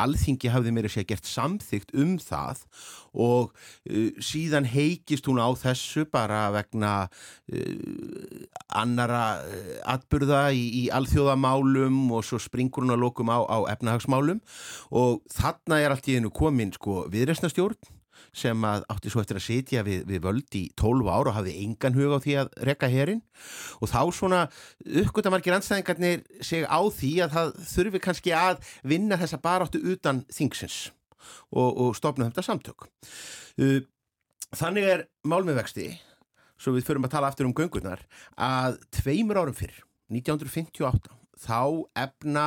[0.00, 2.64] Alþingi hafði meira sér gert samþygt um það
[3.14, 8.44] og uh, síðan heikist hún á þessu bara vegna uh,
[8.74, 14.42] annara uh, atburða í, í alþjóðamálum og svo springur hún að lokum á, á efnahagsmálum
[14.94, 17.93] og þarna er allt í einu komin sko viðresnastjórn
[18.36, 21.96] sem átti svo eftir að sitja við, við völd í 12 ára og hafði engan
[21.98, 23.22] hug á því að rekka herin
[23.80, 24.42] og þá svona
[25.04, 30.24] uppgötta margir anstæðingarnir sig á því að það þurfi kannski að vinna þessa baráttu utan
[30.32, 30.86] þingsins
[31.54, 32.88] og, og stopna þetta samtök.
[33.54, 33.82] Uh,
[34.54, 35.88] Þannig er mál með vexti,
[36.60, 38.04] svo við förum að tala aftur um göngurnar,
[38.38, 39.80] að tveimur árum fyrr,
[40.14, 41.10] 1958,
[41.42, 41.60] þá
[42.04, 42.44] efna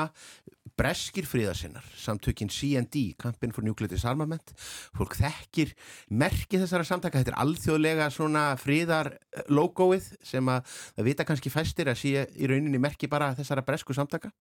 [0.78, 4.54] breskir fríðarsinnar, samtökin CND, Campaign for Nuclear Disarmament,
[4.98, 5.74] fólk þekkir
[6.22, 12.02] merki þessara samtaka, þetta er alþjóðlega svona fríðarlógóið sem að það vita kannski fæstir að
[12.04, 14.32] sé í rauninni merki bara þessara bresku samtaka.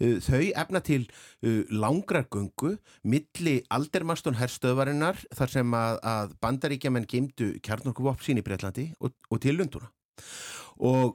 [0.00, 2.74] Uh, Þau efna til uh, langrar gungu,
[3.06, 9.42] milli aldermastun herstöðvarinnar þar sem að, að bandaríkjaman geimdu kjarnorkuvopp sín í Breitlandi og, og
[9.44, 9.92] til Lunduna.
[10.82, 11.14] Og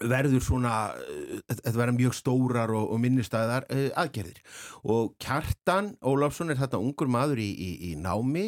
[0.00, 4.40] verður svona, eh, þetta verður mjög stórar og, og minnistæðar uh, aðgerðir.
[4.84, 8.46] Og Kjartan Ólafsson er þetta ungur maður í, í, í námi,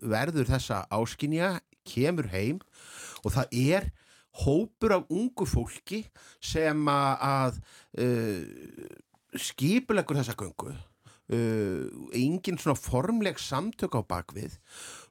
[0.00, 2.62] verður þessa áskinja, kemur heim
[3.24, 3.90] og það er
[4.44, 6.00] hópur af ungu fólki
[6.42, 7.60] sem að,
[8.00, 8.42] uh,
[9.36, 10.72] skipulegur þessa göngu.
[11.24, 14.58] Uh, engin svona formleg samtök á bakvið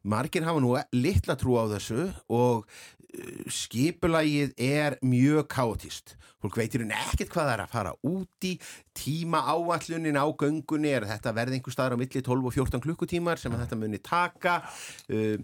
[0.06, 2.68] margir hafa nú litla trú á þessu og
[3.52, 8.52] skipulagið er mjög káttist fólk veitir hún ekkert hvað það er að fara úti
[8.94, 13.40] tíma áallunin á göngunni er þetta verði einhver staðar á milli 12 og 14 klukkutímar
[13.41, 14.60] sem þetta muni taka.
[15.07, 15.40] Uh,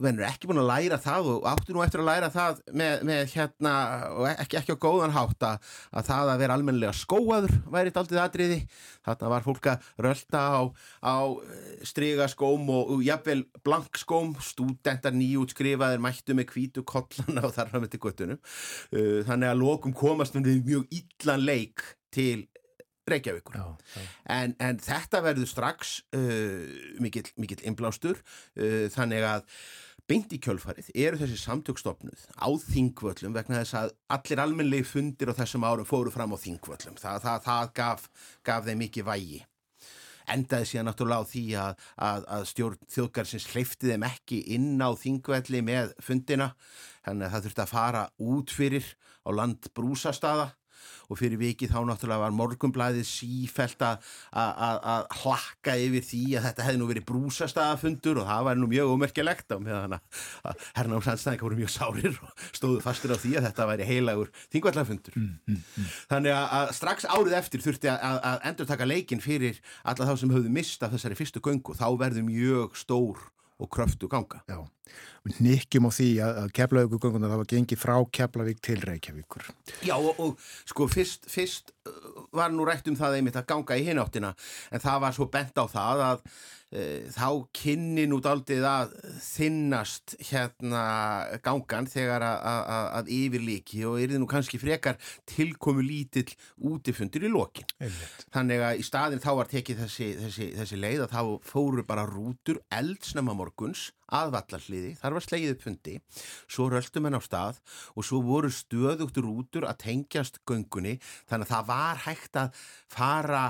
[0.00, 3.22] venur ekki búin að læra það og áttu nú eftir að læra það með, með
[3.34, 3.72] hérna
[4.36, 8.20] ekki, ekki á góðan hátt að, að það að vera almennilega skóaður væri þetta aldrei
[8.22, 8.60] aðriði
[9.06, 10.60] þarna var fólk að rölda á,
[11.02, 11.16] á
[11.90, 18.02] strygaskóm og, og jafnvel blankskóm, stúdentar nýjútskrifaðir mættu með hvítu kollana og þar fram eftir
[18.02, 21.82] göttunum uh, þannig að lokum komast við mjög illan leik
[22.12, 22.46] til
[23.06, 23.54] Reykjavíkur.
[23.54, 24.00] Já,
[24.34, 26.66] en, en þetta verður strax uh,
[26.98, 29.44] mikill, mikill innblástur uh, þannig að
[30.06, 35.38] beint í kjölfarið eru þessi samtökstofnuð á þingvöllum vegna þess að allir almennlegi fundir á
[35.38, 36.98] þessum árum fóru fram á þingvöllum.
[36.98, 38.08] Það, það, það gaf,
[38.46, 39.40] gaf þeim mikið vægi
[40.32, 44.90] endaði síðan náttúrulega á því að, að, að stjórn þjóðgarsins hleyfti þeim ekki inn á
[44.98, 46.52] þingvelli með fundina.
[47.06, 48.04] Þannig að það þurfti að fara
[48.34, 48.92] út fyrir
[49.26, 50.50] á land brúsastaða
[51.06, 56.80] og fyrir vikið þá náttúrulega var morgumblæðið sífælt að hlakka yfir því að þetta hefði
[56.80, 61.72] nú verið brúsastaðafundur og það var nú mjög ómerkilegt á meðan að hernámsandstæðingar voru mjög
[61.74, 65.16] sárir og stóðu fastur á því að þetta væri heilagur þingvallafundur.
[65.16, 65.90] Mm, mm, mm.
[66.10, 70.34] Þannig að, strax árið eftir þurfti að, að endur taka leikin fyrir alla þá sem
[70.34, 74.42] höfðu mistað þessari fyrstu göngu þá verður mjög stór og kröftu ganga.
[74.50, 74.60] Já,
[75.42, 79.48] nikkjum á því að, Keflavíkugöngunar hafa gengið frá Keflavík til Reykjavíkur.
[79.86, 80.36] Já og, og
[80.68, 84.34] sko fyrst, fyrst uh, var nú rætt um það einmitt að ganga í hináttina
[84.70, 86.22] en það var svo bent á það að
[86.70, 86.82] e,
[87.14, 88.94] þá kynni nú daldið að
[89.24, 90.82] þinnast hérna
[91.44, 94.98] gangan þegar að, að, að yfirliki og er þið nú kannski frekar
[95.28, 97.68] tilkomu lítill útifundir í lokin.
[97.80, 98.26] Einmitt.
[98.34, 102.08] Þannig að í staðin þá var tekið þessi, þessi, þessi leið að þá fóru bara
[102.10, 105.94] rútur eldsnemma morguns að vallarliði, þar var slegið upp fundi,
[106.46, 107.62] svo röltum henn á stað
[107.94, 110.98] og svo voru stöðugt rútur að tengjast göngunni.
[111.30, 112.60] Þannig að það var hægt að
[112.92, 113.46] fara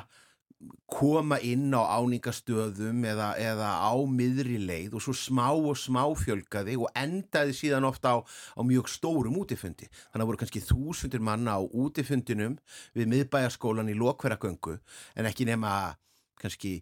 [0.88, 6.78] koma inn á áningastöðum eða, eða á miðri leið og svo smá og smá fjölgaði
[6.80, 9.90] og endaði síðan ofta á, á mjög stórum útifundi.
[10.10, 12.56] Þannig að voru kannski þúsundir manna á útifundinum
[12.96, 14.78] við miðbæjarskólan í Lokveragöngu
[15.16, 15.96] en ekki nema
[16.40, 16.78] kannski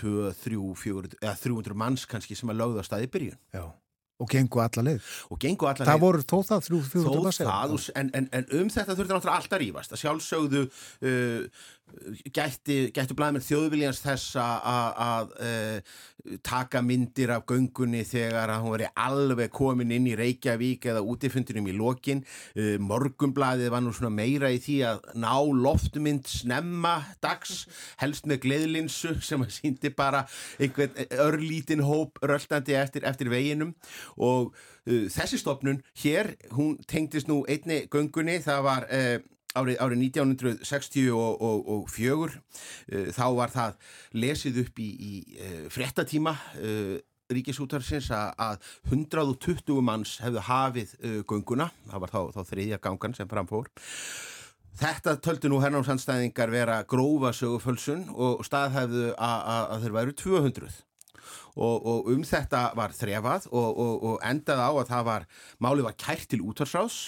[0.00, 3.64] 2, 3, 4 eða 300 manns kannski sem að lögða á staði byrjun Já,
[4.22, 5.10] og gengu alla leið.
[5.34, 7.54] og gengu allan Það voru þó það þrjú þó þrjú manns, eða?
[7.58, 10.62] það, en, en, en um þetta þurfti náttúrulega alltaf að rífast að sjálfsögðu
[11.10, 11.64] uh,
[12.32, 15.96] gætti, gættu blæðmenn þjóðviljans þess að, uh,
[16.44, 21.76] taka myndir af göngunni þegar hún veri alveg komin inn í Reykjavík eða útifundinum í
[21.76, 22.22] lokin.
[22.56, 25.34] Uh, morgumblæðið var nú svona meira í því að ná
[25.66, 26.94] loftmynd snemma
[27.24, 27.66] dags,
[28.02, 30.24] helst með gleðlinsu sem að síndi bara
[30.62, 33.74] einhvern örlítinn hóp röltandi eftir, eftir veginum.
[34.16, 39.18] Og uh, þessi stopnun hér, hún tengdist nú einni göngunni, það var uh,
[39.58, 43.78] árið, árið 1964 og, og, og fjögur, uh, þá var það
[44.24, 46.98] lesið upp í, í uh, fréttatíma uh,
[47.32, 50.90] ríkisútarsins að, að 120 manns hefðu hafið
[51.24, 53.70] gönguna, það var þá, þá þriðja gangan sem framfór.
[54.82, 60.76] Þetta töldu nú hernámsandstæðingar vera grófa sögufölsun og staðhæfðu að þeir væru 200.
[61.52, 65.26] Og, og um þetta var þrefað og, og, og endað á að það var,
[65.60, 66.98] málið var kært til útvarsráðs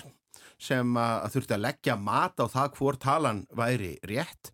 [0.60, 4.52] sem að þurfti að leggja mat á það hvor talan væri rétt.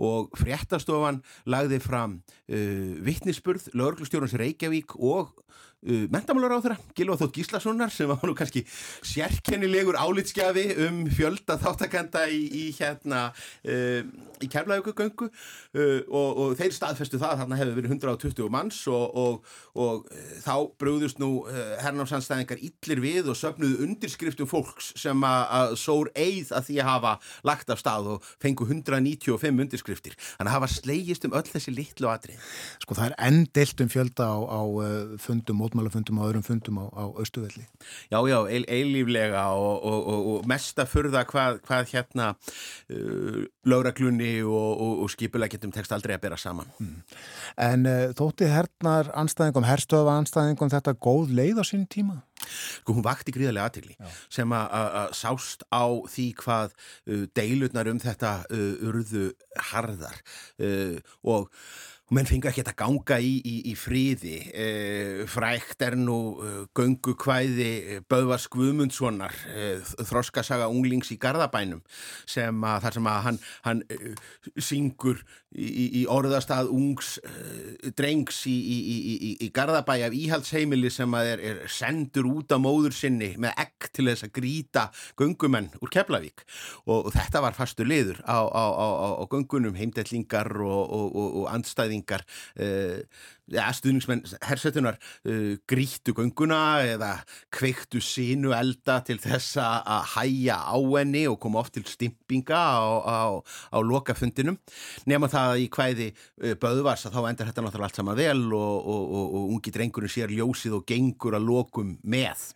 [0.00, 5.34] Og fréttastofan lagði fram uh, vittnisspurð, lögurklustjórnans Reykjavík og
[5.86, 8.62] uh, mentamálar á þeirra, Gilvað Þótt Gíslassonar sem var nú kannski
[9.06, 14.02] sérkennilegur álitskjafi um fjölda þáttakenda í, í hérna uh,
[14.40, 19.16] í kærlægugöngu uh, og, og þeir staðfestu það að þarna hefur verið 120 manns og,
[19.24, 25.26] og, og uh, þá brúðust nú uh, hernámsanstæðingar illir við og söfnuðu undirskriftum fólks sem
[25.26, 27.14] að sór eið að því að hafa
[27.46, 32.10] lagt af stað og fengu 195 undirskriftir þannig að hafa slegist um öll þessi litlu
[32.10, 32.50] atrið.
[32.82, 36.86] Sko það er endilt um fjölda á, á uh, fundum, mótmálafundum og öðrum fundum á,
[36.94, 37.66] á Östuvelli.
[38.12, 45.12] Já, já, eil, eilíflega og mesta furða hvað, hvað hérna uh, lögraglunni og, og, og
[45.12, 46.70] skipulega getum tekst aldrei að bera saman.
[46.80, 46.96] Mm.
[47.60, 52.20] En uh, þótti hernar anstæðingum, herstöfa anstæðingum þetta góð leið á sín tíma?
[52.80, 53.96] Sko hún vakti gríðarlega aðtegli
[54.32, 59.30] sem að sást á því hvað uh, deilurnar um þetta uh, urðu
[59.70, 60.20] harðar.
[60.60, 61.50] Uh, og
[62.14, 64.66] menn fengi ekki að ganga í, í, í fríði e,
[65.30, 69.36] frækt er nú e, göngu kvæði e, Böðvars Guðmundssonar
[70.08, 71.84] þroskasaga unglings í Garðabænum
[72.28, 73.84] sem að þar sem að hann, hann
[74.58, 75.22] syngur
[75.54, 82.28] í, í orðastað ungs e, drengs í Garðabæ af íhaldsheimili sem að er, er sendur
[82.30, 84.86] út af móður sinni með ekk til þess að gríta
[85.20, 86.44] göngumenn úr Keflavík.
[86.88, 88.86] Og, og þetta var fastur liður á, á, á,
[89.20, 92.24] á göngunum heimdellingar og, og, og andstæðing stuðningar
[92.58, 93.02] uh,
[93.54, 97.12] ja, stuðningsmenn hersetunar uh, grítu gönguna eða
[97.54, 102.82] kveiktu sínu elda til þess að hæja á henni og koma oft til stimpinga á,
[103.02, 103.20] á,
[103.74, 104.58] á lokafundinum.
[105.10, 108.46] Nema það að í hvæði uh, Böðvars að þá endur þetta náttúrulega allt saman vel
[108.46, 112.48] og, og, og, og ungi drengurinn sér ljósið og gengur að lokum með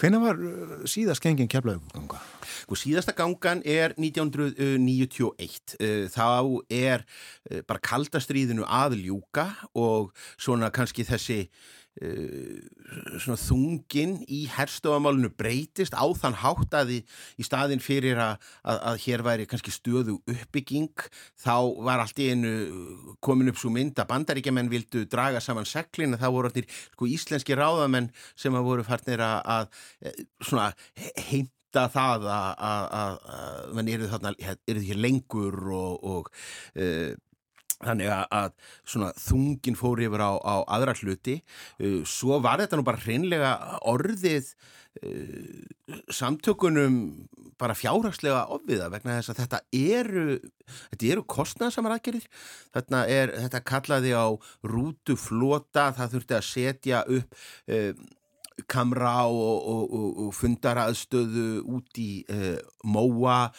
[0.00, 2.16] Hvena var uh, síðast gengin keflauganga?
[2.62, 5.74] Sko síðasta gangan er 1991.
[5.76, 6.28] Uh, þá
[6.72, 11.42] er uh, bara kaldastriðinu aðljúka og svona kannski þessi
[12.00, 16.98] svona þungin í herstofamálunu breytist á þann hátt að í,
[17.36, 21.04] í staðin fyrir að, að, að hér væri kannski stöðu uppbygging
[21.42, 22.52] þá var allt í einu
[23.20, 27.08] komin upp svo mynd að bandaríkjaman vildu draga saman seglin og þá voru allir sko,
[27.10, 30.70] íslenski ráðamenn sem að voru farnir að, að svona
[31.28, 33.18] heimta það að
[33.76, 36.32] mann eru þarna, eru því lengur og, og
[36.80, 37.12] uh,
[37.80, 38.52] Þannig að
[38.84, 41.38] svona þungin fór yfir á, á aðra hluti,
[41.80, 43.54] uh, svo var þetta nú bara hreinlega
[43.88, 47.00] orðið uh, samtökunum
[47.60, 50.24] bara fjárhagslega ofviða vegna þess að þetta eru,
[50.92, 52.28] þetta eru kostnæðsamar aðgerðir,
[52.76, 54.26] þetta, er, þetta kallaði á
[54.64, 58.08] rútuflota, það þurfti að setja upp uh,
[58.68, 63.50] kamra og, og, og, og fundaraðstöðu út í uh, móa,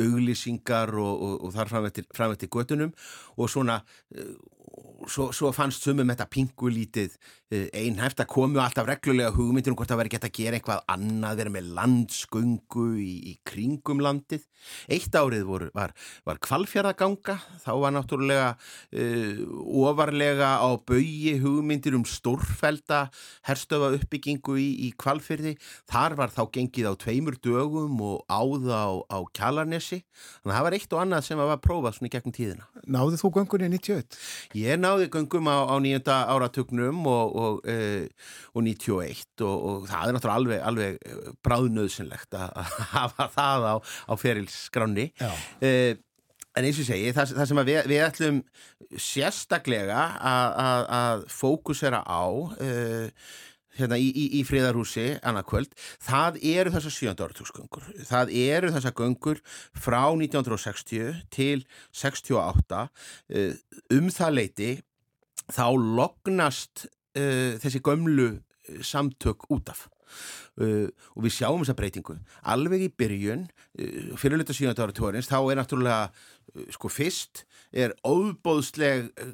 [0.00, 1.86] auglýsingar og þar fram
[2.32, 2.94] eftir göttunum
[3.36, 3.82] og svona
[4.16, 4.32] uh,
[5.10, 7.14] svo, svo fannst sumum þetta pingulítið
[7.52, 10.82] eh, einhæft að komu alltaf reglulega hugmyndir um hvort það veri gett að gera eitthvað
[10.92, 14.46] annað, vera með landsgöngu í, í kringum landið.
[14.92, 15.94] Eitt árið vor, var,
[16.28, 19.42] var kvalfjörðaganga, þá var náttúrulega uh,
[19.82, 23.04] ofarlega á baui hugmyndir um stórfælda
[23.48, 25.56] herstöfa uppbyggingu í, í kvalfjörði.
[25.90, 30.02] Þar var þá gengið á tveimur dögum og áða á, á kjalarnesi.
[30.42, 32.70] Þannig að það var eitt og annað sem var prófað svona í gegnum tíðina.
[32.86, 34.20] Náðu þú göngunni 91?
[34.61, 38.06] Ég náði göngum á, á nýjönda áratugnum og, og, e,
[38.54, 43.74] og 91 og, og það er náttúrulega alveg, alveg e, bráðnöðsynlegt að hafa það á,
[43.82, 45.10] á ferilsgráni.
[45.62, 45.72] E,
[46.52, 48.42] en eins og segi, það, það sem við, við ætlum
[49.00, 50.02] sérstaklega
[50.32, 52.24] að fókusera á
[52.60, 52.72] e,
[53.78, 57.90] hérna í, í, í friðarhúsi annarkvöld, það eru þessar sjönda áratúrsgöngur.
[58.08, 59.42] Það eru þessar göngur
[59.72, 61.64] frá 1960 til
[61.96, 62.86] 68
[63.32, 63.54] eh,
[63.96, 64.72] um það leiti
[65.52, 66.86] þá lognast
[67.18, 68.28] uh, þessi gömlu
[68.82, 72.18] samtök út af uh, og við sjáum þessa breytingu
[72.54, 74.72] alveg í byrjun uh, fyrirluta 7.
[74.72, 79.32] ára tórins þá er náttúrulega uh, sko fyrst er óbóðsleg uh,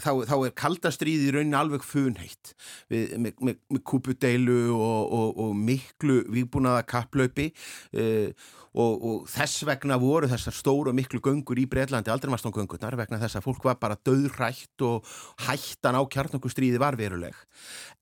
[0.00, 2.54] þá, þá er kaldastríði í rauninni alveg funheitt
[2.92, 8.30] með, með, með kúpudeilu og, og, og miklu výbúnaða kapplaupi uh,
[8.74, 12.56] og, og þess vegna voru þessar stóru og miklu göngur í Breitlandi aldrei maður stón
[12.56, 15.10] göngurnar vegna þess að fólk var bara döðrætt og
[15.46, 17.36] hættan á kjarnokustríði var veruleg.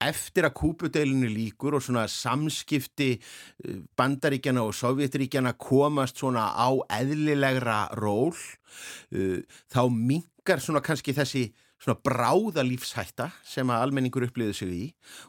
[0.03, 7.83] Eftir að kúpudeilinu líkur og svona samskipti uh, bandaríkjana og sovjetríkjana komast svona á eðlilegra
[8.01, 11.51] ról uh, þá mingar svona kannski þessi
[11.83, 14.85] svona bráða lífshætta sem að almenningur upplýði sig í.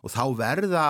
[0.06, 0.86] Og þá verða,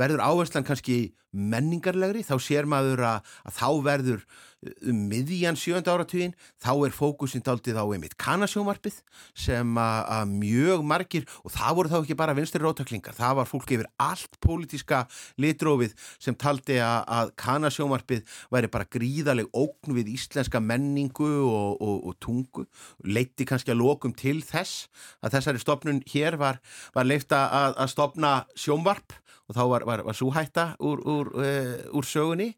[0.00, 4.24] verður áherslan kannski menningarlegri, þá sér maður að, að þá verður
[4.62, 9.00] um miðjan sjönda áratugin, þá er fókusin daldið á einmitt kanasjómarpið
[9.34, 13.72] sem að, mjög margir og það voru þá ekki bara vinstri rótaklingar, það var fólk
[13.74, 15.02] yfir allt pólitíska
[15.42, 18.22] litrófið sem taldi að, kanasjómarpið
[18.54, 22.66] væri bara gríðaleg ógn við íslenska menningu og, og, og tungu,
[23.02, 24.86] leitti kannski að lokum til þess
[25.22, 26.62] að þessari stopnun hér var,
[26.94, 29.18] var leifta að, að stopna sjómvarp
[29.48, 32.52] og þá var, var, var svo hætta úr, úr, uh, úr sögunni.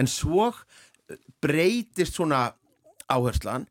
[0.00, 0.50] En svo
[1.42, 2.50] breytist svona
[3.10, 3.66] áherslan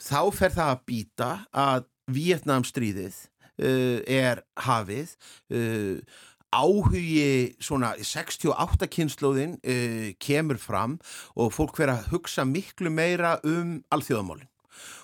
[0.00, 3.16] þá fer það að býta að Vietnamstríðið
[3.62, 5.14] uh, er hafið
[5.54, 6.00] uh,
[6.50, 10.98] áhugi svona 68 kynnslóðin uh, kemur fram
[11.38, 14.48] og fólk fer að hugsa miklu meira um alþjóðamálin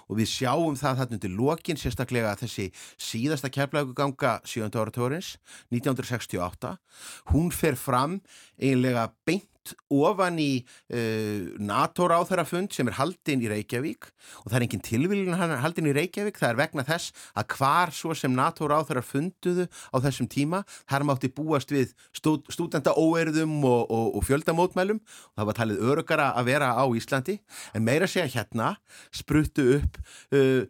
[0.06, 2.68] og við sjáum það þarna undir lokin sérstaklega þessi
[3.02, 4.70] síðasta keflaguganga 7.
[4.70, 5.34] áratórins
[5.74, 6.76] 1968
[7.32, 8.20] hún fer fram
[8.58, 9.50] eiginlega beint
[9.92, 14.10] ofan í uh, NATO-ráþarafund sem er haldinn í Reykjavík
[14.44, 18.14] og það er engin tilvílun haldinn í Reykjavík, það er vegna þess að hvar svo
[18.18, 24.16] sem NATO-ráþarar funduðu á þessum tíma, þar mátti búast við stúd, stúdenda óerðum og, og,
[24.18, 25.00] og fjöldamótmælum.
[25.00, 27.38] Og það var talið örugara að vera á Íslandi.
[27.74, 28.74] En meira segja hérna
[29.14, 30.00] spruttu upp
[30.34, 30.66] uh,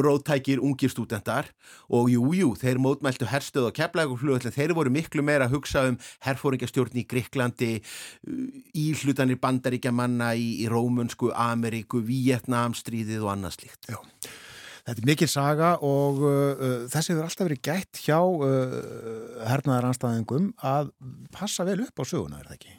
[0.00, 1.50] rótækir ungir stúdendar
[1.92, 5.98] og jújú, jú, þeir mótmæltu herstöð og keflæguflugöldin, þeir voru miklu meira að hugsa um
[6.24, 7.72] herfóringastjórn í Gríklandi
[8.72, 13.90] íhlutanir bandaríkja manna í, í Rómunsku, Ameríku, Vietnamstríðið og annað slíkt.
[13.92, 14.00] Já.
[14.88, 20.94] Þetta er mikil saga og uh, þessi hefur alltaf verið gætt hjá uh, hernaðaranstæðingum að
[21.34, 22.78] passa vel upp á söguna, er það ekki?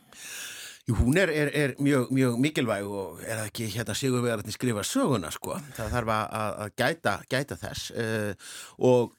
[0.89, 5.29] Jú, hún er, er, er mjög, mjög mikilvæg og er ekki hérna sigurvegarinn skrifa söguna,
[5.29, 5.59] sko.
[5.77, 8.47] Það þarf að, að gæta, gæta þess uh,
[8.89, 9.11] og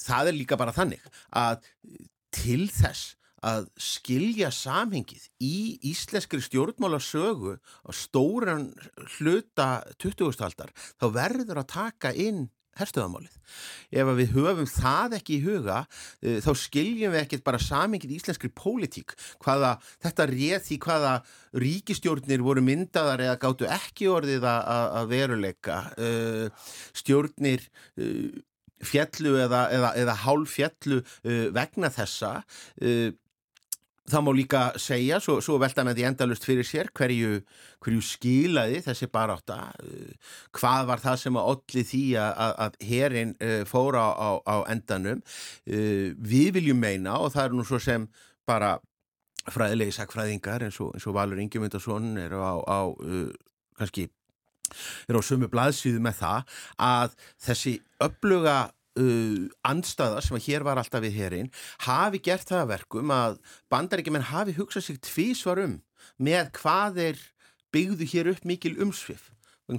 [0.00, 1.04] það er líka bara þannig
[1.36, 1.68] að
[2.32, 5.56] til þess að skilja samhengið í
[5.90, 8.70] íslenskri stjórnmálasögu á stóran
[9.18, 9.68] hluta
[10.00, 10.32] 20.
[10.40, 12.46] aldar þá verður að taka inn
[12.80, 13.34] herstöðamálið.
[13.94, 18.50] Ef við höfum það ekki í huga uh, þá skiljum við ekkert bara samingið íslenskri
[18.54, 19.14] pólitík
[19.44, 21.12] hvaða þetta réð því hvaða
[21.64, 27.68] ríkistjórnir voru myndaðar eða gáttu ekki orðið að veruleika uh, stjórnir
[27.98, 28.42] uh,
[28.84, 30.98] fjallu eða, eða, eða hálf fjallu
[31.54, 32.32] vegna þessa
[34.04, 37.38] Það má líka segja, svo, svo velta með því endalust fyrir sér, hverju,
[37.80, 39.58] hverju skilaði þessi baráta,
[40.52, 45.22] hvað var það sem að olli því að, að herin uh, fóra á, á endanum.
[45.64, 48.04] Uh, við viljum meina og það er nú svo sem
[48.44, 48.76] bara
[49.52, 52.80] fræðilegi sakfræðingar eins og, eins og Valur Ingemyndarsson er á, á
[53.78, 54.08] kannski,
[55.08, 56.56] er á sömu blaðsýðu með það
[56.92, 57.18] að
[57.48, 58.58] þessi uppluga
[58.94, 61.48] Uh, andstaða sem að hér var alltaf við herin
[61.82, 63.40] hafi gert það að verkum að
[63.74, 65.72] bandaríkjumenn hafi hugsað sig tvísvar um
[66.22, 67.24] með hvað er
[67.74, 69.24] byggðu hér upp mikil umsvið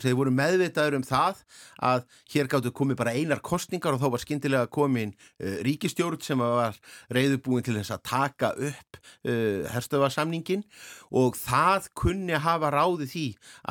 [0.01, 1.41] þeir voru meðvitaður um það
[1.87, 6.41] að hér gáttu komið bara einar kostningar og þá var skindilega komin uh, ríkistjórn sem
[6.41, 6.75] var
[7.13, 10.65] reyðubúin til þess að taka upp uh, herstöðarsamningin
[11.13, 13.27] og það kunni hafa ráði því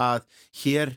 [0.07, 0.29] að
[0.63, 0.97] hér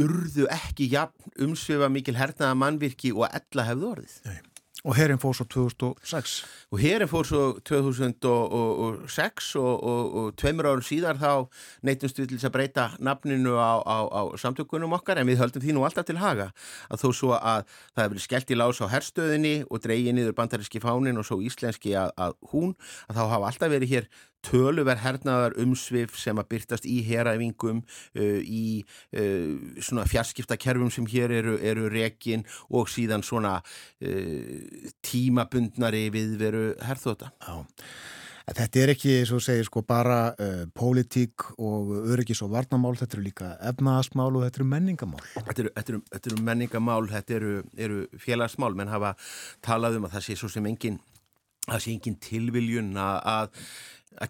[0.00, 4.20] urðu ekki jafn umsvefa mikil hernaða mannvirki og ella hefðu orðið.
[4.28, 4.38] Nei.
[4.86, 6.44] Og herin fór svo 2006?
[6.70, 11.48] Og herin fór svo 2006 og, og, og tveimur árum síðar þá
[11.86, 15.64] neytumst við til þess að breyta nafninu á, á, á samtökunum okkar en við höldum
[15.64, 16.52] því nú alltaf til haga
[16.86, 17.66] að þó svo að
[17.96, 21.90] það hefur skellt í lás á herstöðinni og dreyið niður bandaríski fánin og svo íslenski
[21.98, 22.78] að, að hún
[23.08, 24.06] að þá hafa alltaf verið hér
[24.46, 28.82] töluver hernaðar umsvif sem að byrtast í heræfingum uh, í
[29.16, 37.32] uh, svona fjarskiptakerfum sem hér eru, eru rekin og síðan svona uh, tímabundnari viðveru herþóta.
[37.42, 37.66] Já.
[38.46, 43.24] Þetta er ekki, svo segir, sko bara uh, pólitík og öryggis og varnamál, þetta eru
[43.24, 45.24] líka efnaðasmál og þetta eru menningamál.
[45.34, 47.56] Þetta eru, þetta eru, þetta eru menningamál, þetta eru,
[47.88, 49.16] eru félagsmál, menn hafa
[49.66, 51.00] talað um að það sé svo sem engin,
[51.66, 53.60] það sé engin tilviljun að að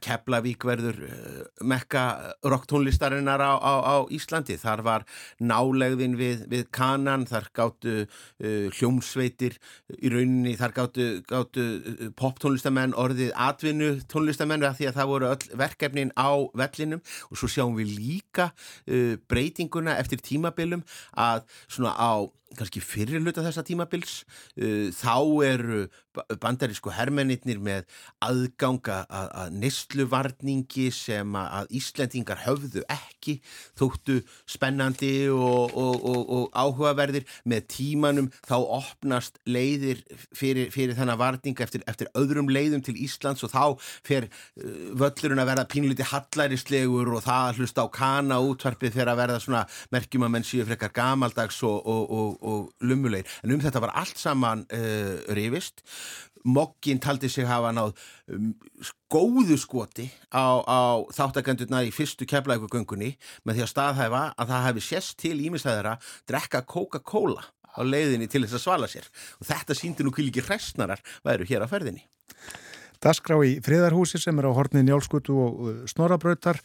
[0.02, 2.04] Keflavík verður uh, mekka
[2.46, 4.58] rocktónlistarinnar á, á, á Íslandi.
[4.60, 5.06] Þar var
[5.38, 9.58] nálegðin við, við kanan, þar gáttu uh, hljómsveitir
[9.96, 15.60] í rauninni, þar gáttu, gáttu uh, poptónlistamenn orðið atvinnu tónlistamenn því að það voru öll
[15.62, 20.84] verkefnin á vellinum og svo sjáum við líka uh, breytinguna eftir tímabilum
[21.14, 22.26] að svona á
[22.58, 24.22] kannski fyrirluta þessa tímabils.
[24.56, 25.16] Uh, þá
[25.46, 25.86] eru
[26.40, 27.84] bandarísku hermennir með
[28.24, 33.38] aðganga að, að nýstluvarningi sem að Íslendingar höfðu ekki
[33.78, 37.26] þóttu spennandi og, og, og, og áhugaverðir.
[37.48, 40.02] Með tímanum þá opnast leiðir
[40.32, 45.42] fyrir, fyrir þennan varning eftir, eftir öðrum leiðum til Íslands og þá fer uh, völlurinn
[45.42, 49.64] að verða pínliti hallærislegur og það hlusta á kana útvarpið fyrir að verða svona
[49.94, 53.28] merkjum að menn séu frekar gamaldags og og lumulegir.
[53.44, 55.82] En um þetta var allt saman uh, rifist.
[56.46, 57.96] Mokkin taldi sig hafa náð
[58.30, 58.52] um,
[59.10, 64.84] góðu skoti á, á þáttakendurna í fyrstu keflækugöngunni með því að staðhæfa að það hefði
[64.86, 65.96] sérst til ímestæðara
[66.30, 69.08] drekka Coca-Cola á leiðinni til þess að svala sér.
[69.42, 72.06] Og þetta síndi nú kvílikið hræstnarar væru hér á ferðinni.
[73.02, 75.58] Dasgrá í friðarhúsi sem er á horni Njálskutu og
[75.90, 76.62] Snorabrautar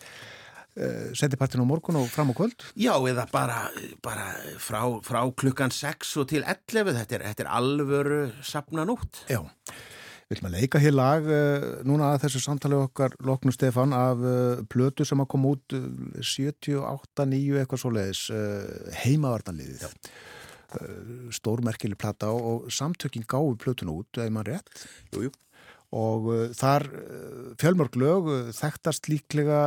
[0.72, 2.64] Eh, setjapartin á morgun og fram á kvöld?
[2.80, 3.68] Já, eða bara,
[4.00, 9.20] bara frá, frá klukkan 6 og til 11 þetta er, þetta er alvöru sapna nút.
[9.28, 13.92] Já, við viljum að leika hér lag uh, núna að þessu samtali okkar Loknum Stefan
[13.92, 15.92] af uh, plötu sem að koma út uh,
[16.24, 18.24] 78, 9 eitthvað svo leiðis
[19.04, 19.90] heimavartanliðið
[21.36, 24.86] stórmerkili plata og, og samtökin gáði plötun út, eða maður rétt.
[25.12, 25.38] Jújú jú
[25.92, 29.62] og uh, þar uh, fjölmörg lög uh, þekktast líklega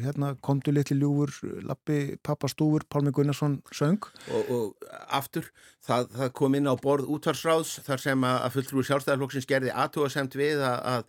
[0.00, 1.34] hérna, komdu litli ljúfur
[1.68, 4.08] lappi pappastúfur, Pálmi Gunnarsson söng.
[4.32, 5.50] Og, og aftur
[5.84, 10.64] það, það kom inn á borð útvarsráðs þar sem að fulltrúi sjálfstæðarflokksins gerði aðtóasemt við
[10.64, 11.06] að, að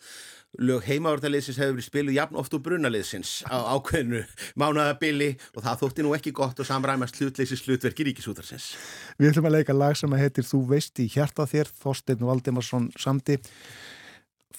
[0.59, 4.25] lög heimavartaliðsins hefur verið spiluð jafn oft úr brunaliðsins á ákveðinu
[4.59, 8.73] mánaðabili og það þótti nú ekki gott og samræmast hlutleysi slutverki ríkisútarsins
[9.15, 12.91] Við ætlum að leika lag sem að heitir Þú veist í hjarta þér Þorstein Valdimarsson
[12.99, 13.39] samti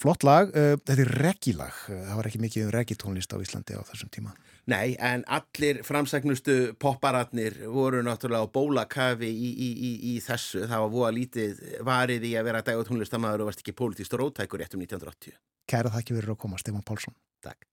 [0.02, 3.76] Flott lag, uh, þetta er reggilag, uh, það var ekki mikið um reggitónlist á Íslandi
[3.78, 4.32] á þessum tíma.
[4.70, 10.64] Nei, en allir framsæknustu popparatnir voru náttúrulega á bólakafi í, í, í, í þessu.
[10.66, 14.62] Það var búa lítið varið í að vera dag og varst ekki pólitíst og rótækur
[14.62, 15.38] rétt um 1980.
[15.70, 17.14] Kæra þakki fyrir að koma, Stefán Pálsson.
[17.42, 17.71] Takk.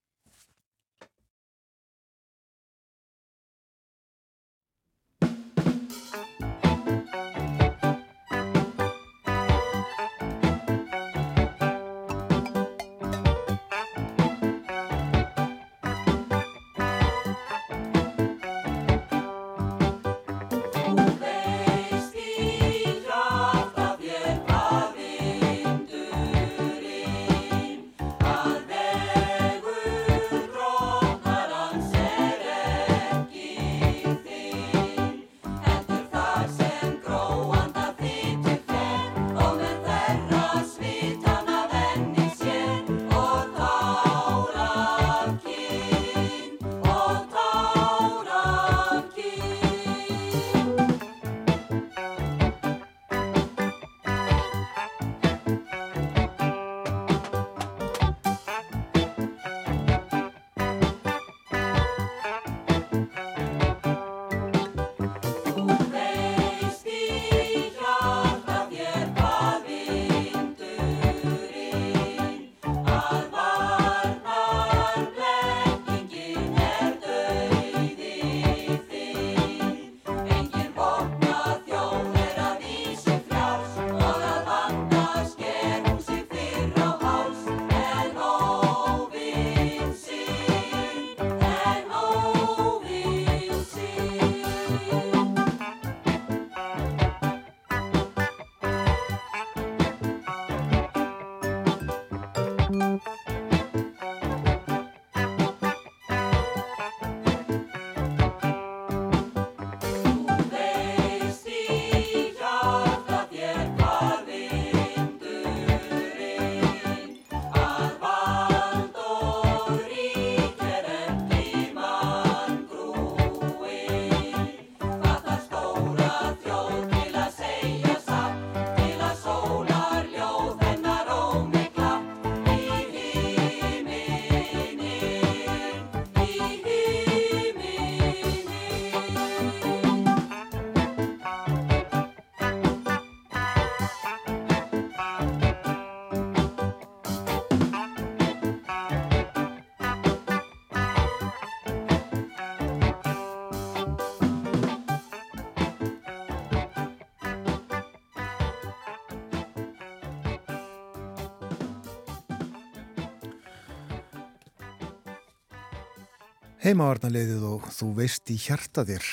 [166.59, 169.05] Heimavarnaliðið og þú veist í hjarta þér.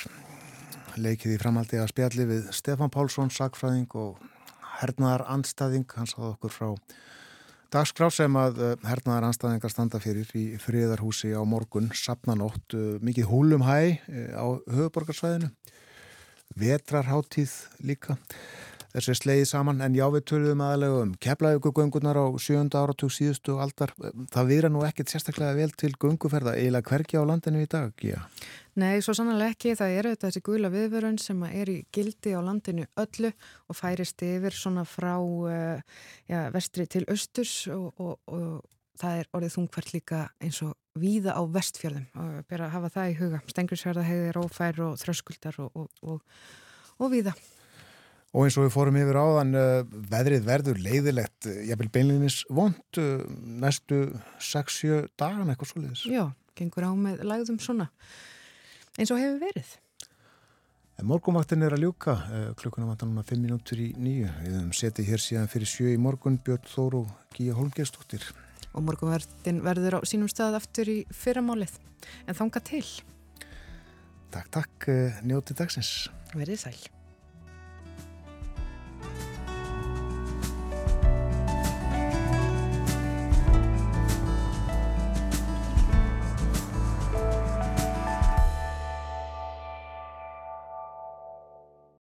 [0.98, 4.16] Leikið í framaldi að spjalli við Stefan Pálsson, sagfræðing og
[4.80, 5.86] hernaðar anstæðing.
[5.94, 6.72] Hann sáð okkur frá
[7.70, 13.30] dagskrá sem að eh, hernaðar anstæðingar standa fyrir í friðarhúsi á morgun, sapnanótt, eh, mikið
[13.30, 15.52] húlum hæ eh, á höfuborgarsvæðinu.
[16.58, 17.54] Vetrarháttíð
[17.86, 18.18] líka
[18.96, 23.92] þessi sleiði saman en já við töluðum aðalega um keflaugugöngunar á sjönda áratug síðustu aldar
[24.32, 28.22] það viðra nú ekkert sérstaklega vel til gunguferða eiginlega hvergi á landinu í dag já.
[28.76, 29.72] Nei, svo sannlega ekki.
[29.78, 34.24] Það eru þetta þessi gula viðvörun sem er í gildi á landinu öllu og færist
[34.24, 35.80] yfir svona frá uh,
[36.28, 41.36] já, vestri til östurs og, og, og það er orðið þungvert líka eins og víða
[41.36, 43.42] á vestfjörðum og bera að hafa það í huga.
[43.52, 46.20] Stengrisfjörða heiðir, ófær og þröskuldar og,
[47.00, 47.32] og víða.
[48.36, 53.00] Og eins og við fórum yfir áðan, uh, veðrið verður leiðilegt, ég vil beinleginis vond
[53.00, 53.22] uh,
[53.64, 54.02] næstu
[54.44, 56.02] 6-7 dagan eitthvað svolítið.
[56.12, 56.24] Já,
[56.58, 57.86] gengur á með lagðum svona,
[58.98, 59.70] eins og hefur verið.
[61.06, 62.14] Morgumvaktin er að ljúka,
[62.56, 64.30] klukkuna vantar núna 5 minútur í nýju.
[64.40, 68.24] Við höfum setið hér síðan fyrir sjö í morgun, Björn Þóru og Gíja Holmgerstóttir.
[68.72, 71.76] Og morgumvaktin verður á sínum stað aftur í fyrramálið,
[72.24, 72.84] en þanga til.
[74.32, 74.90] Takk, takk,
[75.24, 75.94] njóti dagsins.
[76.32, 76.95] Verðið sæl.